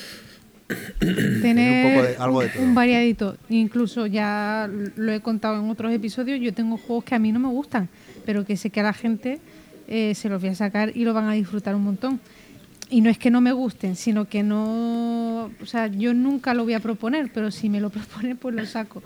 [0.98, 2.18] Tener
[2.58, 3.36] un, variadito.
[3.48, 7.40] Incluso ya lo he contado en otros episodios, yo tengo juegos que a mí no
[7.40, 7.88] me gustan,
[8.26, 9.40] pero que sé que a la gente
[9.86, 12.20] eh, se los voy a sacar y lo van a disfrutar un montón.
[12.90, 15.50] Y no es que no me gusten, sino que no...
[15.62, 18.66] O sea, yo nunca lo voy a proponer, pero si me lo proponen, pues lo
[18.66, 19.02] saco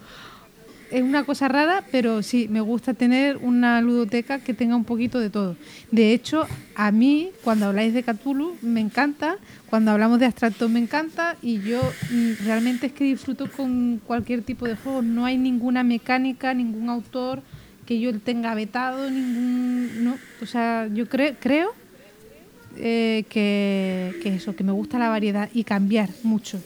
[0.93, 5.19] es una cosa rara, pero sí, me gusta tener una ludoteca que tenga un poquito
[5.19, 5.57] de todo.
[5.91, 9.39] De hecho, a mí, cuando habláis de Cthulhu, me encanta,
[9.71, 11.81] cuando hablamos de abstractos me encanta, y yo
[12.11, 15.01] mm, realmente es que disfruto con cualquier tipo de juego.
[15.01, 17.43] No hay ninguna mecánica, ningún autor
[17.87, 20.05] que yo tenga vetado, ningún...
[20.05, 21.73] No, o sea, yo creo
[22.77, 26.61] eh, que, que eso, que me gusta la variedad y cambiar mucho.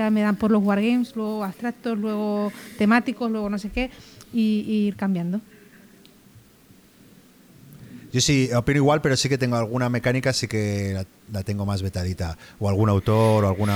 [0.00, 3.90] Sea, me dan por los wargames, luego abstractos, luego temáticos, luego no sé qué,
[4.32, 5.42] y, ir cambiando.
[8.10, 11.82] Yo sí, opino igual, pero sí que tengo alguna mecánica, sí que la, tengo más
[11.82, 12.38] vetadita.
[12.58, 13.68] O algún autor o algún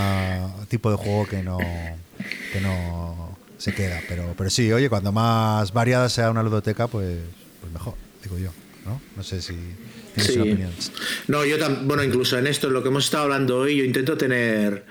[0.68, 4.00] tipo de juego que no, que no se queda.
[4.08, 7.18] Pero, pero sí, oye, cuando más variada sea una ludoteca, pues,
[7.60, 8.50] pues mejor, digo yo.
[8.86, 8.98] ¿no?
[9.14, 9.58] No sé si
[10.14, 10.70] tienes una opinión.
[11.28, 13.84] No, yo también, bueno, incluso en esto, en lo que hemos estado hablando hoy, yo
[13.84, 14.86] intento tener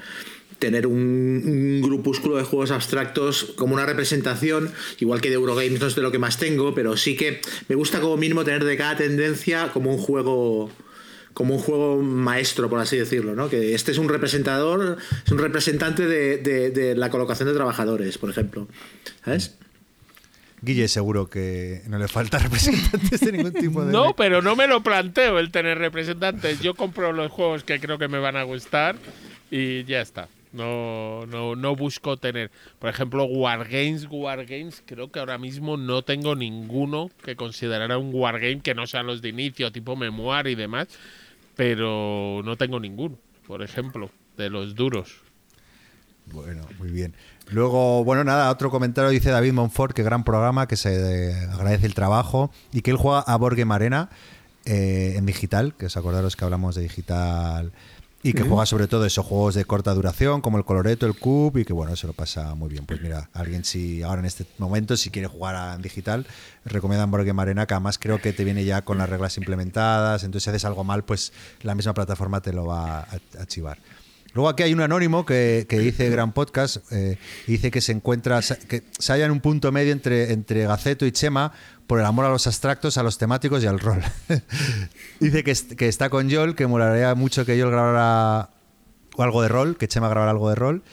[0.63, 5.95] tener un, grupúsculo de juegos abstractos como una representación, igual que de Eurogames no es
[5.95, 8.95] de lo que más tengo, pero sí que me gusta como mínimo tener de cada
[8.95, 10.71] tendencia como un juego
[11.33, 13.49] como un juego maestro, por así decirlo, ¿no?
[13.49, 18.69] Que este es un representador, es un representante de, la colocación de trabajadores, por ejemplo.
[19.25, 19.57] ¿Sabes?
[20.61, 23.91] Guille, seguro que no le falta representantes de ningún tipo de.
[23.91, 26.61] No, pero no me lo planteo el tener representantes.
[26.61, 28.95] Yo compro los juegos que creo que me van a gustar
[29.51, 30.29] y ya está.
[30.53, 36.35] No, no, no busco tener, por ejemplo, Wargames, Wargames, creo que ahora mismo no tengo
[36.35, 40.89] ninguno que considerara un Wargame que no sean los de inicio, tipo Memoir y demás,
[41.55, 43.17] pero no tengo ninguno,
[43.47, 45.23] por ejemplo, de los duros.
[46.31, 47.15] Bueno, muy bien.
[47.49, 51.95] Luego, bueno, nada, otro comentario dice David Monfort, que gran programa, que se agradece el
[51.95, 54.09] trabajo y que él juega a Borgue Marena
[54.65, 57.73] eh, en digital, que os acordaros que hablamos de digital
[58.23, 61.61] y que juega sobre todo esos juegos de corta duración, como el Coloreto, el Cube,
[61.61, 62.85] y que bueno, se lo pasa muy bien.
[62.85, 66.25] Pues mira, alguien si ahora en este momento, si quiere jugar en digital,
[66.63, 70.45] recomiendan Board Arena, que además creo que te viene ya con las reglas implementadas, entonces
[70.45, 73.77] si haces algo mal, pues la misma plataforma te lo va a archivar.
[74.33, 78.83] Luego aquí hay un anónimo que, dice Gran Podcast, eh, dice que se encuentra, que
[78.97, 81.53] se halla en un punto medio entre, entre Gaceto y Chema
[81.85, 84.01] por el amor a los abstractos, a los temáticos y al rol.
[85.19, 88.49] dice que, está con Joel, que molaría mucho que Joel grabara
[89.19, 90.83] algo de rol, que Chema grabara algo de rol,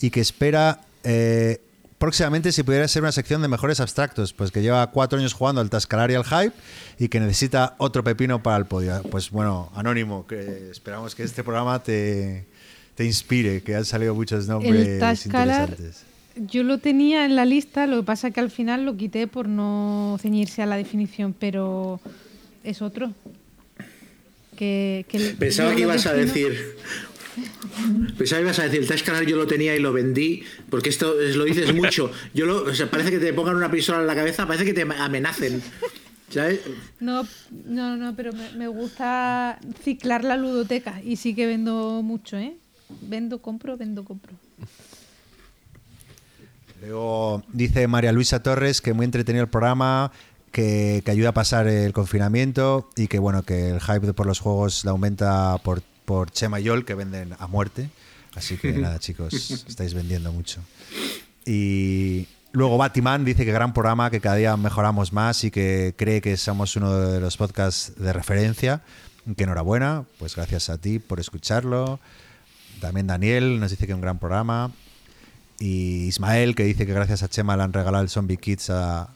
[0.00, 1.60] y que espera eh,
[1.98, 5.60] próximamente si pudiera ser una sección de mejores abstractos, pues que lleva cuatro años jugando
[5.60, 6.52] al Tascalar y al Hype
[6.98, 9.02] y que necesita otro pepino para el podio.
[9.10, 12.46] Pues bueno, Anónimo, que esperamos que este programa te
[12.98, 14.88] te inspire, que han salido muchos nombres
[15.24, 16.02] interesantes.
[16.34, 19.28] Yo lo tenía en la lista, lo que pasa es que al final lo quité
[19.28, 22.00] por no ceñirse a la definición, pero
[22.64, 23.12] es otro.
[24.56, 25.06] Que,
[25.38, 26.74] Pensaba que ibas a decir.
[28.18, 31.14] Pensaba que ibas a decir, el Tascalar yo lo tenía y lo vendí, porque esto
[31.14, 32.10] lo dices mucho.
[32.34, 34.74] Yo lo, o sea, parece que te pongan una pistola en la cabeza, parece que
[34.74, 35.62] te amenacen.
[36.98, 37.24] No,
[37.64, 42.56] no, no, pero me, me, gusta ciclar la ludoteca y sí que vendo mucho, ¿eh?
[43.02, 44.34] Vendo, compro, vendo, compro.
[46.80, 50.12] Luego dice María Luisa Torres que muy entretenido el programa,
[50.52, 54.84] que, ayuda a pasar el confinamiento y que bueno, que el hype por los juegos
[54.84, 57.90] la aumenta por, por Chema y Yol, que venden a muerte.
[58.34, 59.32] Así que nada, chicos,
[59.68, 60.60] estáis vendiendo mucho.
[61.44, 66.20] Y luego Batiman dice que gran programa, que cada día mejoramos más y que cree
[66.20, 68.82] que somos uno de los podcasts de referencia.
[69.36, 72.00] Que enhorabuena, pues gracias a ti por escucharlo.
[72.80, 74.72] También Daniel nos dice que un gran programa.
[75.60, 79.08] Y Ismael, que dice que gracias a Chema le han regalado el Zombie Kids a,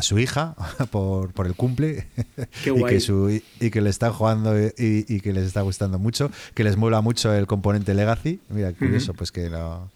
[0.00, 0.54] su hija
[0.90, 2.06] por, el cumple.
[2.64, 3.28] y, que su,
[3.60, 6.30] y que le está jugando y, que les está gustando mucho.
[6.54, 8.40] Que les mola mucho el componente Legacy.
[8.48, 9.90] Mira, curioso, pues que no.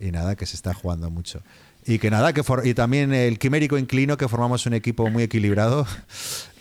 [0.00, 1.40] Y nada, que se está jugando mucho.
[1.86, 5.86] Y que nada, que y también el Quimérico Inclino, que formamos un equipo muy equilibrado.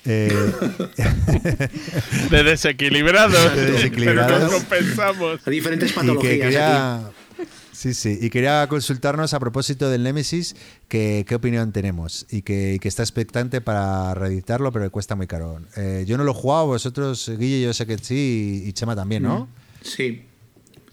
[0.05, 0.51] Eh,
[2.29, 3.55] de desequilibrados.
[3.55, 4.53] De desequilibrados.
[4.53, 5.39] compensamos.
[5.45, 6.35] A diferentes patologías.
[6.35, 7.01] Y quería,
[7.71, 8.19] sí, sí.
[8.21, 10.55] Y quería consultarnos a propósito del Nemesis,
[10.87, 12.27] que, qué opinión tenemos.
[12.29, 15.59] Y que, está expectante para reeditarlo, pero que cuesta muy caro.
[15.75, 19.23] Eh, yo no lo he jugado, vosotros, Guille, yo sé que sí, y Chema también,
[19.23, 19.47] ¿no?
[19.81, 20.23] Sí.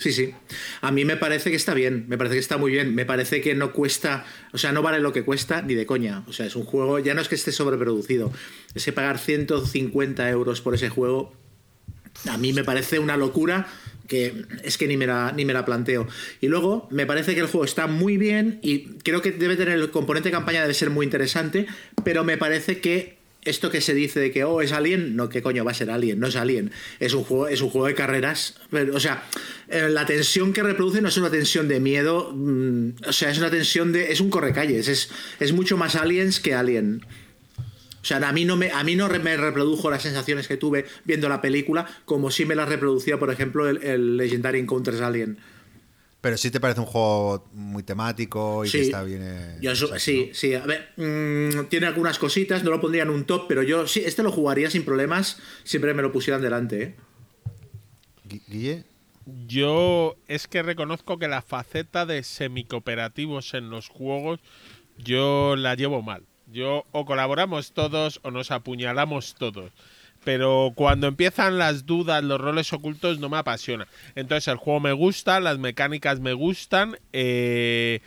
[0.03, 0.35] Sí, sí.
[0.81, 3.41] A mí me parece que está bien, me parece que está muy bien, me parece
[3.41, 6.25] que no cuesta, o sea, no vale lo que cuesta ni de coña.
[6.27, 8.33] O sea, es un juego, ya no es que esté sobreproducido,
[8.75, 11.37] es que pagar 150 euros por ese juego,
[12.29, 13.69] a mí me parece una locura
[14.09, 16.09] que es que ni me, la, ni me la planteo.
[16.41, 19.79] Y luego, me parece que el juego está muy bien y creo que debe tener
[19.79, 21.69] el componente de campaña, debe ser muy interesante,
[22.03, 25.43] pero me parece que esto que se dice de que, oh, es Alien, no, ¿qué
[25.43, 26.21] coño va a ser Alien?
[26.21, 28.55] No es Alien, es un juego, es un juego de carreras.
[28.95, 29.25] o sea,
[29.69, 33.39] eh, la tensión que reproduce no es una tensión de miedo, mm, o sea, es
[33.39, 34.12] una tensión de.
[34.12, 37.05] es un correcalles, es, es mucho más Aliens que Alien.
[38.01, 40.87] O sea, a mí, no me, a mí no me reprodujo las sensaciones que tuve
[41.05, 45.39] viendo la película como si me las reproducía, por ejemplo, el, el Legendary Encounters Alien.
[46.23, 49.23] Pero sí te parece un juego muy temático y que está bien.
[49.25, 50.55] Eh, sí, sí.
[50.55, 54.02] A ver, mm, tiene algunas cositas, no lo pondría en un top, pero yo sí,
[54.07, 56.83] este lo jugaría sin problemas, siempre me lo pusieran delante.
[56.83, 56.97] ¿eh?
[58.47, 58.84] Guille.
[59.49, 64.39] Yo es que reconozco que la faceta de semicooperativos en los juegos
[64.99, 66.23] yo la llevo mal.
[66.47, 69.73] Yo o colaboramos todos o nos apuñalamos todos
[70.25, 73.86] pero cuando empiezan las dudas, los roles ocultos, no me apasiona.
[74.15, 78.01] Entonces el juego me gusta, las mecánicas me gustan, eh,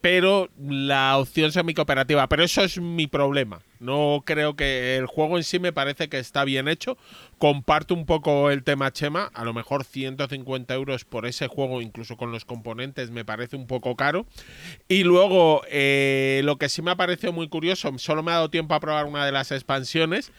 [0.00, 2.28] pero la opción semi-cooperativa.
[2.28, 3.60] Pero eso es mi problema.
[3.80, 6.96] No creo que el juego en sí me parece que está bien hecho.
[7.38, 9.30] Comparto un poco el tema Chema.
[9.34, 13.66] A lo mejor 150 euros por ese juego, incluso con los componentes, me parece un
[13.66, 14.26] poco caro.
[14.88, 18.50] Y luego, eh, lo que sí me ha parecido muy curioso, solo me ha dado
[18.50, 20.32] tiempo a probar una de las expansiones.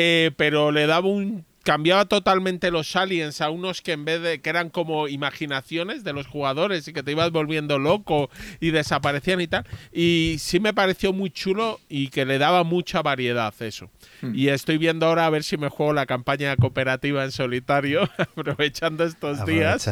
[0.00, 4.40] Eh, pero le daba un cambiaba totalmente los aliens a unos que en vez de
[4.40, 9.40] que eran como imaginaciones de los jugadores y que te ibas volviendo loco y desaparecían
[9.40, 9.66] y tal.
[9.92, 13.90] Y sí me pareció muy chulo y que le daba mucha variedad eso.
[14.22, 14.34] Hmm.
[14.34, 19.04] y estoy viendo ahora a ver si me juego la campaña cooperativa en solitario aprovechando
[19.04, 19.86] estos días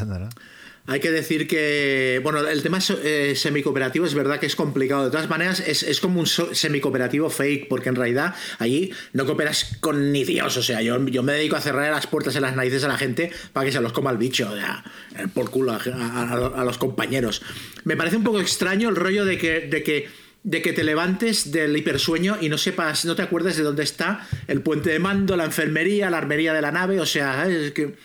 [0.86, 5.04] hay que decir que, bueno, el tema eh, semicooperativo es verdad que es complicado.
[5.04, 10.12] De todas maneras, es, como un semicooperativo fake, porque en realidad allí no cooperas con
[10.12, 10.56] ni Dios.
[10.56, 12.98] O sea, yo, yo me dedico a cerrar las puertas en las narices a la
[12.98, 14.84] gente para que se los coma el bicho, o sea,
[15.18, 17.42] eh, por culo a, los compañeros.
[17.84, 21.50] Me parece un poco extraño el rollo de que, de que de que te levantes
[21.50, 25.36] del hipersueño y no sepas, no te acuerdes de dónde está el puente de mando,
[25.36, 27.96] la enfermería, la armería de la nave, o sea, es que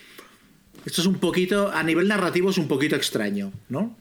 [0.85, 3.95] esto es un poquito, a nivel narrativo es un poquito extraño, ¿no?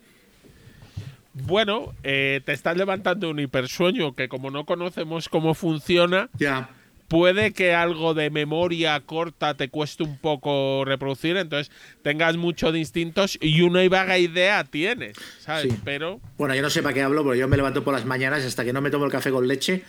[1.33, 6.70] Bueno, eh, te estás levantando un hipersueño que como no conocemos cómo funciona, ya.
[7.07, 12.81] puede que algo de memoria corta te cueste un poco reproducir, entonces tengas mucho de
[12.81, 15.73] instintos y una vaga idea tienes, ¿sabes?
[15.84, 16.20] Pero...
[16.36, 18.65] Bueno, yo no sé para qué hablo, pero yo me levanto por las mañanas hasta
[18.65, 19.84] que no me tomo el café con leche.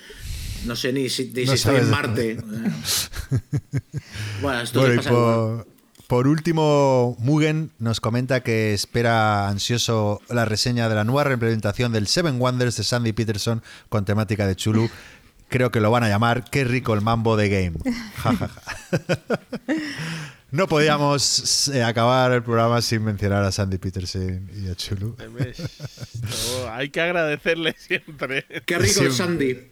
[0.65, 2.37] No sé ni si, estoy en Marte.
[4.43, 5.65] bueno, esto pasa por
[6.27, 12.37] último, Mugen nos comenta que espera ansioso la reseña de la nueva reimplementación del Seven
[12.37, 14.89] Wonders de Sandy Peterson con temática de Chulu.
[15.47, 17.77] Creo que lo van a llamar Qué rico el mambo de game.
[20.51, 25.15] No podíamos eh, acabar el programa sin mencionar a Sandy Peterson y a Chulu.
[26.71, 28.45] hay que agradecerle siempre.
[28.65, 29.70] Qué rico el Sandy.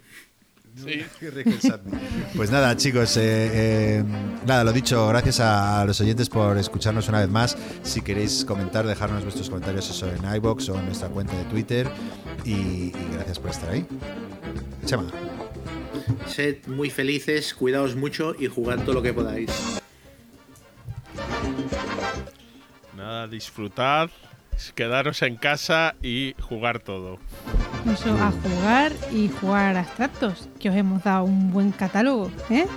[2.36, 4.04] Pues nada, chicos, eh, eh,
[4.46, 7.58] nada, lo dicho, gracias a, los oyentes por escucharnos una vez más.
[7.84, 11.88] Si queréis comentar, dejarnos vuestros comentarios eso en iBox o en nuestra cuenta de Twitter.
[12.46, 13.86] Y, gracias por estar ahí.
[14.86, 15.06] Chema.
[16.28, 19.52] Sed muy felices, cuidaos mucho y jugad todo lo que podáis.
[22.96, 24.10] Nada, disfrutad,
[24.76, 27.18] quedaros en casa y jugar todo.
[27.92, 32.68] Eso, a jugar y jugar abstractos, que os hemos dado un buen catálogo, ¿eh?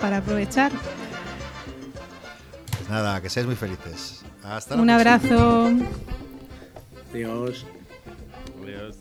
[0.00, 0.72] Para aprovechar.
[2.70, 4.24] Pues nada, que seáis muy felices.
[4.42, 5.70] Hasta la Un abrazo.
[7.12, 7.66] Adiós.
[8.62, 8.96] Adiós.